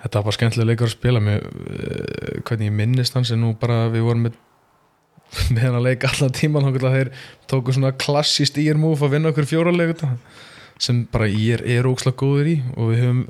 þetta 0.03 0.17
var 0.17 0.25
bara 0.27 0.37
skemmtilega 0.37 0.69
leikur 0.71 0.89
að 0.89 0.95
spila. 0.95 1.23
Með 1.23 1.43
uh, 1.43 2.39
hvernig 2.47 2.69
ég 2.69 2.77
minnist 2.79 3.17
hans 3.17 3.33
en 3.33 3.43
nú 3.43 3.53
bara 3.59 3.85
við 3.93 4.07
vorum 4.07 4.27
með 4.27 4.41
með 5.53 5.63
hann 5.65 5.79
að 5.79 5.87
leika 5.87 6.09
allan 6.11 6.33
tíman 6.35 6.67
þeir 6.77 7.09
tóku 7.49 7.73
svona 7.73 7.93
klassist 7.97 8.59
ír 8.61 8.77
múf 8.77 9.01
að 9.01 9.15
vinna 9.15 9.31
okkur 9.31 9.47
fjóraleg 9.49 9.95
sem 10.81 11.03
bara 11.09 11.25
ég 11.25 11.55
er, 11.57 11.63
er 11.79 11.87
ókslega 11.89 12.19
góður 12.19 12.51
í. 12.51 12.57
Og 12.75 12.91
við 12.91 13.05
höfum 13.05 13.23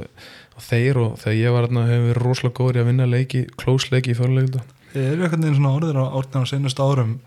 og 0.54 0.62
þeir 0.62 1.00
og 1.02 1.14
þegar 1.22 1.38
ég 1.38 1.54
var 1.54 1.68
þarna 1.68 1.86
höfum 1.89 2.08
við 2.10 2.18
rosalega 2.20 2.58
góður 2.60 2.80
í 2.80 2.82
að 2.82 2.89
vinna 2.89 3.10
leiki, 3.10 3.44
close 3.58 3.94
leiki 3.94 4.14
í 4.14 4.18
fjóraleg 4.18 4.50
þið 4.50 4.82
eru 5.02 5.26
einhvern 5.26 5.46
veginn 5.46 5.60
svona 5.60 5.76
orðir 5.78 6.00
á 6.00 6.06
orðin 6.06 6.46
á 6.46 6.52
senast 6.52 6.82
árum 6.82 7.18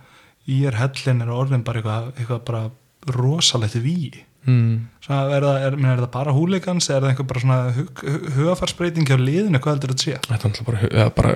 í 0.47 0.63
er 0.69 0.79
hellin 0.79 1.25
er 1.25 1.33
orðin 1.35 1.67
bara 1.67 1.83
eitthvað, 1.83 2.09
eitthvað 2.17 2.43
bara 2.47 2.63
rosalegt 3.17 3.79
ví 3.83 4.23
mm. 4.47 4.87
Er, 5.07 5.45
er, 5.45 5.75
er 5.75 6.01
það 6.03 6.09
bara 6.15 6.35
húligans 6.35 6.89
er 6.91 7.03
það 7.03 7.13
einhver 7.13 7.29
bara 7.31 7.43
svona 7.43 7.59
hug, 7.77 8.01
hugafarsbreyting 8.37 9.07
hjá 9.07 9.19
liðinu, 9.21 9.61
hvað 9.63 9.77
heldur 9.77 9.93
þetta 9.95 10.03
að 10.03 10.07
sé? 10.07 10.31
Þetta 10.31 10.51
er 10.51 10.69
bara, 10.69 10.89
eða 10.89 11.13
bara 11.19 11.35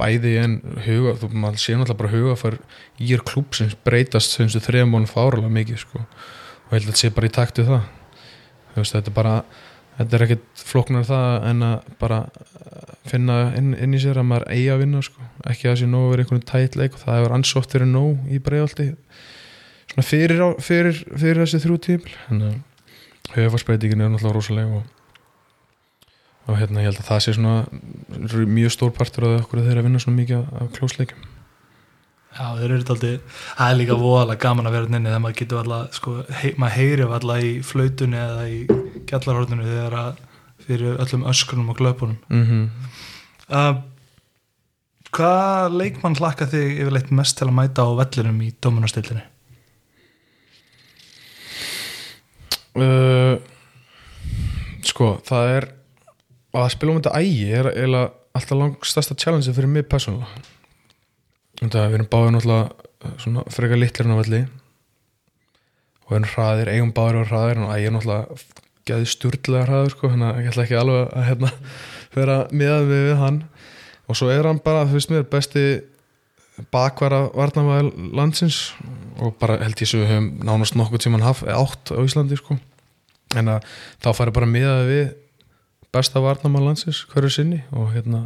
bæði 0.00 0.34
en 0.42 0.58
huga, 0.84 1.14
þú 1.20 1.30
maður 1.34 1.62
sé 1.62 1.76
náttúrulega 1.76 2.00
bara 2.02 2.12
huga 2.12 2.36
fær 2.40 2.58
í 3.00 3.14
er 3.16 3.24
klúb 3.28 3.56
sem 3.56 3.72
breytast 3.86 4.36
sem 4.36 4.48
þessu 4.48 4.64
þrejum 4.66 4.92
mánu 4.92 5.08
fáralega 5.10 5.52
mikið 5.60 5.80
sko. 5.84 6.04
og 6.04 6.74
ég 6.74 6.78
held 6.78 6.88
að 6.88 6.92
þetta 6.92 7.04
sé 7.04 7.14
bara 7.16 7.30
í 7.30 7.34
takt 7.38 7.62
við 7.62 7.72
það 7.72 7.88
veist, 8.76 8.96
þetta 8.96 9.12
er 9.12 9.16
bara 9.16 9.34
þetta 9.98 10.18
er 10.18 10.26
ekkit 10.26 10.64
flóknar 10.68 11.08
það 11.08 11.48
en 11.50 11.66
að 11.68 11.92
bara 12.00 12.20
eh, 12.28 12.87
finna 13.08 13.36
inn, 13.56 13.74
inn 13.78 13.94
í 13.94 14.00
sér 14.02 14.18
að 14.20 14.26
maður 14.28 14.48
eigi 14.52 14.68
að 14.74 14.80
vinna 14.82 15.02
sko. 15.02 15.22
ekki 15.46 15.68
að 15.68 15.72
það 15.74 15.78
sé 15.82 15.86
nóg 15.92 16.04
að 16.06 16.10
vera 16.12 16.24
einhvern 16.24 16.46
tætleik 16.50 16.94
og 16.98 17.02
það 17.04 17.18
hefur 17.20 17.34
ansótt 17.38 17.74
verið 17.76 17.92
nóg 17.92 18.32
í 18.34 18.38
breiðaldi 18.44 18.88
svona 19.88 20.04
fyrir, 20.04 20.42
á, 20.44 20.48
fyrir, 20.60 20.98
fyrir 21.16 21.42
þessi 21.44 21.62
þrjú 21.64 21.78
tímil 21.86 22.14
en 22.34 22.42
að 22.48 22.58
hugafarsbreytingin 23.36 24.00
er 24.04 24.12
náttúrulega 24.12 24.36
rosalega 24.36 24.80
og, 24.82 24.84
og 26.48 26.58
hérna 26.60 26.82
ég 26.84 26.90
held 26.90 27.00
að 27.02 27.08
það 27.08 27.24
sé 27.24 27.34
svona 27.38 28.46
mjög 28.58 28.74
stór 28.76 28.92
partur 28.96 29.28
af 29.30 29.42
okkur 29.46 29.62
að 29.64 29.82
vinna 29.86 30.00
svona 30.02 30.20
mikið 30.20 30.44
af- 30.44 30.70
klósleikum 30.76 31.26
Já, 32.38 32.44
þeir 32.60 32.70
eru 32.76 32.84
þetta 32.84 33.10
það 33.56 33.70
er 33.72 33.76
líka 33.80 33.94
voðalega 33.98 34.42
gaman 34.44 34.66
að 34.68 34.74
vera 34.76 34.90
nynni 34.92 35.08
þegar 35.08 35.22
maður 35.24 35.38
getur 35.40 35.58
alltaf, 35.62 35.94
sko, 35.96 36.12
hei, 36.38 36.50
maður 36.60 36.74
heyri 36.76 37.06
alltaf 37.08 37.46
í 37.48 37.52
flautunni 37.66 38.18
eða 38.20 38.44
í 38.52 38.58
gjallarhorninu 39.08 39.64
þegar 39.64 39.96
að 40.02 40.20
fyrir 40.68 41.00
öllum 41.00 41.24
öskrunum 41.32 41.72
og 41.72 41.80
glöpunum 41.80 42.18
mm 42.28 42.44
-hmm. 42.44 42.68
uh, 43.48 43.82
Hvað 45.08 45.72
leikmann 45.72 46.16
hlakka 46.20 46.46
þig 46.46 46.82
yfirleitt 46.82 47.10
mest 47.10 47.38
til 47.38 47.48
að 47.48 47.56
mæta 47.56 47.82
á 47.82 47.96
vellinum 47.96 48.42
í 48.44 48.52
dómunastildinni? 48.60 49.22
uh, 52.78 53.38
sko 54.86 55.16
það 55.26 55.54
er 55.56 55.68
að 56.58 56.70
spila 56.74 56.94
um 56.94 57.00
þetta 57.00 57.18
ægi 57.20 57.48
er 57.54 57.70
eiginlega 57.72 58.12
alltaf 58.38 58.60
langstasta 58.60 59.16
challenge 59.18 59.54
fyrir 59.54 59.70
mig 59.72 59.88
persónulega 59.90 60.28
við 61.58 61.98
erum 61.98 62.10
báðið 62.12 62.32
náttúrulega 62.36 62.66
uh, 62.68 63.16
svona 63.22 63.44
frekar 63.52 63.82
litlir 63.82 64.10
á 64.10 64.20
velli 64.20 64.42
og 66.04 66.12
við 66.12 66.18
erum 66.18 66.32
hraðir, 66.32 66.72
eigum 66.72 66.94
báðir 66.96 67.20
á 67.20 67.30
hraðir 67.32 67.62
og 67.64 67.74
ægi 67.74 67.88
er 67.88 67.94
náttúrulega 67.96 68.24
geði 68.88 69.08
sturðlega 69.12 69.66
hraður 69.68 69.94
sko, 69.94 70.10
þannig 70.14 70.28
að 70.32 70.40
ég 70.42 70.50
ætla 70.52 70.64
ekki 70.66 70.78
alveg 70.80 71.12
að 71.20 71.26
hérna, 71.28 71.52
vera 72.16 72.36
miðað 72.50 72.88
við, 72.90 73.04
við 73.10 73.22
hann. 73.22 73.38
Og 74.08 74.16
svo 74.18 74.30
er 74.32 74.48
hann 74.48 74.60
bara, 74.64 74.86
þú 74.88 74.96
veist 74.98 75.12
mér, 75.12 75.26
besti 75.28 75.64
bakvara 76.74 77.20
varnamæður 77.36 77.92
landsins 78.18 78.56
og 79.22 79.36
bara 79.38 79.58
held 79.62 79.78
ég 79.78 79.90
svo 79.90 80.00
við 80.02 80.10
höfum 80.10 80.28
nánast 80.48 80.74
nokkuð 80.78 81.04
tíman 81.04 81.22
haft 81.22 81.46
átt 81.46 81.92
á 81.94 82.00
Íslandi 82.02 82.38
sko. 82.40 82.56
En 83.38 83.50
að 83.52 83.66
þá 84.02 84.08
farið 84.16 84.36
bara 84.40 84.48
miðað 84.50 84.86
við 84.90 85.04
besta 85.94 86.22
varnamæður 86.24 86.66
landsins 86.72 87.04
hverju 87.12 87.30
sinni 87.36 87.60
og 87.70 87.92
hérna 87.94 88.24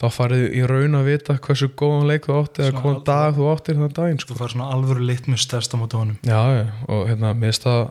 þá 0.00 0.06
farið 0.16 0.44
í 0.56 0.60
raun 0.68 0.96
að 0.98 1.08
vita 1.10 1.38
hversu 1.44 1.70
góðan 1.76 2.06
leik 2.08 2.28
þú 2.28 2.36
átti 2.42 2.62
eða 2.66 2.82
alveg- 2.82 3.02
dag 3.08 3.34
þú 3.36 3.48
áttir 3.54 3.76
þannig 3.80 3.96
daginn 3.96 4.20
sko. 4.22 4.34
Þú 4.34 4.38
fær 4.42 4.54
svona 4.54 4.68
alvöru 4.74 5.06
litmus 5.08 5.46
test 5.48 5.72
á 5.72 5.76
móti 5.80 5.96
honum. 6.00 6.18
Já, 6.24 6.40
já, 6.56 6.62
og 6.88 7.02
hérna, 7.08 7.32
mér 7.36 7.52
finnst 7.52 7.66
það 7.68 7.82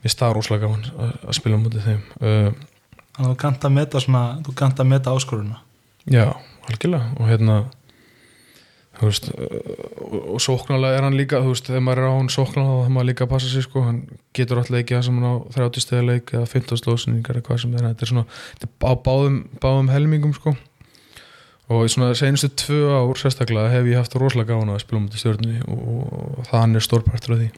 mér 0.00 0.16
það 0.22 0.36
rúslega 0.36 0.66
gaman 0.66 0.86
að, 0.90 1.10
að 1.26 1.36
spila 1.36 1.58
móti 1.60 1.82
þeim. 1.84 2.04
Uh, 2.20 2.52
Þannig 3.10 3.26
að 3.26 3.34
þú 3.34 3.40
kannt 3.42 3.66
að 3.66 3.76
meta 3.76 4.00
svona, 4.00 4.22
þú 4.46 4.56
kannt 4.56 4.80
að 4.80 4.88
meta 4.94 5.12
áskoruna 5.12 5.60
Já, 6.08 6.24
algjörlega. 6.70 7.10
Og 7.20 7.28
hérna 7.28 7.56
þú 9.00 9.08
veist 9.08 9.28
uh, 9.32 9.44
og, 10.06 10.16
og 10.36 10.40
sóknarlega 10.44 10.98
er 10.98 11.06
hann 11.06 11.18
líka 11.18 11.42
þú 11.44 11.52
veist, 11.54 11.68
þegar 11.68 11.84
maður 11.86 12.02
er 12.02 12.08
á 12.08 12.14
hann 12.16 12.32
sóknarlega 12.32 12.80
þá 12.80 12.88
er 12.88 12.94
maður 12.96 13.08
líka 13.10 13.26
að 13.26 13.32
passa 13.34 13.52
sig 13.52 13.66
sko, 13.66 13.84
hann 13.86 14.00
getur 14.36 14.60
alltaf 14.60 14.74
leikið 14.76 14.96
það 14.96 15.06
sem 15.06 15.20
hann 15.20 15.30
á 15.30 15.34
30 15.56 15.84
stegar 15.84 16.08
leik 16.08 16.34
eða 16.34 16.50
15 16.54 16.82
slósningar 16.82 17.38
eða 17.40 17.46
hvað 17.48 17.62
sem 17.64 17.76
er. 17.76 17.86
Þetta 17.90 18.06
er 18.06 18.12
svona, 18.14 18.26
þetta 18.56 18.70
er 18.70 18.90
á 18.90 18.94
báðum, 19.06 19.40
báðum 19.62 19.94
helmingum 19.94 20.36
sko. 20.36 20.56
Og 21.70 21.86
í 21.86 21.90
svona 21.92 22.16
senustu 22.18 22.50
tvö 22.64 22.80
ár 22.90 23.18
sérstaklega 23.20 23.70
hef 23.70 23.86
ég 23.86 24.00
haft 24.00 24.16
rosalega 24.18 24.56
gána 24.56 24.74
að 24.74 24.82
spila 24.82 25.04
um 25.04 25.10
þetta 25.10 25.20
stjórnni 25.22 25.60
og, 25.70 25.82
og 25.86 26.48
það 26.48 26.64
hann 26.64 26.80
er 26.80 26.86
stórpartur 26.86 27.36
af 27.36 27.44
því 27.44 27.50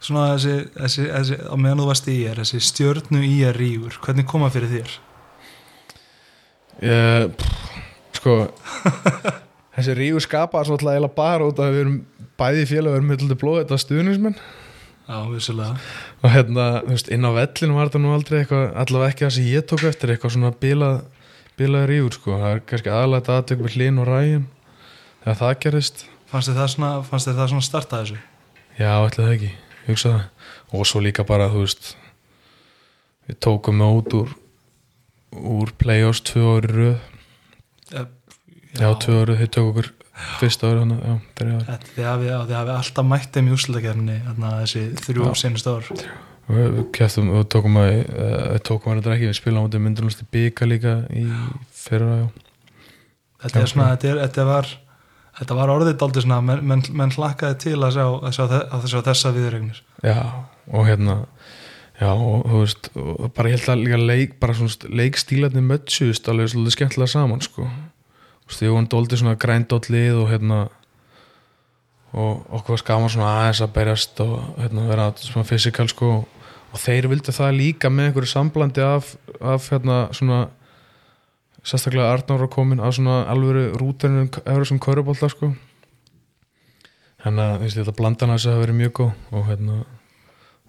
Svona 0.00 0.30
þessi, 0.34 0.54
þessi, 0.78 1.06
þessi 1.12 1.38
á 1.44 1.54
meðan 1.60 1.82
þú 1.82 1.88
varst 1.90 2.08
í 2.08 2.16
er 2.30 2.40
þessi 2.40 2.62
stjörnu 2.70 3.20
í 3.26 3.34
er 3.44 3.58
rífur 3.60 3.98
hvernig 4.00 4.28
koma 4.30 4.48
fyrir 4.52 4.72
þér? 4.72 4.94
ég, 6.80 7.34
pff, 7.36 7.84
sko 8.16 8.38
þessi 9.76 9.98
rígur 9.98 10.24
skapa 10.24 10.64
svo 10.64 10.78
alltaf 10.78 11.12
bara 11.18 11.50
út 11.50 11.60
að 11.60 11.74
við 11.74 11.84
erum 11.84 12.00
bæði 12.40 12.66
félag 12.70 12.94
við 12.94 13.00
erum 13.00 13.12
með 13.12 13.38
blóð 13.42 13.62
þetta 13.62 13.80
stuðnismenn 13.84 14.40
Já, 15.10 15.24
vissulega. 15.26 15.74
Og 16.22 16.30
hérna, 16.30 16.64
þú 16.84 16.92
veist, 16.94 17.08
inn 17.10 17.26
á 17.26 17.34
vellinu 17.34 17.74
var 17.74 17.88
þetta 17.88 18.00
nú 18.04 18.12
aldrei 18.14 18.36
eitthvað, 18.44 18.68
allavega 18.78 19.10
ekki 19.10 19.24
það 19.24 19.32
sem 19.34 19.48
ég 19.50 19.64
tók 19.66 19.82
eftir 19.88 20.12
eitthvað 20.12 20.34
svona 20.36 20.52
bilað 20.62 21.00
bilað 21.58 21.86
rígur, 21.90 22.14
sko, 22.14 22.36
það 22.38 22.52
er 22.54 22.60
kannski 22.70 22.92
aðlægt 22.94 23.30
aðtök 23.34 23.64
við 23.64 23.74
hlín 23.74 23.98
og 24.00 24.06
rægin 24.08 24.44
þegar 25.24 25.40
það 25.40 25.56
gerist, 25.64 26.04
Fannst 26.30 26.52
þið 26.52 26.60
það 26.60 26.70
svona, 26.76 26.90
fannst 27.08 27.26
þið 27.26 27.40
það 27.40 27.50
svona 27.50 27.66
starta 27.66 28.00
þessu? 28.04 28.20
já, 28.78 28.92
það 29.16 29.32
ekki 29.34 29.50
ég 29.90 29.98
hugsa. 29.98 30.14
Það, 30.14 30.78
og 30.78 30.88
svo 30.88 31.02
líka 31.04 31.26
bara 31.26 31.50
þú 31.52 31.64
veist 31.64 31.94
við 33.28 33.40
tókum 33.44 33.80
með 33.80 33.98
út 34.00 34.16
úr 34.20 34.36
úr 35.30 35.72
play-offs 35.78 36.24
tvö 36.26 36.56
ári 36.56 36.72
röð. 36.74 36.96
Já, 37.90 38.02
já, 38.78 38.88
tvö 39.02 39.20
ári, 39.22 39.36
þau 39.38 39.50
tók 39.54 39.70
okkur 39.70 39.92
fyrsta 40.40 40.70
ári, 40.70 40.82
þannig, 40.82 41.04
já, 41.04 41.76
Þið 41.94 42.08
hafið 42.08 42.32
þið 42.32 42.56
hafið 42.58 42.74
alltaf 42.74 43.08
mætt 43.08 43.30
þeim 43.36 43.48
í 43.48 43.54
úrslutakefni 43.54 44.18
þessi 44.42 44.82
þrjú 45.04 45.28
Já. 45.28 45.32
senust 45.44 45.70
ár. 45.70 45.88
Og 46.50 46.56
við, 46.56 46.68
við 46.76 46.86
keftum, 46.96 47.32
við 47.36 47.48
tókum 47.54 47.78
að 47.80 47.90
uh, 47.94 48.58
tókum 48.66 48.92
að 48.92 49.00
þetta 49.00 49.16
ekki, 49.16 49.30
við 49.30 49.38
spilum 49.38 49.62
á 49.62 49.64
þetta 49.68 49.82
myndunlusti 49.86 50.28
bygga 50.34 50.70
líka 50.70 50.94
í 51.14 51.24
fyrra. 51.80 52.16
Þetta 53.40 53.62
er 53.62 53.70
svona, 53.70 53.90
þetta, 53.94 54.10
er, 54.10 54.22
þetta 54.26 54.46
var 54.50 54.72
þetta 55.40 55.58
var 55.58 55.74
orðið 55.74 55.98
daldið 56.00 56.26
svona 56.26 56.40
menn, 56.44 56.64
menn, 56.70 56.86
menn 56.96 57.14
hlakkaði 57.16 57.60
til 57.64 57.76
að 57.80 57.96
sjá, 57.98 58.06
að 58.06 58.36
sjá, 58.36 58.44
að 58.60 58.88
sjá 58.92 58.98
þessa 59.10 59.34
viðregnir 59.36 59.82
já, 60.06 60.18
og 60.70 60.88
hérna 60.88 61.20
já, 62.00 62.10
og 62.14 62.44
þú 62.46 62.64
veist 62.64 62.90
og 62.96 63.30
bara 63.36 63.52
ég 63.52 63.60
held 63.60 63.72
að 63.74 63.84
líka 63.84 64.02
leik, 64.02 64.36
bara 64.42 64.58
svona 64.58 64.92
leikstílarnir 65.02 65.66
mötsust 65.66 66.28
alveg 66.30 66.52
svolítið 66.52 66.76
skemmtilega 66.76 67.14
saman 67.14 67.42
sko, 67.44 67.66
þú 67.66 68.52
veist, 68.52 68.66
ég 68.66 68.76
var 68.76 68.92
dóldi 68.92 69.20
svona 69.20 69.40
grændóllið 69.40 70.20
og 70.20 70.30
hérna 70.34 70.60
og 72.12 72.46
okkur 72.58 72.74
var 72.74 72.82
skaman 72.82 73.12
svona 73.12 73.32
aðeins 73.38 73.62
að 73.62 73.74
berjast 73.74 74.22
og 74.24 74.38
hérna 74.58 74.86
vera 74.88 75.10
svona 75.20 75.46
fysikal 75.46 75.88
sko. 75.90 76.12
Og 76.70 76.78
þeir 76.78 77.08
vildu 77.10 77.34
það 77.34 77.56
líka 77.58 77.90
með 77.90 78.10
einhverju 78.10 78.30
samblandi 78.30 78.82
af, 78.84 79.14
af 79.42 79.66
hérna 79.72 80.04
svona 80.14 80.44
sérstaklega 81.64 82.12
Arnór 82.14 82.44
var 82.46 82.52
komin 82.52 82.80
af 82.80 82.94
svona 82.96 83.24
alvöru 83.30 83.70
rúturinn 83.76 84.30
efur 84.44 84.66
sem 84.68 84.80
körubólta 84.80 85.28
sko 85.32 85.52
þannig 87.20 87.44
að 87.44 87.64
þetta 87.76 87.96
blandan 87.98 88.32
að 88.32 88.38
þess 88.38 88.48
að 88.48 88.54
það 88.54 88.62
verið 88.64 88.78
mjög 88.80 88.92
góð 89.00 89.34
og 89.36 89.48
hérna 89.50 89.80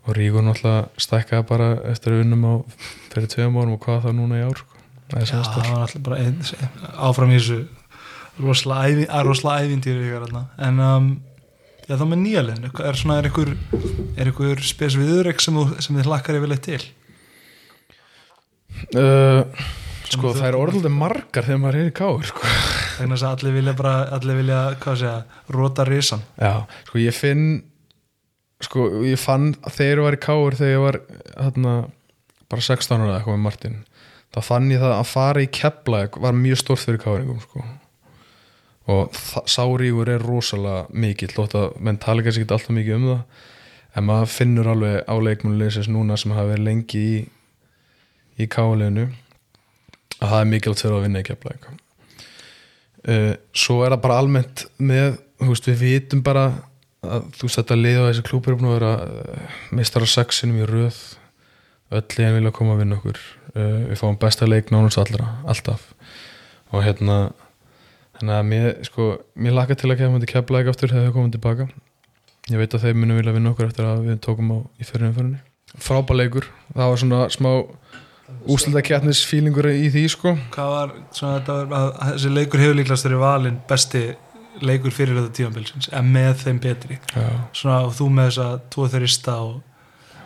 og 0.02 0.16
Rígur 0.18 0.44
náttúrulega 0.46 1.02
stækkaði 1.06 1.48
bara 1.52 1.68
eftir 1.92 2.16
að 2.16 2.24
unnum 2.26 2.46
á 2.50 2.54
fyrir 3.14 3.30
tveim 3.32 3.58
árum 3.62 3.76
og 3.76 3.84
hvað 3.86 4.06
það 4.08 4.16
núna 4.18 4.40
í 4.40 4.46
ár 4.48 4.62
sko. 4.62 4.80
það 5.12 5.22
er 5.22 5.28
það 6.02 6.16
ein, 6.18 6.40
áfram 7.10 7.34
í 7.34 7.38
þessu 7.38 7.60
rosalega 8.42 8.88
ævi- 8.90 9.10
að 9.12 9.28
rosalega 9.28 9.68
ævintýri 9.68 10.08
ykkar 10.08 10.26
þarna. 10.26 10.44
en 10.68 10.80
um, 10.88 11.12
já, 11.86 11.94
þá 12.00 12.06
með 12.08 12.22
nýja 12.24 12.44
liðin 12.48 12.68
er 12.72 13.00
svona, 13.00 13.20
er 13.20 13.30
ykkur 13.30 13.54
er 14.18 14.32
ykkur 14.34 14.66
spes 14.66 14.98
viðreg 14.98 15.44
sem, 15.44 15.62
sem 15.80 16.00
þið 16.00 16.10
hlakkar 16.10 16.40
yfirleitt 16.42 16.66
til 16.66 16.82
uh, 18.98 19.46
Sem 19.46 19.91
sko 20.12 20.32
það 20.36 20.48
er 20.50 20.58
orðlega 20.60 20.94
margar 20.94 21.46
þegar 21.48 21.62
maður 21.64 21.80
er 21.82 21.90
í 21.92 21.96
káir 21.96 22.28
sko. 22.30 22.48
þess 23.02 23.24
að 23.24 23.30
allir 23.32 23.54
vilja 23.58 23.74
bara 23.80 23.94
allir 24.18 24.40
vilja, 24.42 24.62
hvað 24.84 24.98
segja, 25.02 25.18
rota 25.56 25.86
risan 25.88 26.24
já, 26.38 26.54
sko 26.90 27.02
ég 27.02 27.16
finn 27.18 27.46
sko 28.62 28.88
ég 29.08 29.18
fann 29.22 29.54
þegar 29.66 30.02
ég 30.02 30.06
var 30.08 30.18
í 30.18 30.22
káir 30.28 30.58
þegar 30.60 30.76
ég 30.76 30.84
var 30.86 31.00
hérna, 31.38 31.76
bara 32.52 32.62
16 32.68 33.06
ára 33.06 33.16
eitthvað 33.20 33.38
með 33.38 33.46
Martin 33.48 33.78
þá 34.32 34.42
fann 34.48 34.70
ég 34.72 34.80
það 34.84 34.94
að 34.98 35.08
fara 35.12 35.44
í 35.44 35.48
kepla 35.52 36.04
var 36.24 36.38
mjög 36.38 36.62
stórt 36.62 36.84
fyrir 36.86 37.02
káringum 37.04 37.40
sko. 37.44 37.64
og 38.92 39.12
þa- 39.16 39.46
sá 39.48 39.64
rígur 39.80 40.10
er 40.10 40.24
rosalega 40.24 40.86
mikill 40.94 41.32
þótt 41.34 41.56
að 41.60 41.80
menn 41.80 42.00
tala 42.02 42.24
kannski 42.26 42.44
ekki 42.46 42.56
alltaf 42.56 42.76
mikið 42.76 42.96
um 43.00 43.08
það 43.10 43.24
en 44.00 44.08
maður 44.08 44.32
finnur 44.32 44.70
alveg 44.72 45.04
á 45.04 45.16
leikmunuleysins 45.20 45.90
núna 45.92 46.18
sem 46.18 46.32
hafa 46.32 46.54
verið 46.54 46.68
lengi 46.70 47.02
í 47.02 47.18
í 48.40 48.48
káleginu 48.48 49.10
að 50.22 50.34
það 50.34 50.42
er 50.42 50.50
mikilvægt 50.52 50.84
fyrir 50.84 50.98
að 50.98 51.06
vinna 51.06 51.22
í 51.22 51.28
kepla 51.28 51.56
uh, 53.08 53.34
svo 53.58 53.82
er 53.86 53.96
það 53.96 54.04
bara 54.06 54.20
almennt 54.22 54.66
með, 54.78 55.18
þú 55.42 55.50
veist, 55.54 55.70
við 55.72 55.84
vitum 55.86 56.24
bara 56.26 56.46
að 57.02 57.28
þú 57.38 57.48
veist 57.48 57.60
þetta 57.62 57.80
lið 57.80 58.00
á 58.00 58.04
þessi 58.08 58.26
klúpur 58.30 58.54
er 58.54 58.60
búin 58.60 58.72
að 58.72 58.78
vera 58.78 58.94
uh, 59.06 59.60
meistar 59.74 60.06
á 60.06 60.08
sexinum 60.10 60.62
í 60.62 60.70
röð. 60.70 61.00
Öll 61.92 62.06
liðin 62.16 62.38
vilja 62.38 62.54
koma 62.56 62.76
að 62.78 62.84
vinna 62.84 62.98
okkur. 63.00 63.22
Uh, 63.52 63.80
við 63.90 63.98
fáum 64.00 64.20
besta 64.22 64.48
leik 64.48 64.70
nánast 64.72 65.02
allra 65.02 65.32
alltaf. 65.50 65.90
Og 66.72 66.86
hérna 66.86 67.18
þannig 68.20 68.36
að 68.38 68.50
mér, 68.52 68.68
sko, 68.88 69.08
mér 69.34 69.58
laka 69.58 69.76
til 69.76 69.90
að 69.92 70.04
kemja 70.04 70.30
kepla 70.30 70.62
ekki 70.62 70.72
aftur 70.76 70.94
þegar 70.94 71.10
þau 71.10 71.16
komum 71.18 71.34
tilbaka. 71.34 71.72
Ég 72.52 72.62
veit 72.62 72.74
að 72.78 72.86
þeir 72.86 73.00
munu 73.02 73.18
vilja 73.18 73.34
vinna 73.34 73.52
okkur 73.52 73.68
eftir 73.68 73.90
að 73.90 74.06
við 74.08 74.22
tókum 74.24 74.54
á 74.54 74.58
í 74.78 74.86
fyrirumförunni 74.86 75.42
frábæleikur, 75.80 76.48
það 76.74 76.90
var 76.92 77.00
svona 77.00 77.20
smá 77.32 77.52
úslutakjarnis 78.52 79.22
fílingur 79.30 79.68
í 79.72 79.88
því 79.94 80.04
sko. 80.14 80.36
Hvað 80.54 80.70
var, 80.76 80.94
svona 81.16 81.40
þetta 81.40 81.56
var 81.60 81.74
að, 81.80 81.88
að 82.06 82.12
þessi 82.16 82.32
leikur 82.36 82.64
hefur 82.64 82.78
líklast 82.80 83.08
verið 83.08 83.22
valinn 83.24 83.58
besti 83.70 84.04
leikur 84.62 84.92
fyrir 84.94 85.18
þetta 85.18 85.34
tíðanbilsins 85.40 85.90
en 85.98 86.10
með 86.14 86.32
þeim 86.44 86.60
betri. 86.64 86.98
Já. 87.16 87.28
svona 87.56 87.78
og 87.88 87.94
þú 87.98 88.10
með 88.18 88.30
þessa 88.32 88.48
tvo 88.74 88.88
þurrista 88.92 89.38
og 89.46 89.62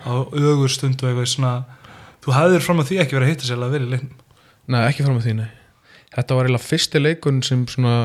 á 0.05 0.13
ögur 0.37 0.69
stund 0.73 1.01
og 1.03 1.09
eitthvað 1.11 1.29
svona 1.31 1.53
þú 2.25 2.33
hafðir 2.35 2.63
fram 2.65 2.81
að 2.81 2.89
því 2.91 2.99
ekki 3.03 3.17
verið 3.19 3.27
að 3.29 3.33
hitta 3.35 3.49
sér 3.49 3.63
að 3.65 3.75
vera 3.77 3.85
í 3.87 3.91
leiknum? 3.93 4.19
Nei, 4.65 4.79
ekki 4.89 5.05
fram 5.05 5.19
að 5.19 5.27
því, 5.27 5.33
nei. 5.43 5.49
Þetta 6.15 6.35
var 6.39 6.47
eiginlega 6.47 6.65
fyrsti 6.71 7.01
leikun 7.01 7.41
sem 7.45 7.65
svona 7.69 7.95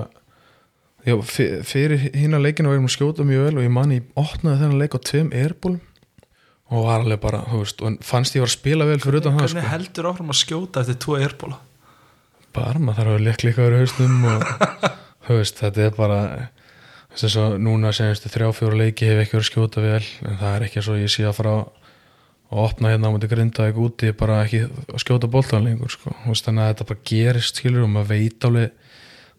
já, 1.08 1.14
fyr- 1.24 1.60
fyrir 1.64 2.02
hína 2.12 2.40
leikinu 2.42 2.68
var 2.68 2.76
ég 2.80 2.84
að 2.88 2.94
skjóta 2.96 3.24
mjög 3.28 3.46
vel 3.48 3.60
og 3.60 3.64
ég 3.64 3.72
man 3.72 3.94
ég 3.96 4.08
opnaði 4.20 4.60
þennan 4.64 4.80
leik 4.82 4.96
á 4.96 5.00
tveim 5.08 5.30
airbólum 5.32 5.80
og 6.70 6.86
var 6.86 7.02
alveg 7.02 7.18
bara, 7.22 7.42
þú 7.50 7.64
veist, 7.64 7.82
og 7.82 7.98
fannst 8.06 8.36
ég 8.36 8.44
var 8.44 8.50
að 8.50 8.56
spila 8.58 8.86
vel 8.86 9.00
fyrir 9.02 9.20
utan 9.20 9.34
það, 9.34 9.46
Hvernig 9.46 9.64
sko 9.66 9.72
heldur 9.74 10.08
áfram 10.12 10.32
að 10.32 10.40
skjóta 10.40 10.84
eftir 10.84 11.00
tvo 11.02 11.18
erbóla? 11.18 11.58
bara 12.54 12.80
maður 12.82 13.04
þarf 13.04 13.16
að 13.16 13.26
lekla 13.26 13.50
líka 13.50 13.66
verið 13.66 13.82
haustum 13.84 14.24
og 14.30 14.46
þú 15.26 15.36
veist, 15.38 15.60
þetta 15.60 15.84
er 15.84 15.92
bara 15.94 16.20
þess 17.14 17.36
að 17.42 17.56
núna 17.62 17.92
senstu 17.94 18.30
þrjá 18.30 18.48
fjóra 18.56 18.80
leiki 18.80 19.10
hef 19.10 19.22
ekki 19.22 19.36
verið 19.36 19.44
að 19.44 19.50
skjóta 19.50 19.84
vel 19.84 20.08
en 20.26 20.40
það 20.40 20.56
er 20.56 20.66
ekki 20.66 20.84
svo 20.86 20.96
ég 20.98 21.12
sé 21.12 21.26
að 21.26 21.36
fara 21.38 21.54
að 21.60 22.62
opna 22.64 22.90
hérna 22.90 23.10
á 23.10 23.14
mútið 23.14 23.32
grinda 23.34 23.68
ekki 23.70 23.84
úti 23.84 24.12
bara 24.18 24.40
ekki 24.44 24.64
að 24.66 25.02
skjóta 25.04 25.30
boltan 25.30 25.66
lengur 25.66 25.92
sko. 25.92 26.10
Þú 26.24 26.32
veist, 26.32 26.46
þannig 26.48 26.64
að 26.64 26.72
þetta 26.72 26.86
bara 26.88 27.04
gerist 27.10 27.60
skilur 27.60 27.84
og 27.86 27.92
maður 27.94 28.08
veit 28.10 28.46
alveg 28.48 28.72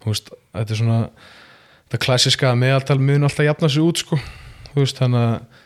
þú 0.01 0.13
veist, 0.13 0.31
þetta 0.55 0.75
er 0.75 0.79
svona 0.79 0.99
þetta 1.81 2.01
klassiska 2.05 2.51
að 2.51 2.61
meðaltal 2.61 2.99
mun 3.03 3.27
alltaf 3.27 3.47
jafna 3.49 3.71
sig 3.71 3.83
út 3.83 4.03
sko. 4.03 4.19
þú 4.71 4.85
veist, 4.85 5.01
þannig 5.01 5.25
að 5.27 5.59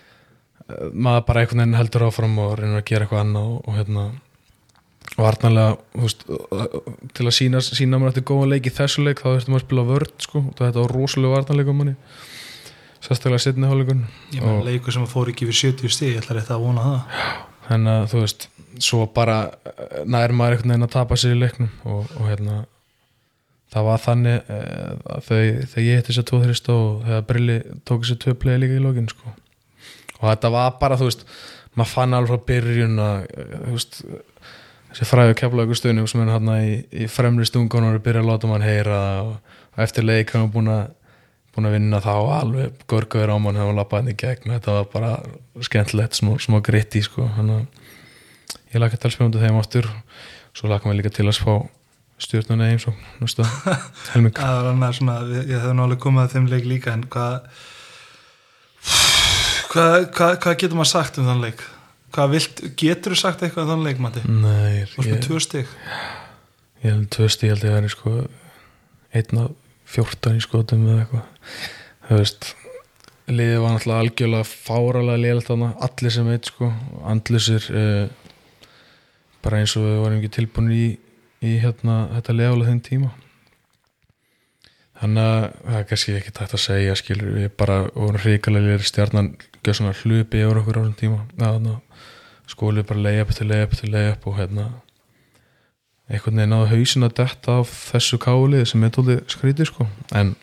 maður 0.94 1.26
bara 1.28 1.42
einhvern 1.44 1.62
veginn 1.64 1.78
heldur 1.80 2.06
áfram 2.08 2.38
og 2.42 2.56
reynir 2.60 2.80
að 2.82 2.88
gera 2.90 3.06
eitthvað 3.06 3.22
annað 3.26 3.50
og, 3.52 3.58
og 3.70 3.76
hérna 3.80 4.06
varnarlega 5.16 5.76
þú 5.94 6.02
veist, 6.08 6.24
til 7.16 7.26
að 7.30 7.36
sína, 7.38 7.62
sína 7.64 8.00
mér 8.02 8.10
eftir 8.12 8.26
góðan 8.28 8.50
leik 8.56 8.66
í 8.70 8.74
þessu 8.74 9.04
leik 9.06 9.22
þá 9.22 9.28
þurftum 9.36 9.58
að 9.60 9.64
spila 9.66 9.84
vörd 9.92 10.16
sko, 10.26 10.42
þetta 10.58 10.82
var 10.82 10.94
rosalega 10.98 11.36
varnarleik 11.38 11.70
um 11.72 11.78
manni 11.84 11.94
sérstaklega 13.06 13.44
setni 13.46 13.70
hálfleikun 13.70 14.02
Ég 14.34 14.42
með 14.42 14.56
Og- 14.56 14.66
leikur 14.66 14.96
sem 14.96 15.06
fór 15.12 15.30
ekki 15.32 15.46
yfir 15.46 15.60
70 15.76 15.94
stig, 15.94 16.16
ég 16.16 16.24
ætla 16.24 16.40
rétt 16.40 16.50
að 16.56 16.64
vona 16.66 16.86
það. 16.88 17.22
en 17.78 17.88
að 17.94 18.08
þú 18.12 18.24
veist 18.26 18.48
svo 18.84 19.06
bara 19.16 19.38
eh, 19.70 20.02
nær 20.10 20.34
maður 20.36 20.58
einhvern 20.58 20.74
veginn 20.74 20.88
að 20.90 20.96
tapa 20.98 21.16
sér 21.22 21.36
í 21.38 21.40
leiknum 21.40 21.70
og, 21.86 22.10
og 22.18 22.26
hérna 22.32 22.58
það 23.76 23.88
var 23.92 24.02
þannig 24.04 24.52
eh, 24.58 24.92
þau, 25.30 25.40
þegar 25.70 25.86
ég 25.86 26.02
hitt 26.02 26.10
þess 26.10 26.22
að 26.24 26.28
tvo 26.32 26.42
þrist 26.44 26.70
og 26.74 26.90
þegar 27.06 27.24
Brilli 27.30 27.58
tók 27.88 28.04
þessi 28.04 28.18
tvö 28.26 28.36
play 28.42 28.58
líka 28.60 28.76
í 28.80 28.84
lokin 28.84 29.08
sko. 29.14 29.32
Og 30.20 30.28
þetta 30.30 30.52
var 30.56 30.76
bara 30.82 31.00
þú 31.00 31.10
veist 31.10 31.26
maður 31.76 31.92
fann 31.92 32.18
alveg 32.18 32.32
frá 32.32 32.50
byrjun 32.52 33.00
að 33.04 33.26
þú 33.54 33.74
veist 33.76 33.98
þessi 34.92 35.10
fræðu 35.10 35.40
keflaðu 35.42 35.80
stöðnum 35.80 36.08
sem 36.08 36.22
er 36.24 36.36
hann 36.36 36.52
í, 36.56 36.76
í 36.92 37.10
fremri 37.12 37.48
stungunum 37.48 37.96
og 37.98 38.04
byrja 38.06 38.24
að 38.24 38.30
láta 38.32 38.52
mann 38.52 38.64
heyra 38.64 39.02
og, 39.26 39.58
og 39.76 39.84
eftir 39.84 40.08
leik 40.08 40.32
hann 40.32 40.48
var 40.48 40.54
búin 40.56 40.72
að 40.72 40.86
búin 41.56 41.70
að 41.70 41.78
vinna 41.78 42.02
þá 42.04 42.14
alveg 42.36 42.84
gorgaður 42.92 43.32
á 43.32 43.38
mann 43.40 43.60
hefur 43.60 43.78
lappað 43.78 44.02
hann 44.02 44.12
í 44.12 44.18
gegn. 44.20 44.52
Þetta 44.58 44.74
var 44.76 44.88
bara 44.92 45.12
skemmtilegt 45.64 46.18
smá, 46.18 46.34
smá 46.44 46.60
gritti 46.64 47.02
sko. 47.06 47.30
þannig 47.38 47.62
að 47.62 48.74
ég 48.74 48.84
laka 48.84 49.00
til 49.00 49.14
spjóndu 49.14 49.40
þeim 49.40 49.60
aftur. 49.62 49.88
Svo 50.56 50.72
laka 50.72 50.90
mér 50.90 51.00
líka 51.00 51.14
til 51.16 51.28
að 51.30 51.38
spá 51.40 51.54
stjórnuna 52.20 52.68
svo 52.80 52.92
næsta 53.22 53.48
helming. 54.14 54.36
Það 54.36 54.58
var 54.60 54.70
annað 54.74 54.98
svona, 55.00 55.16
ég, 55.32 55.48
ég 55.54 55.64
hef 55.64 55.78
nálega 55.80 56.04
komið 56.04 56.26
að 56.26 56.36
þeim 56.36 56.52
leik 56.52 56.68
líka, 56.68 56.96
en 56.96 57.08
hvað 57.12 57.64
hvað 59.76 59.96
hva, 60.16 60.30
hva 60.40 60.56
getur 60.56 60.80
maður 60.80 60.92
sagt 60.94 61.20
um 61.22 61.30
þann 61.30 61.44
leik? 61.46 61.64
Vilt, 62.32 62.62
getur 62.80 63.12
þú 63.12 63.20
sagt 63.20 63.42
eitthvað 63.44 63.66
um 63.66 63.72
þann 63.74 63.88
leik, 63.90 64.02
Matti? 64.04 64.22
Nei, 64.24 64.86
Þú 64.88 65.02
varst 65.02 65.12
með 65.12 65.24
tvö 65.26 65.40
stig. 65.44 65.72
ég 66.86 66.94
held 66.94 67.10
tvö 67.12 67.28
held 67.28 67.48
ég 67.50 67.56
að 67.58 67.74
vera 67.76 67.92
sko 67.92 68.14
einn 69.16 69.42
af 69.42 69.56
fjórtan 69.96 70.38
í 70.40 70.44
skotum 70.44 70.86
eða 70.90 71.04
eitthvað 71.04 71.26
þú 72.08 72.20
veist 72.22 72.48
liðið 73.26 73.62
var 73.64 73.74
náttúrulega 73.74 74.04
algjörlega 74.06 74.48
fáralega 74.50 75.22
liðlega 75.22 75.48
þarna, 75.50 75.70
allir 75.88 76.14
sem 76.14 76.32
eitt 76.34 76.50
sko 76.52 76.70
andlusir 77.10 77.68
uh, 77.74 78.06
bara 79.46 79.62
eins 79.62 79.76
og 79.80 79.86
við 79.88 80.02
varum 80.04 80.20
ekki 80.22 80.34
tilbúin 80.40 80.72
í, 80.74 80.86
í 81.46 81.56
hérna 81.64 82.00
þetta 82.16 82.38
liðálega 82.38 82.72
þenn 82.72 82.84
tíma 82.86 83.12
þannig 85.00 85.26
að 85.26 85.46
það 85.66 85.80
er 85.80 85.88
kannski 85.90 86.16
ekki 86.20 86.34
tægt 86.38 86.56
að 86.56 86.64
segja 86.66 86.96
skilur 87.00 87.34
við 87.36 87.50
bara 87.60 87.82
vorum 87.96 88.22
hrikalega 88.24 88.78
stjarnan 88.80 89.34
gjöð 89.66 89.80
svona 89.80 89.98
hlupi 90.02 90.44
yfir 90.44 90.62
okkur 90.62 90.80
á 90.80 90.82
þessum 90.86 90.98
tíma. 91.02 91.20
Að 91.42 91.70
skólið 92.52 92.88
bara 92.90 93.06
leiði 93.08 93.24
upp 93.26 93.34
til 93.36 93.48
leiði 93.50 93.68
upp 93.68 93.78
til 93.80 93.92
leiði 93.92 94.12
upp 94.14 94.28
og 94.30 94.38
hérna 94.40 94.66
einhvern 96.06 96.38
veginn 96.38 96.54
náðu 96.54 96.68
hausin 96.70 97.08
að 97.08 97.16
detta 97.20 97.58
af 97.64 97.72
þessu 97.90 98.20
kálið 98.22 98.68
sem 98.70 98.86
er 98.86 98.94
tóli 98.94 99.18
skrítið 99.32 99.72
sko. 99.72 99.88
En 100.14 100.36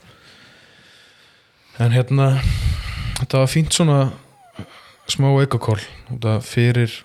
en 1.79 1.95
hérna 1.95 2.35
þetta 3.21 3.45
var 3.45 3.51
fínt 3.51 3.73
svona 3.73 4.01
smá 5.11 5.31
eikakól 5.41 5.79
fyrir 6.43 6.99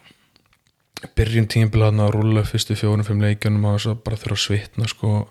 byrjun 1.18 1.48
tímbilaðna 1.48 2.08
að 2.08 2.16
rúlla 2.16 2.44
fyrstu 2.48 2.76
fjórum, 2.78 3.06
fimm 3.06 3.22
leikjunum 3.22 3.68
og 3.70 4.02
bara 4.04 4.18
þurfa 4.18 4.38
að 4.38 4.46
svitna 4.48 4.90
sko 4.90 5.28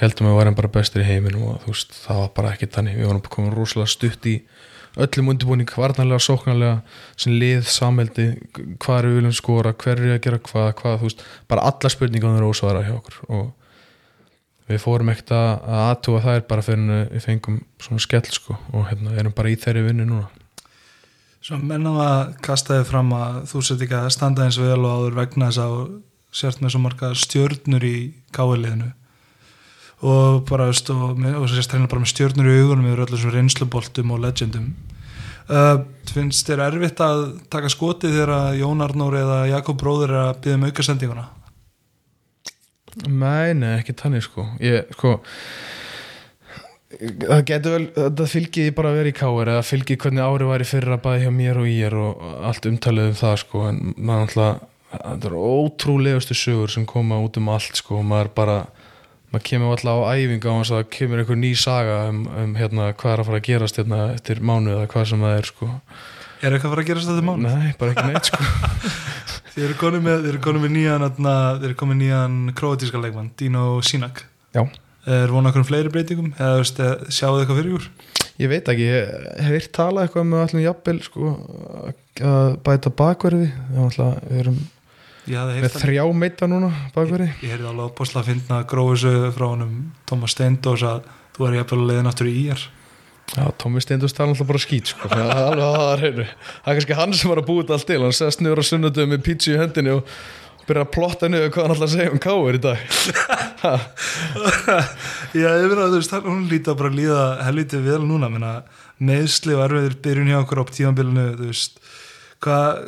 heldum 0.00 0.28
að 0.28 0.32
við 0.32 0.38
varum 0.40 0.58
bara 0.58 0.72
bestir 0.72 1.04
í 1.04 1.08
heiminum 1.08 1.48
og 1.50 1.64
þú 1.64 1.72
veist, 1.74 1.96
það 2.04 2.20
var 2.22 2.30
bara 2.36 2.52
ekki 2.56 2.68
þannig. 2.72 2.98
Við 2.98 3.10
varum 3.10 3.24
komin 3.36 3.56
rosalega 3.56 3.92
stutt 3.92 4.28
í 4.30 4.36
öllum 5.00 5.32
undirbúning, 5.32 5.72
varnarlega, 5.76 6.20
sóknarlega 6.20 6.82
sem 7.16 7.32
lið, 7.40 7.64
samheldi, 7.72 8.28
hvað 8.82 8.98
er 8.98 9.08
við 9.08 9.18
viljum 9.18 9.34
skora, 9.36 9.72
hver 9.72 10.00
er 10.02 10.14
að 10.16 10.22
gera 10.26 10.40
hvað, 10.48 10.68
hvað 10.80 11.00
þú 11.00 11.08
veist, 11.08 11.24
bara 11.48 11.66
alla 11.70 11.92
spurningar 11.92 12.36
eru 12.36 12.52
ósvara 12.52 12.84
hjá 12.84 12.92
okkur. 12.98 13.18
Og 13.32 13.50
við 14.68 14.84
fórum 14.84 15.10
ekkert 15.12 15.34
að 15.36 15.48
að 15.72 15.82
aðtúa 15.88 16.22
þær 16.26 16.46
bara 16.48 16.64
fyrir 16.66 17.10
við 17.10 17.26
fengum 17.26 17.58
svona 17.82 18.04
skell 18.04 18.24
sko 18.30 18.56
og 18.72 18.86
hérna 18.90 19.16
erum 19.20 19.34
bara 19.36 19.52
í 19.52 19.58
þeirri 19.60 19.84
vinnu 19.88 20.06
núna. 20.08 20.30
Svo 21.42 21.58
menn 21.58 21.88
á 21.90 21.92
að 21.98 22.34
kasta 22.44 22.78
þið 22.78 22.88
fram 22.92 23.12
að 23.16 23.38
þú 23.50 23.62
sett 23.66 23.82
ekki 23.82 23.98
að 23.98 24.12
standa 24.14 24.46
eins 24.46 24.60
vel 24.62 24.78
og 24.78 24.92
áður 24.92 25.16
vegna 25.18 25.48
þess 25.50 25.64
að 25.64 25.78
sért 26.32 26.62
með 26.62 26.74
svo 26.74 26.82
marga 26.84 27.10
stjörnur 27.18 27.84
í 27.84 27.96
káiliðinu 28.32 28.92
og 30.02 30.42
bara, 30.48 30.68
veist, 30.70 30.90
og, 30.90 31.18
og 31.18 31.46
sérst 31.50 31.74
hérna 31.74 31.90
bara 31.90 32.02
með 32.02 32.12
stjörnur 32.12 32.50
í 32.50 32.56
augunum 32.60 32.88
yfir 32.90 33.04
öllum 33.04 33.16
þessum 33.16 33.34
reynsluboltum 33.36 34.14
og 34.14 34.22
legendum. 34.24 34.72
Uh, 35.50 35.82
finnst 36.12 36.48
þér 36.48 36.64
erfitt 36.68 37.02
að 37.02 37.22
taka 37.52 37.70
skotið 37.72 38.16
þegar 38.16 38.34
að 38.36 38.58
Jón 38.60 38.84
Arnór 38.84 39.18
eða 39.18 39.38
Jakob 39.50 39.78
bróður 39.80 40.14
er 40.14 40.20
að 40.22 40.34
byggja 40.44 40.58
um 40.58 40.66
aukasendinguna? 40.68 41.28
Nei, 43.08 43.54
nei, 43.56 43.78
ekki 43.78 43.96
tannig 43.96 44.26
sko. 44.26 44.46
Ég, 44.62 44.90
sko 44.96 45.18
það 47.00 47.44
getur 47.48 47.74
vel, 47.74 47.86
það 47.96 48.28
fylgið 48.32 48.68
bara 48.76 48.90
að 48.92 48.98
vera 49.00 49.10
í 49.10 49.16
káir 49.16 49.50
eða 49.54 49.64
fylgið 49.66 49.98
hvernig 50.04 50.26
ári 50.26 50.48
var 50.48 50.62
í 50.62 50.68
fyrra 50.68 50.98
bæði 51.02 51.24
hjá 51.24 51.32
mér 51.34 51.60
og 51.62 51.70
ég 51.70 51.96
og 51.96 52.26
allt 52.48 52.68
umtalið 52.68 53.10
um 53.10 53.18
það 53.22 53.36
sko. 53.42 53.64
En 53.70 53.80
maður 53.96 54.26
alltaf 54.26 54.68
það 54.92 55.26
er 55.28 55.36
ótrúlegustu 55.38 56.36
sögur 56.36 56.72
sem 56.72 56.86
koma 56.88 57.20
út 57.24 57.38
um 57.40 57.50
allt 57.52 57.80
sko. 57.80 58.02
Maður 58.04 58.32
bara 58.36 58.58
maður 59.32 59.46
kemur 59.48 59.74
alltaf 59.74 60.02
á 60.04 60.12
þess 60.12 60.72
að 60.72 60.78
það 60.78 60.90
kemur 60.96 61.22
einhver 61.22 61.40
ný 61.40 61.52
saga 61.58 61.98
um, 62.10 62.22
um 62.44 62.56
hérna 62.58 62.90
hvað 62.92 63.14
er 63.14 63.22
að 63.22 63.30
fara 63.30 63.40
að 63.40 63.48
gerast 63.48 63.80
hérna 63.80 64.00
eftir 64.12 64.42
mánuð 64.44 64.76
eða 64.76 64.90
hvað 64.92 65.08
sem 65.10 65.24
það 65.26 65.38
er 65.38 65.50
sko. 65.50 65.70
Er 66.42 66.56
eitthvað 66.56 66.68
að 66.68 66.74
fara 66.74 66.84
að 66.84 66.90
gerast 66.90 67.10
þetta 67.10 67.26
mánu? 67.26 67.50
Nei, 67.50 67.74
bara 67.80 67.94
ekki 67.94 68.06
neitt 68.10 68.30
sko. 68.30 68.92
Þið 69.52 69.66
eru 69.66 69.80
konum 69.80 70.06
með, 70.08 70.30
konum 70.44 70.64
með 70.64 70.74
nýjan 70.78 71.04
atna, 71.06 71.34
þið 71.58 71.68
eru 71.68 71.80
komið 71.82 72.00
nýjan 72.00 72.38
króatíska 72.56 73.02
leikmann 73.02 73.34
Dino 73.38 73.66
Sinak. 73.84 74.24
Já, 74.56 74.64
Er 75.02 75.32
vona 75.34 75.50
okkur 75.50 75.64
um 75.64 75.66
fleiri 75.66 75.90
breytingum? 75.90 76.28
Eða 76.38 76.60
eh, 76.62 77.06
sjáu 77.10 77.32
þið 77.34 77.40
eitthvað 77.42 77.58
fyrir 77.58 77.72
ykkur? 77.72 77.86
Ég 78.38 78.50
veit 78.52 78.68
ekki, 78.70 78.84
ég 78.86 79.08
hef 79.42 79.56
heyrt 79.56 79.72
talað 79.74 80.06
eitthvað 80.06 80.28
með 80.28 80.42
allum 80.44 80.62
jafnvel 80.62 80.94
sko, 81.02 81.30
að 82.22 82.54
bæta 82.62 82.92
bakverði. 83.00 83.48
Við 83.74 84.38
erum 84.44 84.60
með 85.26 85.78
þrjá 85.78 86.04
meita 86.16 86.50
núna 86.50 86.72
bakverði. 86.96 87.30
Ég, 87.30 87.42
ég 87.46 87.56
heyrði 87.56 87.70
alveg 87.70 87.90
opasla 87.92 88.22
að 88.22 88.30
finna 88.32 88.62
grófisöðu 88.68 89.32
frá 89.36 89.48
honum 89.48 89.74
Thomas 90.10 90.34
Steindós 90.34 90.82
að 90.86 91.10
þú 91.36 91.48
er 91.48 91.58
jafnvel 91.60 91.82
að 91.82 91.90
leiðin 91.92 92.10
aftur 92.12 92.30
í 92.30 92.38
íjar 92.44 92.70
Já, 93.32 93.46
Tómi 93.56 93.80
Steindus 93.80 94.12
tala 94.12 94.34
alltaf 94.34 94.48
bara 94.48 94.60
skýt 94.60 94.90
sko. 94.92 95.08
það 95.08 95.22
er 95.24 95.38
alveg 95.40 95.64
að 95.64 95.76
það 95.78 95.90
er 95.92 96.00
hreinu 96.02 96.24
það 96.26 96.68
er 96.68 96.76
kannski 96.76 96.96
hann 96.98 97.14
sem 97.16 97.30
var 97.32 97.40
að 97.40 97.48
búið 97.48 97.70
allt 97.72 97.86
til. 97.88 98.00
Hann 98.02 98.16
segast 98.16 98.42
nýður 98.44 98.60
á 98.60 98.64
sunnudum 98.68 99.12
með 99.14 99.22
pítsu 99.24 99.54
í 99.54 99.60
hendinni 99.60 99.94
og 99.94 100.10
byrja 100.66 100.84
að 100.84 100.90
plotta 100.92 101.30
niður 101.32 101.52
hvað 101.54 101.64
hann 101.64 101.74
alltaf 101.74 101.86
að 101.86 101.94
segja 101.94 102.12
um 102.12 102.20
káir 102.26 102.58
í 102.58 102.62
dag. 102.66 102.78
Já, 105.32 105.48
ég 105.48 105.70
verið 105.70 105.80
að 105.86 105.94
þú 105.94 106.02
veist, 106.02 106.14
hún 106.26 106.44
líti 106.50 106.72
að 106.74 106.78
bara 106.82 106.92
líða 106.98 107.24
helviti 107.46 107.80
vel 107.86 108.02
núna, 108.04 108.28
meðsli 109.02 109.56
og 109.56 109.64
erfiðir 109.64 109.96
byrjun 110.04 110.30
hjá 110.34 110.38
okkur 110.42 110.62
á 110.62 110.64
tímanbílunu 110.76 111.26
þú 111.40 111.48
veist, 111.48 111.80
hvað 112.44 112.84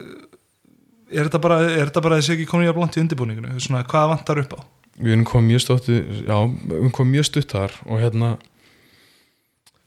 er 1.14 1.28
þetta 1.28 1.42
bara, 1.46 1.60
er 1.66 1.88
þetta 1.88 2.02
bara 2.04 2.18
þessi 2.20 2.34
ekki 2.36 2.48
komin 2.50 2.70
í 2.70 2.74
blant 2.76 2.96
í 2.98 3.02
undirbúninginu, 3.04 3.54
svona, 3.62 3.84
hvað 3.88 4.10
vantar 4.14 4.42
upp 4.44 4.56
á? 4.58 4.60
Við 4.94 5.14
erum 5.16 5.26
komið 5.26 5.48
mjög 5.50 5.62
stótt 5.64 5.88
já, 5.90 6.36
við 6.46 6.76
erum 6.78 6.92
komið 6.94 7.16
mjög 7.16 7.30
stutt 7.30 7.54
þar 7.54 7.78
og 7.88 8.02
hérna 8.02 8.34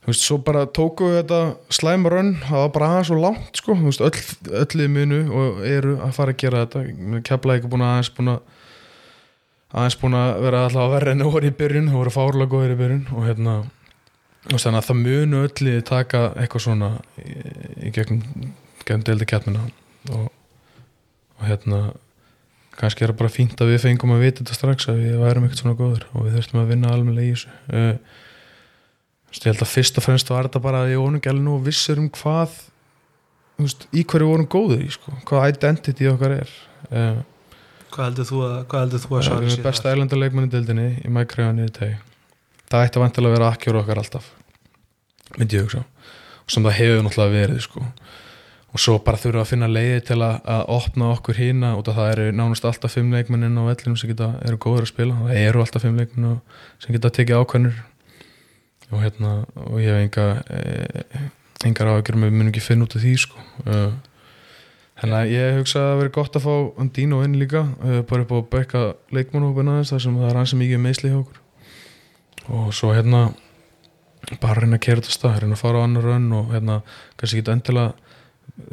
þú 0.08 0.12
veist, 0.14 0.24
svo 0.24 0.38
bara 0.40 0.66
tóku 0.72 1.08
við 1.12 1.18
þetta 1.22 1.40
slæma 1.76 2.12
rönn, 2.12 2.34
það 2.46 2.62
var 2.64 2.74
bara 2.76 2.92
aðeins 2.94 3.12
og 3.12 3.24
langt 3.24 3.60
sko, 3.60 3.76
þú 3.76 3.90
veist, 3.90 4.04
öll, 4.08 4.62
öll 4.64 4.84
í 4.84 4.92
munu 4.92 5.22
og 5.28 5.64
eru 5.68 5.98
að 6.04 6.14
fara 6.16 6.36
að 6.36 6.40
gera 6.44 6.62
þetta. 6.66 6.84
Kefla 7.28 7.58
ekki 7.58 7.72
búin 7.72 7.84
að 7.84 7.96
aðeins 7.96 8.12
búin 8.16 8.32
að 8.32 8.54
aðeins 9.76 9.98
búin 10.00 10.16
að 10.16 10.30
vera 10.46 10.62
alltaf 10.64 10.86
að 10.86 10.94
verra 10.96 11.16
enn 11.16 11.26
og 11.26 11.34
voru 11.36 11.50
í 11.50 11.58
byrjun, 11.60 11.90
það 11.92 12.00
voru 12.00 12.16
fárlega 12.16 12.52
góðir 12.54 12.76
í 12.76 12.80
byrjun 12.80 13.04
og 13.12 13.28
hérna 13.28 13.58
og 14.48 14.62
þannig 14.64 14.80
að 14.80 14.88
það 14.88 15.02
munu 15.02 15.44
öll 15.44 15.72
í 15.74 15.76
taka 15.88 16.22
eitthvað 16.40 16.64
svona 16.64 16.92
í, 17.20 17.34
í 17.84 17.92
gegnum 17.96 18.54
gegnum 18.88 19.04
deildi 19.10 19.28
keppnina 19.28 19.66
og, 20.16 20.30
og 21.38 21.48
hérna 21.50 21.82
kannski 22.78 23.04
er 23.06 23.12
það 23.12 23.20
bara 23.22 23.34
fínt 23.34 23.62
að 23.62 23.72
við 23.74 23.84
fengum 23.86 24.14
að 24.14 24.24
vita 24.26 24.44
þetta 24.44 24.58
strax 24.58 24.90
að 24.92 25.02
við 25.02 25.20
værum 25.24 25.48
ekkert 25.48 25.62
svona 25.64 25.78
góður 25.78 26.08
og 26.14 26.26
við 26.26 26.38
þurftum 26.38 26.62
að 26.62 26.74
vinna 26.74 26.94
almennilega 26.94 27.28
í 27.28 27.36
þessu. 27.36 27.54
Uh, 27.72 28.18
ég 29.38 29.48
held 29.50 29.64
að 29.66 29.72
fyrst 29.72 29.98
og 30.00 30.06
fremst 30.06 30.32
var 30.34 30.50
þetta 30.50 30.64
bara 30.64 30.84
að 30.84 30.94
ég 30.94 31.02
vonum 31.02 31.20
ekki 31.20 31.32
alveg 31.32 31.46
nú 31.48 31.58
vissur 31.66 32.02
um 32.02 32.10
hvað 32.14 32.60
veist, 33.58 33.88
í 33.92 34.04
hverju 34.06 34.30
vorum 34.30 34.50
góður 34.54 34.84
í 34.86 34.92
sko, 34.94 35.16
hvað 35.30 35.50
identity 35.56 36.12
okkar 36.12 36.38
er. 36.42 36.54
Uh, 36.92 37.26
Hvað 37.88 38.10
heldur 38.10 38.28
þú 38.28 38.40
að, 38.44 38.56
hvað 38.68 38.82
heldur 38.84 39.02
þú 39.02 39.16
að 39.16 39.28
erum 39.32 39.48
sé 39.48 39.58
með 39.58 39.66
besta 39.66 39.92
erlenda 39.94 40.18
leikmann 40.20 40.50
í 40.50 40.52
deildinni 40.52 40.88
í 41.08 41.70
teg 41.74 41.94
það 42.68 42.84
ætti 42.84 43.02
vantilega 43.02 43.32
að 43.32 43.38
vera 43.38 43.52
akkjör 43.54 43.80
okkar 43.82 44.02
alltaf 44.02 44.28
myndi 45.38 45.58
ég 45.58 45.66
hugsa. 45.66 45.84
Og 46.44 46.54
sem 46.54 46.66
það 46.66 46.78
hefur 46.78 47.06
náttúrulega 47.06 47.36
verið 47.36 47.62
sko 47.64 47.84
og 48.74 48.82
svo 48.84 48.98
bara 49.04 49.20
þurfa 49.22 49.44
að 49.46 49.52
finna 49.52 49.70
leiði 49.72 50.02
til 50.10 50.18
að, 50.20 50.40
að 50.44 50.64
opna 50.76 51.12
okkur 51.16 51.40
hína 51.40 51.74
af 51.78 51.86
það 51.88 52.10
eru 52.12 52.26
nánast 52.36 52.68
alltaf 52.68 52.94
fimm 52.98 53.14
leikmennin 53.16 53.56
á 53.58 53.64
vellinum 53.70 53.96
sem 54.00 54.12
geta, 54.12 54.34
eru 54.46 54.60
góður 54.60 54.86
að 54.86 54.92
spila. 54.92 55.22
Það 55.24 55.40
eru 55.46 55.64
alltaf 55.64 55.86
fimm 55.86 56.02
leikmenn 56.02 56.42
sem 56.84 56.98
geta 56.98 57.14
tekið 57.16 57.42
ákvæmur 57.42 57.80
og 58.88 59.02
hérna 59.04 59.32
og 59.68 59.80
ég 59.84 59.92
hef 59.92 60.04
enga 60.04 60.28
e, 60.52 61.24
engar 61.68 61.90
áhyggjur 61.92 62.20
með 62.22 62.36
mun 62.36 62.52
ekki 62.52 62.64
finna 62.64 62.88
út 62.88 62.96
af 62.96 63.04
því 63.04 63.16
sko. 63.24 63.48
Uh, 63.66 63.96
Þannig 64.98 65.18
að 65.18 65.32
ég 65.36 65.56
hugsa 65.60 65.78
að 65.78 65.88
það 65.88 66.00
veri 66.00 66.12
gott 66.16 66.38
að 66.38 66.46
fá 66.48 66.54
Andino 66.82 67.18
inn 67.22 67.36
líka, 67.38 67.60
uh, 67.86 68.00
bara 68.10 68.24
upp 68.24 68.32
á 68.34 68.38
að 68.40 68.48
bekka 68.56 68.80
leikmannhópin 69.14 69.70
aðeins 69.70 69.92
þar 69.94 70.02
sem 70.08 70.16
það 70.18 70.30
er 70.32 70.40
hansi 70.40 70.58
mikið 70.58 70.82
meðsli 70.82 71.12
hjá 71.12 71.18
okkur. 71.20 71.44
Og 72.58 72.72
svo 72.74 72.90
hérna 72.96 73.20
bara 74.42 74.64
reyna 74.64 74.80
að 74.80 74.86
kera 74.88 75.04
þetta 75.04 75.14
stað, 75.14 75.38
reyna 75.44 75.54
að 75.54 75.62
fara 75.62 75.84
á 75.84 75.86
annar 75.86 76.08
rönn 76.08 76.32
og 76.34 76.50
hérna 76.56 76.80
kannski 77.20 77.44
ekki 77.44 77.54
endilega 77.54 78.07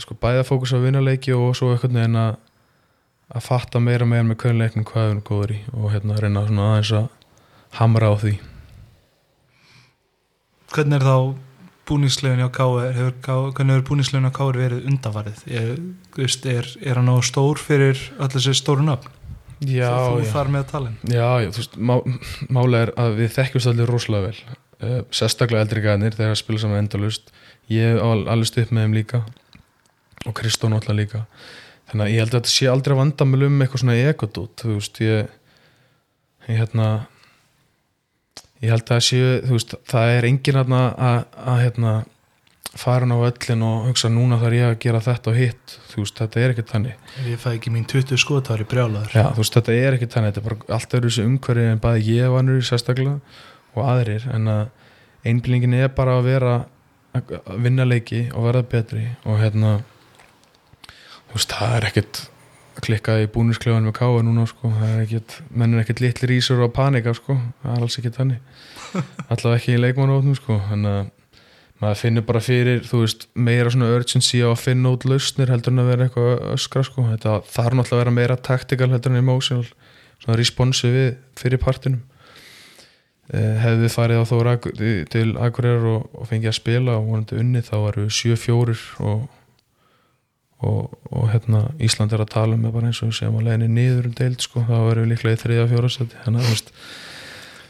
sko 0.03 0.17
bæða 0.23 0.45
fókus 0.49 0.73
á 0.75 0.79
vinnarleiki 0.83 1.33
og 1.37 1.55
svo 1.59 1.73
eitthvað 1.75 2.01
en 2.05 2.17
að 2.25 2.35
að 3.35 3.41
fatta 3.47 3.81
meira 3.81 4.07
meira 4.07 4.25
með 4.29 4.37
hvernig 4.43 4.61
leiknum 4.61 4.85
hvað 4.87 5.05
við 5.07 5.11
erum 5.15 5.23
góður 5.29 5.53
í 5.55 5.61
og 5.73 5.87
hérna 5.95 6.19
reyna 6.21 6.43
svona 6.47 6.67
aðeins 6.75 6.91
að 6.99 7.07
hamra 7.79 8.11
á 8.13 8.15
því. 8.21 8.35
Hvernig 10.75 10.99
er 11.01 11.07
þá 11.07 11.17
búningslegin 11.89 12.45
á 12.45 12.51
Káir 12.55 12.95
hefur, 12.97 13.15
K- 13.25 13.53
hvernig 13.57 13.75
hefur 13.77 13.87
búningslegin 13.91 14.29
á 14.29 14.33
Káir 14.37 14.59
verið 14.61 14.87
undanvarið 14.91 15.43
er, 15.53 15.73
er, 16.55 16.69
er 16.81 17.01
hann 17.01 17.11
á 17.13 17.17
stór 17.25 17.61
fyrir 17.61 18.01
öll 18.19 18.31
þessi 18.33 18.55
stóru 18.61 18.85
nöfn? 18.87 19.11
Já, 19.65 19.89
þú 20.11 20.25
þar 20.33 20.49
með 20.53 20.65
talin 20.73 20.97
Já, 21.09 21.27
já, 21.45 21.49
þú 21.55 21.61
veist, 21.63 21.77
má, 21.79 21.95
málega 22.53 22.87
er 22.89 22.93
að 23.01 23.15
við 23.21 23.31
þekkjumst 23.37 23.71
allir 23.71 23.89
rosalega 23.93 24.27
vel. 24.27 24.57
Uh, 24.85 24.99
sérstaklega 25.15 25.65
eldri 25.65 25.85
gæðnir 25.85 26.17
þegar 26.19 26.35
að 26.35 26.41
spila 26.43 26.61
saman 26.65 26.83
endalust 26.83 27.31
ég 27.73 27.95
hef 27.95 28.03
al- 28.05 28.27
alveg 28.35 28.51
stuð 28.51 28.73
með 28.75 28.85
þeim 28.89 28.97
líka 28.99 29.21
og 30.25 30.37
Kristó 30.39 30.71
náttúrulega 30.71 31.01
líka. 31.01 31.25
Þannig 31.91 32.07
að 32.07 32.13
ég 32.15 32.23
held 32.23 32.33
að 32.33 32.39
þetta 32.39 32.55
sé 32.55 32.71
aldrei 32.71 32.97
vandamölu 32.99 33.51
um 33.51 33.61
eitthvað 33.65 33.83
svona 33.83 33.99
egodút 34.01 34.65
þú 34.65 34.79
veist, 34.79 35.01
ég 35.05 35.29
ég 36.49 36.59
hérna 36.61 36.89
ég 38.63 38.73
held 38.73 38.85
að 38.85 38.91
það 38.95 39.07
sé, 39.09 39.23
þú 39.45 39.59
veist, 39.59 39.79
það 39.91 40.17
er 40.17 40.29
hérna 40.31 40.83
að, 40.95 41.23
að 41.45 41.63
hérna 41.65 41.95
fara 42.75 43.05
hann 43.05 43.15
á 43.15 43.27
öllin 43.29 43.63
og 43.63 43.89
hugsa 43.91 44.11
núna 44.11 44.41
þarf 44.41 44.57
ég 44.59 44.71
að 44.73 44.79
gera 44.83 45.03
þetta 45.05 45.31
og 45.31 45.37
hitt, 45.39 45.75
þú 45.93 46.03
veist, 46.03 46.17
þetta 46.19 46.41
er 46.41 46.55
ekki 46.55 46.65
þannig. 46.73 47.11
Ef 47.21 47.29
ég 47.31 47.43
fæ 47.45 47.49
ekki 47.53 47.75
mín 47.75 47.85
20 47.91 48.19
skot 48.19 48.49
þá 48.49 48.55
er 48.57 48.65
ég 48.65 48.71
brjálaður. 48.73 49.15
Já, 49.15 49.27
þú 49.29 49.43
veist, 49.45 49.59
þetta 49.59 49.77
er 49.79 49.99
ekki 49.99 50.09
þannig, 50.11 50.33
þetta 50.33 50.43
er 50.43 50.49
bara 50.49 50.79
allt 50.79 50.97
öðru 50.99 51.13
þessu 51.13 51.27
umhverfi 51.29 51.67
en 51.71 51.83
bæði 51.85 52.17
ég 52.17 52.35
vanur 52.35 52.59
í 52.59 52.67
sérstaklega 52.67 53.45
og 53.75 53.91
aðrir, 53.93 54.27
en 54.35 54.51
að 54.51 54.65
einbýlingin 55.29 55.77
er 55.79 55.93
bara 55.95 56.19
að 56.19 56.27
vera 56.33 56.55
að 56.59 56.71
að 57.15 57.59
vinna 57.63 57.87
leiki 57.87 58.25
og 58.35 58.49
verða 58.49 58.65
betri 58.73 59.05
og 59.23 59.39
hérna 59.39 59.77
veist, 61.35 61.53
það 61.53 61.77
er 61.79 61.89
ekkit 61.91 62.23
að 62.75 62.87
klikka 62.87 63.19
í 63.23 63.27
búnisklefan 63.31 63.87
með 63.87 63.97
káa 63.99 64.23
núna 64.27 64.47
sko, 64.51 64.71
menn 64.75 65.75
er 65.75 65.83
ekkit 65.85 66.03
litli 66.03 66.31
rísur 66.31 66.63
og 66.65 66.73
panika 66.75 67.15
sko, 67.15 67.37
það 67.63 67.77
er 67.77 67.85
alls 67.87 67.99
ekki 68.01 68.15
þannig. 68.15 68.41
Allavega 69.33 69.59
ekki 69.59 69.77
í 69.77 69.83
leikmannótnum 69.83 70.39
sko, 70.39 70.59
en 70.75 70.89
að 70.91 71.05
maður 71.83 72.01
finnur 72.01 72.25
bara 72.27 72.43
fyrir, 72.43 72.83
veist, 72.87 73.29
meira 73.35 73.71
svona 73.73 73.91
urgency 73.93 74.41
á 74.41 74.49
að 74.49 74.63
finna 74.63 74.95
út 74.95 75.07
lausnir 75.09 75.51
heldur 75.53 75.75
en 75.75 75.83
að 75.83 75.91
vera 75.91 76.07
eitthvað 76.07 76.31
að 76.33 76.51
öskra 76.55 76.85
sko, 76.87 77.07
þetta 77.11 77.37
þarf 77.51 77.79
náttúrulega 77.79 77.99
að 77.99 78.03
vera 78.05 78.17
meira 78.19 78.41
tactical 78.49 78.91
heldur 78.93 79.13
en 79.13 79.21
emotional 79.21 79.65
svona 80.23 80.39
responsi 80.41 80.91
við 80.95 81.09
fyrir 81.39 81.61
partinum. 81.63 82.03
Eh, 83.33 83.55
hefði 83.57 83.87
við 83.87 83.95
farið 83.95 84.21
á 84.21 84.25
þóra 84.29 84.55
til 85.13 85.29
Akureyrar 85.41 85.87
og, 85.95 86.09
og 86.13 86.29
fengið 86.29 86.51
að 86.51 86.59
spila 86.59 86.99
og 86.99 87.07
vonandi 87.09 87.39
unni 87.41 87.63
þá 87.65 87.77
eru 87.79 88.05
7-4 88.13 88.75
og, 89.01 89.23
og, 90.63 90.93
og 91.11 91.27
hérna 91.33 91.65
Ísland 91.83 92.15
er 92.15 92.23
að 92.23 92.35
tala 92.37 92.61
með 92.61 92.77
bara 92.77 92.91
eins 92.91 93.03
og 93.03 93.15
segjum 93.17 93.41
að 93.41 93.49
leiðinni 93.49 93.73
niður 93.81 94.11
um 94.11 94.15
deild 94.21 94.45
sko, 94.45 94.63
þá 94.69 94.77
erum 94.79 95.05
við 95.05 95.11
líklega 95.15 95.39
í 95.39 95.43
þriða 95.43 95.67
fjóra 95.73 95.91
seti 95.91 96.23
þannig 96.25 96.41
að 96.41 96.47
þú 96.47 96.55
veist 96.55 96.73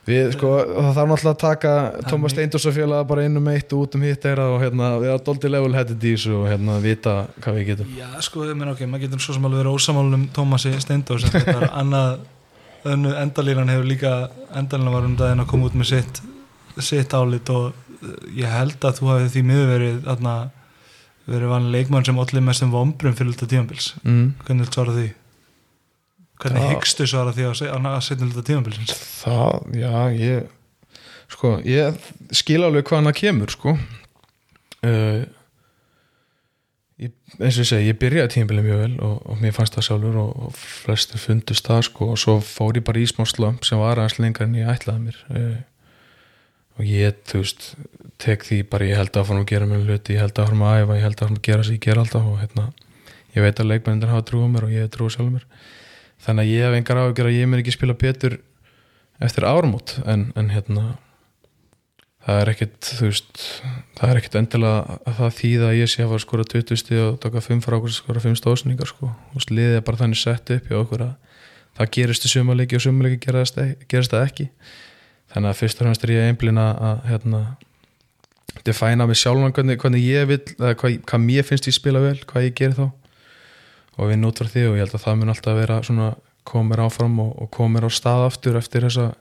Við, 0.05 0.35
sko, 0.35 0.49
það 0.61 0.91
þarf 0.99 1.09
náttúrulega 1.09 1.31
að 1.33 1.39
taka 1.41 1.71
Thomas 2.11 2.35
Steindors 2.35 2.67
og 2.69 2.75
félaga 2.77 3.07
bara 3.09 3.23
inn 3.25 3.41
um 3.41 3.47
eitt 3.49 3.71
og 3.73 3.87
út 3.87 3.95
um 3.97 4.03
hitt 4.05 4.27
eira 4.29 4.51
og 4.53 4.59
hérna, 4.61 4.91
við 5.01 5.13
erum 5.15 5.23
doldi 5.25 5.49
level 5.49 5.71
headed 5.73 6.05
í 6.05 6.11
þessu 6.13 6.35
og 6.43 6.45
hérna, 6.51 6.75
vita 6.85 7.15
hvað 7.39 7.57
við 7.57 7.71
getum. 7.71 7.95
Já, 7.97 8.11
sko, 8.27 8.45
ég 8.45 8.59
meina 8.59 8.75
ok, 8.75 8.83
maður 8.85 9.07
getur 9.07 9.25
svo 9.25 9.37
sem 9.39 9.47
alveg 9.49 9.63
verið 9.63 9.79
ósamálum 9.79 10.27
Tómasi 10.37 10.75
Steindós 10.85 11.25
en 11.25 11.33
þetta 11.33 11.55
er 11.57 11.73
annað 11.81 12.11
önnu 12.93 13.15
endalínan 13.17 13.73
hefur 13.73 13.89
líka 13.89 14.13
endalínan 14.53 14.93
var 14.99 15.09
um 15.09 15.17
daginn 15.23 15.41
að 15.47 15.49
koma 15.55 15.71
út 15.71 15.81
með 15.81 15.91
sitt, 15.95 16.21
sitt 16.85 17.17
álit 17.17 17.55
og 17.55 17.73
eh, 17.95 18.29
ég 18.43 18.53
held 18.59 18.85
að 18.85 19.01
þú 19.01 19.11
hafið 19.15 19.33
því 19.33 19.47
miður 19.49 19.73
verið 19.73 19.99
þarna, 20.05 20.35
verið 21.29 21.53
vann 21.55 21.71
leikmann 21.73 22.05
sem 22.07 22.19
allir 22.21 22.45
mest 22.45 22.65
um 22.67 22.73
vombrum 22.75 23.15
fyrir 23.17 23.33
þetta 23.35 23.51
tímabils 23.55 23.93
mm. 24.03 24.25
hvernig 24.45 24.67
vil 24.67 24.75
svara 24.75 24.97
því? 24.97 25.07
Hvernig 26.43 26.67
hyggstu 26.73 27.07
svara 27.09 27.33
því 27.33 27.47
að, 27.49 27.55
se- 27.61 27.71
að 27.71 28.03
setja 28.05 28.27
þetta 28.27 28.47
tímabilsins? 28.49 28.93
Það, 29.23 29.79
já, 29.79 29.95
ég 30.19 30.51
sko, 31.33 31.55
ég 31.69 32.11
skil 32.35 32.61
alveg 32.67 32.91
hvaðan 32.91 33.11
það 33.11 33.19
kemur, 33.21 33.55
sko 33.55 33.75
uh, 33.75 35.23
ég, 37.01 37.15
eins 37.39 37.57
og 37.57 37.63
ég 37.63 37.71
segi, 37.71 37.89
ég 37.89 38.01
byrjaði 38.03 38.35
tímabilið 38.37 38.69
mjög 38.69 38.83
vel 38.83 38.97
og, 39.09 39.15
og 39.31 39.41
mér 39.43 39.55
fannst 39.57 39.79
það 39.79 39.89
sjálfur 39.89 40.19
og, 40.25 40.33
og 40.49 40.59
flestir 40.59 41.23
fundust 41.23 41.71
það, 41.71 41.87
sko 41.89 42.11
og 42.13 42.21
svo 42.21 42.39
fór 42.45 42.81
ég 42.81 42.87
bara 42.87 43.01
í 43.03 43.09
smá 43.11 43.25
slömp 43.31 43.65
sem 43.67 43.81
var 43.81 44.03
aðeins 44.03 44.21
lengar 44.21 44.49
en 44.49 44.59
ég 44.59 44.75
ætlaði 44.75 45.07
mér 45.09 45.23
uh, 45.31 45.63
og 46.75 46.91
ég, 46.91 47.23
þú 47.31 47.45
veist 47.45 47.69
tek 48.23 48.45
því 48.47 48.61
bara, 48.71 48.89
ég 48.89 48.99
held 49.01 49.17
að 49.17 49.29
fórum 49.29 49.45
að 49.45 49.51
gera 49.51 49.69
mér 49.69 49.85
hluti, 49.85 50.17
ég 50.17 50.23
held 50.23 50.39
að 50.39 50.51
fórum 50.51 50.65
að 50.65 50.81
æfa, 50.81 50.99
ég 50.99 51.07
held 51.07 51.17
að 51.17 51.25
fórum 51.25 51.39
að 51.39 51.47
gera 51.49 51.67
sem 51.67 51.77
ég 51.77 51.85
gera 51.85 52.05
alltaf 52.05 52.29
og 52.31 52.41
hérna, 52.43 52.67
ég 53.35 53.47
veit 53.47 53.61
að 53.61 53.71
leikmennir 53.71 54.13
hafa 54.13 54.27
trú 54.31 54.45
á 54.45 54.49
mér 54.51 54.67
og 54.69 54.75
ég 54.75 54.87
hef 54.87 54.93
trú 54.95 55.09
á 55.09 55.15
sjálfur 55.15 55.35
mér. 55.35 55.47
Þannig 56.25 56.45
að 56.45 56.53
ég 56.53 56.65
hef 56.65 56.77
engar 56.79 57.01
áhugjur 57.03 57.31
að 57.31 57.39
ég 57.39 57.51
mér 57.51 57.63
ekki 57.65 57.75
spila 57.75 57.97
betur 57.99 58.39
eftir 59.25 59.47
áramót 59.49 59.99
en, 60.07 60.29
en 60.39 60.53
hérna 60.55 60.85
það 62.25 62.41
er 62.41 62.51
ekkit 62.55 62.89
þú 62.89 63.11
veist, 63.11 63.43
það 63.99 64.11
er 64.11 64.21
ekkit 64.21 64.39
endilega 64.41 64.97
að 65.05 65.19
það 65.19 65.37
þýða 65.39 65.69
að 65.69 65.77
ég 65.79 65.91
sé 65.93 66.01
að 66.01 66.09
fara 66.09 66.21
að 66.21 66.25
skora 66.25 66.47
20 66.55 66.81
stíð 66.81 67.03
og 67.05 67.19
taka 67.21 67.43
5 67.45 67.61
frá 67.65 67.77
okkur 67.77 67.93
að 67.93 67.99
skora 67.99 68.25
5 68.25 68.39
stóðsningar 68.41 68.91
sko, 68.91 69.11
þú 69.11 69.41
veist, 69.41 69.53
liðið 69.53 69.77
er 69.77 69.85
bara 69.85 70.01
þannig 70.01 70.21
sett 70.23 70.55
upp 70.55 70.71
hjá 70.71 70.79
okkur 70.81 71.05
að 71.05 71.13
það 71.77 71.93
gerist 71.99 72.25
í 72.25 72.33
sumarleiki 72.33 72.79
og 72.79 72.85
sumarleiki 72.85 73.21
gerast, 73.27 73.61
gerast 73.91 74.15
það 74.15 74.27
ekki. 74.29 74.49
Þannig 75.35 75.51
að 75.51 75.61
fyrst 75.61 75.81
og 75.81 75.89
fremst 75.89 76.05
er 76.07 76.15
ég 76.15 76.29
einblina 76.31 76.67
að 76.79 77.07
hérna 77.11 77.41
defæna 78.67 79.07
mig 79.09 79.19
sjálfan 79.21 79.55
hvernig, 79.55 79.79
hvernig 79.83 80.05
ég 80.05 80.29
vil 80.31 80.41
hvað, 80.59 81.01
hvað 81.05 81.25
mér 81.25 81.47
finnst 81.47 81.69
ég 81.69 81.77
spila 81.77 82.03
vel, 82.05 82.17
hvað 82.29 82.49
ég 82.49 82.57
ger 82.59 82.77
þá. 82.77 82.87
Og 83.99 84.11
við 84.11 84.25
út 84.27 84.41
frá 84.41 84.51
því 84.51 84.65
og 84.69 84.79
ég 84.79 84.85
held 84.85 84.97
að 84.97 85.05
það 85.05 85.21
mun 85.21 85.35
alltaf 85.35 85.59
vera 85.59 85.83
svona 85.87 86.09
komir 86.45 86.83
áfram 86.85 87.21
og, 87.25 87.31
og 87.43 87.51
komir 87.55 87.87
á 87.87 87.91
stað 87.93 88.27
aftur 88.29 88.59
eftir 88.61 88.87
þessa 88.87 89.13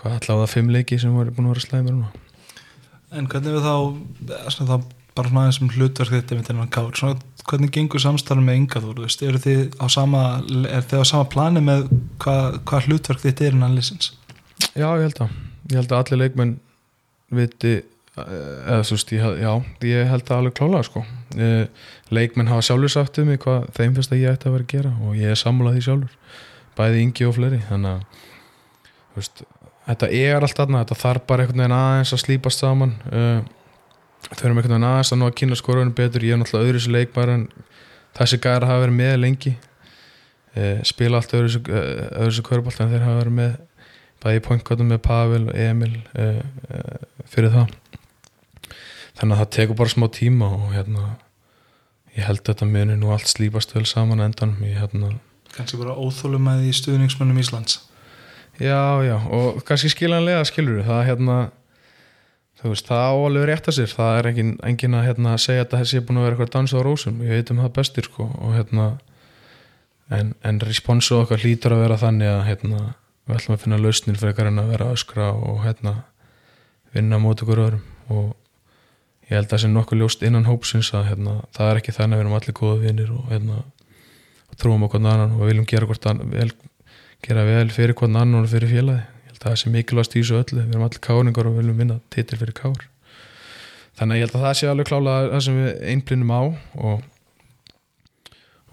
hvað 0.00 0.18
allavega 0.18 0.50
fimm 0.50 0.74
leiki 0.74 0.98
sem 1.00 1.14
voru 1.14 1.32
búin 1.34 1.48
að 1.48 1.56
vera 1.56 1.64
slæmir 1.64 1.96
núna. 1.96 2.12
En 3.14 3.28
hvernig 3.30 3.54
við 3.54 3.64
þá, 3.64 3.74
svona, 4.50 4.68
þá 4.68 4.76
bara 5.14 5.30
svona 5.30 5.44
aðeins 5.44 5.60
um 5.62 5.70
hlutverk 5.70 6.14
þetta 6.16 6.36
með 6.36 6.48
þennan 6.50 6.70
kátt 6.74 6.98
svona, 6.98 7.18
hvernig 7.46 7.72
gengur 7.74 8.02
samstarfum 8.02 8.48
með 8.48 8.60
yngaður 8.62 8.98
þú 8.98 9.06
veist, 9.06 9.22
eru 9.22 9.40
þið 9.44 9.60
á 9.78 9.86
sama 9.94 10.22
er 10.66 10.86
þið 10.90 11.02
á 11.02 11.06
sama 11.12 11.28
plani 11.30 11.62
með 11.64 11.86
hvað, 12.22 12.60
hvað 12.66 12.88
hlutverk 12.88 13.22
þetta 13.22 13.46
er 13.46 13.56
innan 13.56 13.76
lýsins? 13.78 14.10
Já, 14.74 14.88
ég 14.88 15.04
held 15.06 15.20
að 15.22 15.36
ég 15.70 15.78
held 15.78 15.92
að 15.92 16.00
allir 16.00 16.22
leikmenn 16.24 16.54
viti 17.34 17.74
eh, 17.78 17.84
eða 18.14 18.82
þú 18.86 18.94
veist, 18.94 19.12
ég, 19.14 19.24
já, 19.42 19.50
ég 19.88 20.10
held 20.10 20.28
að 20.28 20.36
alveg 20.36 20.54
klálega 20.54 20.86
sko. 20.86 21.02
Eh, 21.34 21.88
leikmenn 22.14 22.50
hafa 22.50 22.62
sjálfur 22.68 22.92
sagt 22.92 23.18
um 23.18 23.26
mig 23.30 23.40
hvað 23.42 23.66
þeim 23.74 23.96
finnst 23.96 24.14
að 24.14 24.22
ég 24.22 24.36
ætti 24.36 24.48
að 24.48 24.54
vera 24.54 24.66
að 24.66 24.74
gera 24.74 24.92
og 25.02 25.18
ég 25.18 25.34
er 25.34 25.40
sammálað 25.40 25.78
því 25.78 25.84
sjálfur. 25.88 26.38
Bæði 26.78 27.02
yngi 27.02 27.26
og 27.26 27.34
fleiri 27.34 27.60
þannig 27.66 27.90
að 27.90 28.22
þú 29.10 29.20
veist, 29.20 29.44
þetta 29.88 30.10
er 30.20 30.46
allt 30.46 30.62
aðna 30.62 30.84
þetta 30.84 31.00
þarf 31.02 31.26
bara 31.26 31.44
einhvern 31.44 31.64
veginn 31.64 31.76
aðeins 31.80 32.14
að 32.14 32.22
slípast 32.22 32.62
saman. 32.62 32.96
Uh, 33.10 33.40
þau 34.30 34.44
erum 34.46 34.62
einhvern 34.62 34.76
veginn 34.76 34.88
aðeins 34.92 35.12
að 35.14 35.20
ná 35.20 35.26
að 35.28 35.36
kynna 35.42 35.58
skorunum 35.58 35.94
betur. 35.98 36.26
Ég 36.26 36.36
er 36.36 36.42
náttúrulega 36.42 36.70
öðru 36.70 36.84
sér 36.84 36.96
leikmar 37.00 37.34
en 37.34 37.46
þessi 38.14 38.40
gæra 38.46 38.70
hafa 38.70 38.86
verið 38.86 38.98
með 39.00 39.16
lengi. 39.24 39.56
Spila 40.86 41.18
allt 41.18 41.34
öðru 41.34 41.50
sér 42.30 42.46
körbalt 42.46 42.78
en 42.78 42.92
þeir 42.92 43.02
hafa 43.08 43.24
verið 43.24 43.38
með 43.40 43.56
bæði 44.22 44.38
í 44.38 44.44
pointgóttum 44.44 44.92
með 44.94 45.00
Pavel 45.02 45.48
Emil 45.50 45.96
fyrir 47.26 47.50
það 47.50 47.74
þannig 49.18 49.36
að 49.36 49.42
það 49.42 49.52
tekur 49.58 49.80
bara 49.80 49.94
smá 49.94 50.06
tíma 50.12 50.50
og 50.56 50.68
hérna 50.74 51.08
ég 52.14 52.26
held 52.28 52.42
að 52.42 52.52
þetta 52.52 52.70
muni 52.70 52.98
nú 52.98 53.10
allt 53.14 53.30
slípast 53.30 53.74
vel 53.74 53.86
saman 53.86 54.22
ég 54.22 54.78
hérna 54.78 55.14
Kannski 55.54 55.78
bara 55.78 55.94
óþólum 55.94 56.42
með 56.48 56.64
í 56.66 56.70
stuðningsmönnum 56.74 57.38
Íslands. 57.38 57.76
Já, 58.58 59.02
já, 59.06 59.14
og 59.30 59.60
kannski 59.66 59.92
skiljanlega 59.92 60.42
skilur 60.48 60.82
það 60.86 61.04
hérna 61.06 61.36
veist, 62.64 62.88
það 62.88 63.02
á 63.04 63.12
alveg 63.14 63.46
rétt 63.48 63.68
að 63.68 63.76
sér. 63.78 63.90
Það 63.92 64.18
er 64.18 64.28
engin, 64.30 64.52
engin 64.64 64.96
að 64.98 65.06
hérna, 65.08 65.34
segja 65.40 65.66
að 65.66 65.76
þessi 65.78 65.98
er 65.98 66.04
búin 66.08 66.20
að 66.20 66.26
vera 66.26 66.36
eitthvað 66.36 66.52
dansa 66.54 66.80
á 66.80 66.86
rósum, 66.86 67.18
við 67.20 67.34
veitum 67.36 67.60
það 67.62 67.74
bestir 67.78 68.08
sko, 68.08 68.28
og 68.40 68.54
hérna 68.56 68.86
en, 70.14 70.32
en 70.46 70.60
responsu 70.64 71.18
okkar 71.18 71.44
hlýtur 71.44 71.74
að 71.76 71.84
vera 71.84 72.00
þannig 72.00 72.30
að 72.30 72.42
hérna, 72.48 72.80
við 73.28 73.38
ætlum 73.38 73.56
að 73.56 73.62
finna 73.64 73.80
lausnir 73.82 74.20
fyrir 74.20 74.50
að 74.50 74.72
vera 74.72 74.90
öskra 74.94 75.28
og 75.34 75.60
hérna 75.64 75.94
vinna 76.94 77.20
mót 77.20 77.44
okkur 77.44 77.62
öðrum. 77.66 77.84
Og 78.14 78.32
ég 79.28 79.38
held 79.38 79.46
að 79.46 79.54
það 79.54 79.62
sé 79.62 79.70
nokkuð 79.72 80.00
ljóst 80.02 80.24
innan 80.26 80.48
hópsins 80.48 80.90
að 80.96 81.08
hérna, 81.10 81.38
það 81.56 81.70
er 81.70 81.80
ekki 81.80 81.94
þannig 81.96 82.16
að 82.16 82.20
við 82.20 82.24
erum 82.24 82.36
allir 82.38 82.56
góða 82.58 82.80
vinnir 82.82 83.12
og 83.14 83.30
hérna 83.32 83.60
og 84.50 84.58
trúum 84.60 84.84
okkur 84.86 85.00
annan 85.00 85.36
og 85.38 85.48
viljum 85.48 85.68
gera, 85.68 85.88
annan, 86.10 86.32
vel, 86.34 86.50
gera 87.24 87.46
vel 87.48 87.70
fyrir 87.74 87.96
hvern 87.98 88.20
annan 88.20 88.44
og 88.44 88.52
fyrir 88.52 88.70
félagi 88.70 89.00
ég 89.04 89.30
held 89.32 89.40
að 89.40 89.48
það 89.48 89.56
sé 89.62 89.72
mikilvægst 89.72 90.14
í 90.14 90.20
þessu 90.20 90.36
öllu. 90.42 90.60
Við 90.60 90.74
erum 90.74 90.84
allir 90.86 91.02
káningar 91.08 91.48
og 91.48 91.56
viljum 91.58 91.80
vinna 91.80 91.96
titil 92.12 92.38
fyrir 92.40 92.56
kár. 92.58 92.84
Þannig 93.98 94.14
að 94.14 94.20
ég 94.20 94.26
held 94.26 94.36
að 94.36 94.44
það 94.44 94.54
sé 94.58 94.70
alveg 94.70 94.90
klála 94.90 95.16
það 95.32 95.42
sem 95.46 95.58
við 95.58 95.74
einblinnum 95.94 96.34
á 96.34 96.42
og 96.90 97.10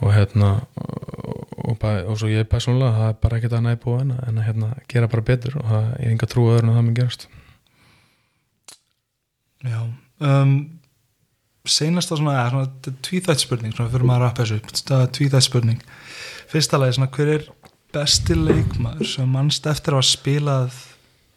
og 0.01 0.13
hérna 0.15 0.51
og, 0.81 1.75
og, 1.77 1.83
og 1.85 2.15
svo 2.17 2.29
ég 2.31 2.47
persónulega 2.49 2.97
það 2.97 3.11
er 3.11 3.19
bara 3.21 3.37
ekkert 3.37 3.57
annað 3.57 3.75
í 3.75 3.81
búið 3.83 3.99
en 4.01 4.13
að, 4.15 4.21
en 4.27 4.39
að 4.41 4.47
hérna, 4.49 4.69
gera 4.89 5.09
bara 5.11 5.27
betur 5.27 5.59
og 5.61 5.67
það 5.69 5.91
er 5.93 6.07
enga 6.09 6.29
trú 6.31 6.47
öðru 6.49 6.65
en 6.65 6.71
að 6.71 6.79
það 6.79 6.87
mun 6.87 6.97
gerast. 6.97 7.27
Já 9.61 9.81
um, 10.21 10.53
svona, 11.65 12.01
eða 12.01 12.17
svona 12.19 12.63
þetta 12.67 12.91
er 12.93 13.01
tvíþætt 13.07 13.43
spurning, 13.43 13.73
svona 13.75 13.91
fyrir 13.93 14.07
maður 14.09 14.21
að 14.21 14.27
rappa 14.27 14.45
þessu 14.45 14.59
upp 14.61 14.71
þetta 14.71 15.01
er 15.05 15.11
tvíþætt 15.17 15.47
spurning 15.49 15.83
Fyrsta 16.51 16.79
lagi, 16.81 16.97
svona, 16.97 17.11
hver 17.15 17.29
er 17.37 17.45
besti 17.95 18.35
leikmaður 18.35 19.07
sem 19.07 19.29
mannst 19.31 19.67
eftir 19.71 19.93
að 19.95 20.01
hafa 20.01 20.09
spilað 20.11 20.79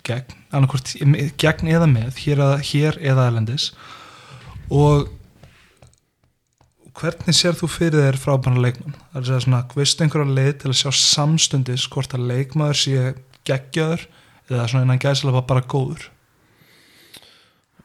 gegn, 0.07 0.39
annarkvort 0.55 0.95
gegn 1.41 1.71
eða 1.75 1.87
með, 1.91 2.17
hér, 2.25 2.41
eða- 2.45 2.65
hér 2.71 2.99
eða 3.13 3.29
erlendis 3.31 3.69
og 4.71 5.09
hvernig 6.95 7.35
sér 7.37 7.57
þú 7.59 7.69
fyrir 7.75 8.05
þér 8.05 8.19
frábæna 8.23 8.61
leikmann? 8.63 8.95
Það 9.13 9.19
er 9.19 9.23
að 9.25 9.29
segja 9.31 9.45
svona, 9.47 9.63
veistu 9.75 10.05
einhverja 10.05 10.35
leið 10.39 10.53
til 10.63 10.71
að 10.71 10.79
sjá 10.81 10.91
samstundis 11.01 11.87
hvort 11.91 12.15
að 12.15 12.27
leikmaður 12.31 12.79
sé 12.81 13.15
geggjaður 13.49 14.05
eða 14.51 14.67
svona 14.71 14.85
innan 14.87 15.03
gæslega 15.03 15.43
bara 15.49 15.65
góður? 15.75 16.07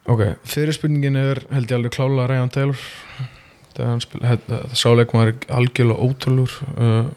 Ok, 0.10 0.24
fyrir 0.50 0.74
spurningin 0.74 1.20
er 1.20 1.44
held 1.54 1.70
ég 1.70 1.78
alveg 1.78 1.94
klála 1.94 2.28
Ryan 2.30 2.50
Taylor. 2.54 2.86
Það, 3.78 4.08
sáleikum 4.76 5.22
var 5.22 5.34
algjörlega 5.56 6.04
ótrúlur 6.04 6.56
uh, 6.76 7.12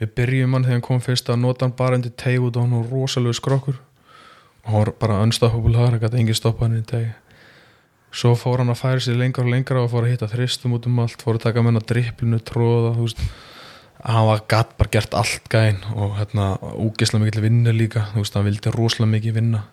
við 0.00 0.14
byrjum 0.16 0.56
hann 0.56 0.64
þegar 0.64 0.78
hann 0.80 0.86
kom 0.88 1.02
fyrst 1.04 1.28
að 1.30 1.42
nota 1.44 1.68
hann 1.68 1.76
bara 1.78 1.98
undir 2.00 2.14
teg 2.18 2.40
og 2.42 2.56
hann 2.56 2.72
var 2.74 2.88
rosalega 2.90 3.36
skrokkur. 3.38 3.76
Og 4.64 4.70
hann 4.72 4.80
var 4.80 4.94
bara 5.04 5.20
unstoppable 5.26 5.76
þar, 5.76 5.98
það 5.98 6.06
gæti 6.06 6.22
engin 6.22 6.40
stoppa 6.40 6.66
hann 6.66 6.80
í 6.80 6.86
teg 6.88 7.12
svo 8.14 8.34
fór 8.38 8.62
hann 8.62 8.70
að 8.70 8.78
færa 8.78 9.02
sér 9.02 9.18
lengra 9.18 9.42
og 9.42 9.50
lengra 9.50 9.82
og 9.82 9.90
fór 9.90 10.06
að 10.06 10.14
hitta 10.14 10.30
þristum 10.30 10.76
út 10.76 10.86
um 10.86 11.00
allt 11.02 11.22
fór 11.22 11.38
að 11.38 11.48
taka 11.48 11.64
menn 11.66 11.80
að 11.80 11.88
dripplinu, 11.90 12.38
tróða 12.46 12.94
þú 12.94 13.08
veist. 13.08 13.22
Hann 14.04 14.28
var 14.28 14.42
gatt 14.50 14.74
bara 14.78 14.92
gert 14.94 15.16
allt 15.18 15.48
gæn 15.50 15.80
og 15.96 16.18
hérna 16.18 16.52
úgesla 16.78 17.18
mikið 17.22 17.46
vinna 17.48 17.72
líka, 17.74 18.08
þú 18.12 18.22
veist, 18.22 18.36
hann 18.36 18.46
vildi 18.46 18.74
rosalega 18.74 19.14
mikið 19.16 19.38
vinna 19.40 19.64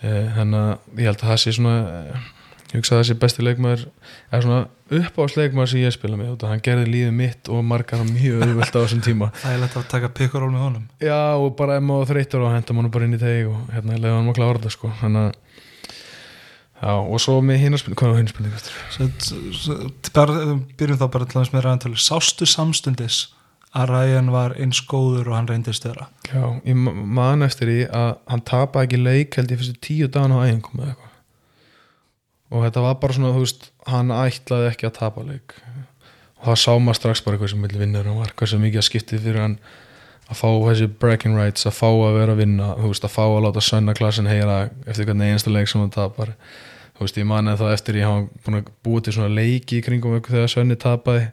þannig 0.00 0.60
að 0.60 1.00
ég 1.00 1.10
held 1.10 1.18
að 1.18 1.30
það 1.30 1.40
sé 1.42 1.52
svona 1.56 1.74
eh, 1.92 2.28
ég 2.70 2.78
hugsa 2.78 2.94
að 2.94 3.00
það 3.00 3.08
sé 3.08 3.16
besti 3.24 3.44
leikmaður 3.44 3.82
eða 4.30 4.40
svona 4.46 4.60
uppáðsleikmaður 5.00 5.70
sem 5.72 5.82
ég 5.82 5.94
spila 5.94 6.18
með 6.18 6.32
út 6.34 6.44
að 6.44 6.52
hann 6.54 6.62
gerði 6.64 6.86
lífið 6.88 7.12
mitt 7.18 7.50
og 7.52 7.64
margar 7.66 8.04
mjög 8.06 8.44
auðvelt 8.46 8.78
á 8.78 8.80
þessum 8.80 9.02
tíma. 9.04 9.30
Það 9.42 9.56
er 9.56 9.60
lett 9.64 9.76
að 9.76 9.90
taka 9.90 10.12
pikkuról 10.16 10.50
með 10.54 10.64
honum. 10.66 10.86
Já 11.02 11.20
og 11.34 11.52
bara 11.58 11.76
ef 11.78 11.84
maður 11.86 12.12
þreytur 12.14 12.46
og 12.46 12.54
henda 12.54 12.76
maður 12.78 12.94
bara 12.96 13.08
inn 13.08 13.18
í 13.18 13.20
teg 13.20 13.50
og 13.50 13.74
hérna 13.74 13.98
leiði 13.98 14.14
hann 14.16 14.30
makla 14.30 14.50
orða 14.54 14.72
sko. 14.72 14.92
Þannig 15.02 15.28
að 15.28 15.34
já 16.80 16.94
og 16.96 17.20
svo 17.20 17.36
með 17.44 17.60
hinarspilning 17.66 18.00
hvað 18.00 18.14
var 18.14 18.22
bara, 20.16 20.56
byrjum 20.80 21.00
þá 21.02 21.06
bara 21.12 21.26
til 21.28 21.36
þess 21.36 21.52
með 21.52 21.66
ræðantölu 21.66 22.00
Sástu 22.00 22.48
samstundis 22.48 23.26
að 23.76 23.90
Ryan 23.92 24.30
var 24.34 24.54
eins 24.58 24.80
góður 24.90 25.28
og 25.30 25.36
hann 25.36 25.46
reyndist 25.50 25.84
þeirra 25.86 26.08
já 26.26 26.42
ég 26.66 26.74
ma- 26.74 26.92
man 27.20 27.42
eftir 27.46 27.68
því 27.70 27.78
að 27.94 28.08
hann 28.32 28.40
tapaði 28.50 28.88
ekki 28.88 28.98
leik 29.04 29.36
held 29.38 29.52
ég 29.54 29.60
fyrstu 29.60 29.76
tíu 29.86 30.08
dagan 30.10 30.34
á 30.34 30.42
æfingum 30.48 30.80
eða 30.82 30.88
eitthvað. 30.94 31.06
Og 32.50 32.64
þetta 32.66 32.82
var 32.82 32.96
bara 32.98 33.14
svona 33.14 33.30
þú 33.36 33.44
veist 33.44 33.68
hann 33.86 34.10
ætlaði 34.10 34.70
ekki 34.72 34.88
að 34.88 34.96
tapa 34.98 35.22
leik. 35.22 35.54
Og 36.40 36.48
það 36.48 36.58
sá 36.64 36.72
maður 36.82 36.98
strax 36.98 37.22
bara 37.22 37.38
hversu 37.38 37.58
milli 37.62 37.78
vinnur 37.78 38.08
hann 38.10 38.18
var, 38.18 38.32
hversu 38.34 38.58
mikið 38.58 38.80
að 38.82 38.86
skipti 38.88 39.20
fyrir 39.22 39.40
hann 39.44 39.56
að 40.30 40.38
fá 40.40 40.48
þessi 40.66 40.88
bragging 41.02 41.36
rights 41.38 41.66
að 41.68 41.76
fá 41.78 41.86
að 41.90 42.16
vera 42.18 42.34
að 42.34 42.40
vinna, 42.42 42.72
þú 42.78 42.90
veist, 42.90 43.06
að 43.06 43.14
fá 43.14 43.22
að 43.26 43.40
láta 43.46 43.62
sönna 43.66 43.94
klassin 43.98 44.26
heyra 44.30 44.58
eftir 44.86 45.06
hvernig 45.06 45.30
einasta 45.30 45.50
leik 45.54 45.68
sem 45.70 45.80
hann 45.82 45.90
tapar. 45.94 46.34
Þú 46.98 47.06
veist, 47.06 47.18
ég 47.22 47.26
mani 47.26 47.54
það 47.58 47.74
eftir 47.76 47.98
ég 48.00 48.06
hafa 48.10 48.62
búið 48.86 49.04
til 49.06 49.14
svona 49.16 49.34
leiki 49.34 49.80
kringum 49.86 50.18
þegar 50.26 50.50
sönni 50.50 50.76
tapaði. 50.80 51.28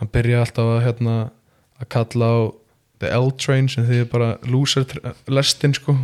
Hann 0.00 0.12
byrja 0.14 0.44
alltaf 0.44 0.72
að 0.76 0.84
hérna 0.86 1.16
að 1.82 1.88
kalla 1.94 2.28
á 2.28 2.38
the 2.98 3.10
L-train 3.14 3.68
sem 3.70 3.84
þið 3.86 4.04
bara 4.10 4.32
loser 4.50 4.84
lestin 5.30 5.74
sko. 5.76 5.94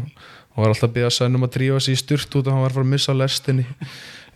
Og 0.54 0.60
var 0.62 0.70
alltaf 0.70 0.86
að 0.90 0.92
byrja 0.98 1.10
sönnum 1.16 1.42
að 1.48 1.54
drífa 1.56 1.80
sig 1.82 1.96
í 1.96 1.98
styrt 1.98 2.34
út 2.38 2.46
og 2.46 2.52
hann 2.54 2.62
var 2.62 2.70
að 2.70 2.76
fara 2.76 2.86
að 2.86 2.92
missa 2.92 3.14
lestinni 3.18 3.64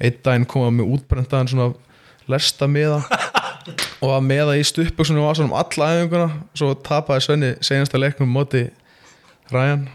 einn 0.02 0.16
daginn 0.26 0.46
kom 0.50 0.64
hann 0.66 0.74
með 0.80 0.88
útbrentaðan 0.96 1.50
svona 1.52 1.68
lesta 2.28 2.66
meða 2.70 2.98
og 4.02 4.10
að 4.16 4.26
meða 4.26 4.56
í 4.58 4.64
stuppböksunum 4.66 5.22
og 5.22 5.28
var 5.30 5.38
svona 5.38 5.52
um 5.52 5.56
alla 5.60 5.92
æfinguna. 5.94 6.26
Svo 6.58 6.72
tapaði 6.74 7.24
Svenni 7.28 7.52
senasta 7.62 8.00
leiknum 8.02 8.34
móti 8.34 8.64
Ryan 9.54 9.86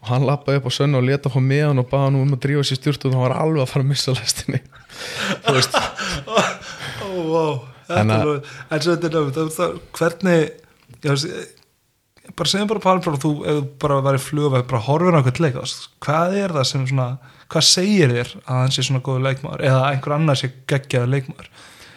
og 0.00 0.08
hann 0.10 0.26
lappaði 0.26 0.58
upp 0.58 0.66
á 0.66 0.72
Svenni 0.74 0.98
og 0.98 1.06
leta 1.06 1.30
fá 1.30 1.38
meðan 1.44 1.78
og 1.84 1.86
baða 1.92 2.08
hann 2.08 2.18
um 2.24 2.34
að 2.34 2.42
drífa 2.48 2.66
í 2.66 2.78
styrt 2.80 3.04
út 3.06 3.12
og 3.12 3.14
hann 3.20 3.26
var 3.28 3.36
alveg 3.44 3.62
að 3.62 3.70
fara 3.74 3.86
að 3.86 3.90
missa 3.92 4.16
lestinni 4.18 4.60
þú 5.46 5.54
veist. 5.54 5.78
Ó, 6.26 7.06
wow 7.06 7.52
er 7.90 8.02
alveg- 8.02 8.50
En 8.74 8.82
svo 8.84 8.96
þetta 8.96 9.22
er 9.22 9.54
það- 9.54 9.78
hvernig 9.98 10.50
bara 12.36 12.50
segjum 12.50 12.70
bara 12.70 12.82
Pálm 12.84 13.02
frá 13.04 13.16
þú 13.18 13.32
ef 13.42 13.58
þú 13.58 13.66
bara 13.82 14.00
væri 14.06 14.22
flugvæg 14.22 14.66
bara 14.70 14.84
horfir 14.86 15.16
á 15.16 15.20
eitthvað 15.20 15.44
leik 15.44 15.60
hvað 16.04 16.36
er 16.40 16.56
það 16.56 16.66
sem 16.70 16.86
svona 16.90 17.08
hvað 17.50 17.66
segir 17.66 18.14
þér 18.14 18.32
að 18.44 18.60
hann 18.60 18.74
sé 18.74 18.84
svona 18.86 19.02
góður 19.04 19.26
leikmaður 19.26 19.64
eða 19.66 19.84
einhver 19.90 20.16
annar 20.16 20.38
sé 20.38 20.52
geggjaður 20.70 21.14
leikmaður? 21.14 21.48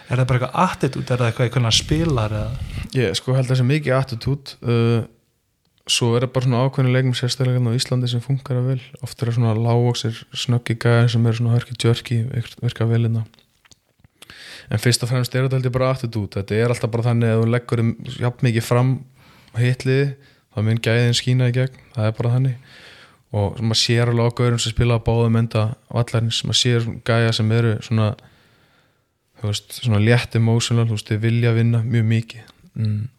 Er 0.09 0.19
það 0.19 0.29
bara 0.29 0.39
eitthvað 0.39 0.63
attitút, 0.63 1.11
er 1.11 1.21
það 1.21 1.41
eitthvað 1.43 1.59
hann 1.63 1.75
spilar 1.77 2.37
eða? 2.37 2.79
Ég 2.93 3.17
sko 3.17 3.35
held 3.35 3.45
að 3.45 3.51
það 3.53 3.59
sé 3.61 3.67
mikið 3.69 3.97
attitút 3.97 4.55
uh, 4.61 5.05
svo 5.89 6.09
er 6.15 6.25
það 6.25 6.33
bara 6.35 6.47
svona 6.47 6.63
ákveðin 6.65 6.97
leikum 6.97 7.15
sérstaklega 7.17 7.59
hérna 7.59 7.73
á 7.73 7.77
Íslandi 7.79 8.11
sem 8.11 8.23
funkar 8.23 8.59
að 8.59 8.69
vel. 8.73 8.81
Oft 9.05 9.21
er 9.21 9.29
það 9.29 9.39
svona 9.39 9.55
lágóksir 9.59 10.19
snöggi 10.43 10.77
gæðin 10.81 11.13
sem 11.13 11.29
er 11.29 11.39
svona 11.39 11.55
hörki 11.55 11.77
djörki 11.79 12.19
virka 12.33 12.89
vel 12.89 13.05
hérna 13.05 13.25
en 14.69 14.81
fyrst 14.81 15.03
og 15.03 15.11
fremst 15.11 15.35
er 15.35 15.45
þetta 15.45 15.59
heldur 15.59 15.75
bara 15.75 15.91
attitút. 15.93 16.37
Þetta 16.37 16.55
er 16.55 16.73
alltaf 16.73 16.91
bara 16.93 17.07
þannig 17.09 17.33
að 17.33 17.41
þú 17.41 17.49
leggur 17.53 17.83
þeim 17.83 17.93
jafn 18.19 18.47
mikið 18.47 18.67
fram 18.67 18.93
hitliði 19.57 20.05
þá 20.53 20.59
mun 20.67 20.83
gæðin 20.87 21.17
skína 21.17 21.49
í 21.49 21.55
gegn. 21.55 21.79
Það 21.95 22.09
er 22.09 22.17
bara 22.19 22.33
þannig. 22.35 22.75
Og 23.33 23.57
maður 23.61 23.81
sér 23.81 24.11
alveg 24.11 24.29
á 24.29 24.37
gaurum 24.37 24.61
sem 24.61 24.75
spila 24.75 24.99
á 25.01 25.05
báðum 25.05 25.39
enda 25.39 25.63
vallarins, 25.89 26.43
maður 26.45 26.59
sér 26.59 26.87
gæja 27.07 27.33
sem 27.33 27.51
eru 27.55 27.75
svona 27.81 28.11
þú 29.41 29.49
veist, 29.49 29.79
svona 29.81 29.99
létt 29.99 30.37
emotional, 30.39 30.85
þú 30.87 30.97
veist, 30.97 31.09
þið 31.09 31.23
vilja 31.25 31.53
vinna 31.57 31.81
mjög 31.83 32.05
mikið. 32.11 32.51
Mm. 32.73 33.09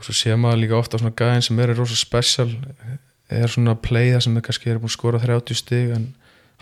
og 0.00 0.06
svo 0.06 0.14
sér 0.16 0.38
maður 0.40 0.62
líka 0.62 0.78
ofta 0.78 0.96
svona 0.96 1.12
gæðin 1.12 1.42
sem 1.44 1.58
eru 1.60 1.74
rosa 1.76 1.96
special 1.98 2.48
er 3.28 3.50
svona 3.52 3.74
playða 3.76 4.22
sem 4.24 4.36
er 4.38 4.44
kannski 4.46 4.70
er 4.72 4.78
búin 4.80 4.88
að 4.88 4.94
skora 4.94 5.20
30 5.20 5.58
stig 5.58 5.90
en 5.92 6.06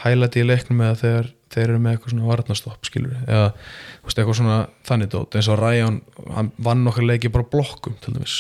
hælæti 0.03 0.43
í 0.43 0.47
leiknum 0.49 0.83
eða 0.83 0.97
þegar 1.03 1.29
þeir 1.55 1.65
eru 1.69 1.81
með 1.83 1.97
eitthvað 1.97 2.15
svona 2.15 2.29
varnastopp 2.29 2.89
skilur 2.89 3.17
eða 3.25 3.49
veist, 3.55 4.19
eitthvað 4.19 4.39
svona 4.41 4.59
þannig 4.89 5.11
dót 5.15 5.39
eins 5.39 5.49
og 5.53 5.59
Ryan, 5.61 5.99
hann 6.35 6.53
vann 6.69 6.91
okkar 6.91 7.07
leiki 7.09 7.33
bara 7.33 7.49
blokkum 7.49 7.97
til 8.03 8.17
dæmis. 8.17 8.37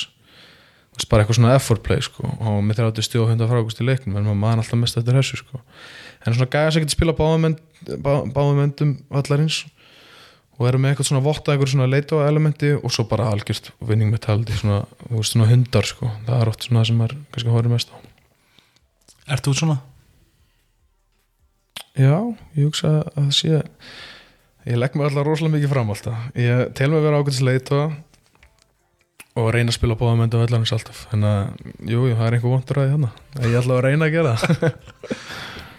Veist, 0.96 1.08
bara 1.10 1.24
eitthvað 1.24 1.40
svona 1.40 1.54
effort 1.56 1.84
play 1.86 2.04
sko 2.04 2.26
og 2.26 2.60
með 2.66 2.82
30 2.82 3.06
stig 3.06 3.22
og 3.22 3.32
100 3.32 3.50
frákust 3.50 3.82
í 3.82 3.88
leiknum 3.88 4.20
en 4.20 4.30
maður 4.34 4.64
alltaf 4.64 4.82
mest 4.82 5.00
eftir 5.00 5.18
þessu 5.18 5.40
sko. 5.42 5.62
En 6.26 6.36
svona 6.36 6.50
gæða 6.52 6.74
sem 6.74 6.84
getur 6.84 6.98
spila 6.98 7.16
báðum 7.16 7.50
end, 7.52 7.60
bá, 8.02 8.12
báðum 8.34 8.62
endum 8.66 8.96
vallarins 9.12 9.64
og 10.58 10.66
eru 10.66 10.80
með 10.82 10.92
eitthvað 10.92 11.10
svona 11.12 11.22
votta 11.22 11.54
eitthvað 11.54 11.70
svona 11.70 11.86
leita 11.86 12.18
á 12.18 12.26
elementi 12.26 12.72
og 12.74 12.90
svo 12.90 13.04
bara 13.08 13.28
algjörst 13.30 13.70
vinning 13.78 14.10
með 14.10 14.24
taldi 14.26 14.56
svona, 14.58 14.80
veist, 15.12 15.36
svona 15.36 15.46
hundar 15.52 15.86
sko. 15.86 16.10
Það 16.26 16.40
er 16.42 16.50
oft 16.50 16.66
svona 16.66 16.82
það 16.82 16.90
sem 16.90 16.98
maður 16.98 17.20
kannski 17.30 17.54
horfir 17.54 17.74
mest 17.76 17.94
á. 17.94 17.96
Ert 19.28 19.46
þú 19.46 19.54
svona? 19.54 19.78
Já, 21.98 22.14
ég 22.54 22.68
hugsa 22.68 22.92
að 23.00 23.08
það 23.16 23.30
sé 23.34 23.62
ég 24.68 24.76
legg 24.78 24.94
mig 24.94 25.08
alltaf 25.08 25.26
rosalega 25.26 25.56
mikið 25.56 25.72
fram 25.72 25.90
alltaf. 25.94 26.28
Ég 26.38 26.70
tel 26.78 26.90
mig 26.92 27.00
að 27.00 27.06
vera 27.08 27.20
ákveðs 27.22 27.40
leita 27.46 27.80
og 29.38 29.50
reyna 29.54 29.72
að 29.72 29.78
spila 29.78 29.96
báðum 29.98 30.24
endum 30.24 30.42
vallarins 30.42 30.74
alltaf. 30.76 31.04
Þannig 31.10 31.34
að, 31.34 31.68
jú, 31.90 32.00
jú, 32.06 32.16
það 32.18 32.26
er 32.28 32.36
einhver 32.38 32.54
vondur 32.54 32.80
að 32.82 32.90
hana 32.94 33.12
ég 33.42 33.60
ætla 33.60 33.78
að 33.78 33.84
reyna 33.88 34.08
að 34.10 34.18
gera 34.18 34.36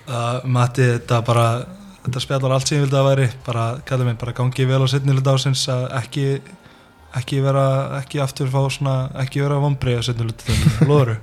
Uh, 0.09 0.39
Matti, 0.55 0.87
þetta 0.95 1.19
bara 1.21 1.43
þetta 2.05 2.23
spjallar 2.23 2.55
allt 2.55 2.69
sem 2.69 2.79
ég 2.79 2.87
vildi 2.87 2.97
að 2.97 3.09
væri. 3.11 3.27
Bara, 3.45 3.65
kallið 3.85 4.09
mig, 4.09 4.15
bara 4.23 4.33
gangi 4.39 4.65
vel 4.65 4.79
á 4.81 4.87
setni 4.89 5.13
hluta 5.13 5.35
ásins 5.37 5.67
að 5.69 5.85
ekki 5.99 6.25
ekki 7.19 7.41
vera, 7.41 7.65
ekki 7.99 8.21
aftur 8.21 8.49
fá 8.53 8.59
svona 8.73 8.95
ekki 9.23 9.43
vera 9.45 9.59
vombrið 9.61 10.01
á 10.01 10.03
setni 10.09 10.27
hluta 10.29 10.57
loður 10.89 11.15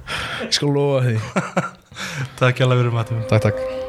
Ég 0.45 0.55
skal 0.55 0.71
lofa 0.75 1.03
því. 1.09 1.19
Takk 2.43 2.63
hjá 2.63 2.69
að 2.69 2.79
vera 2.79 2.95
Matti 2.95 3.21
Takk, 3.31 3.51
takk 3.51 3.86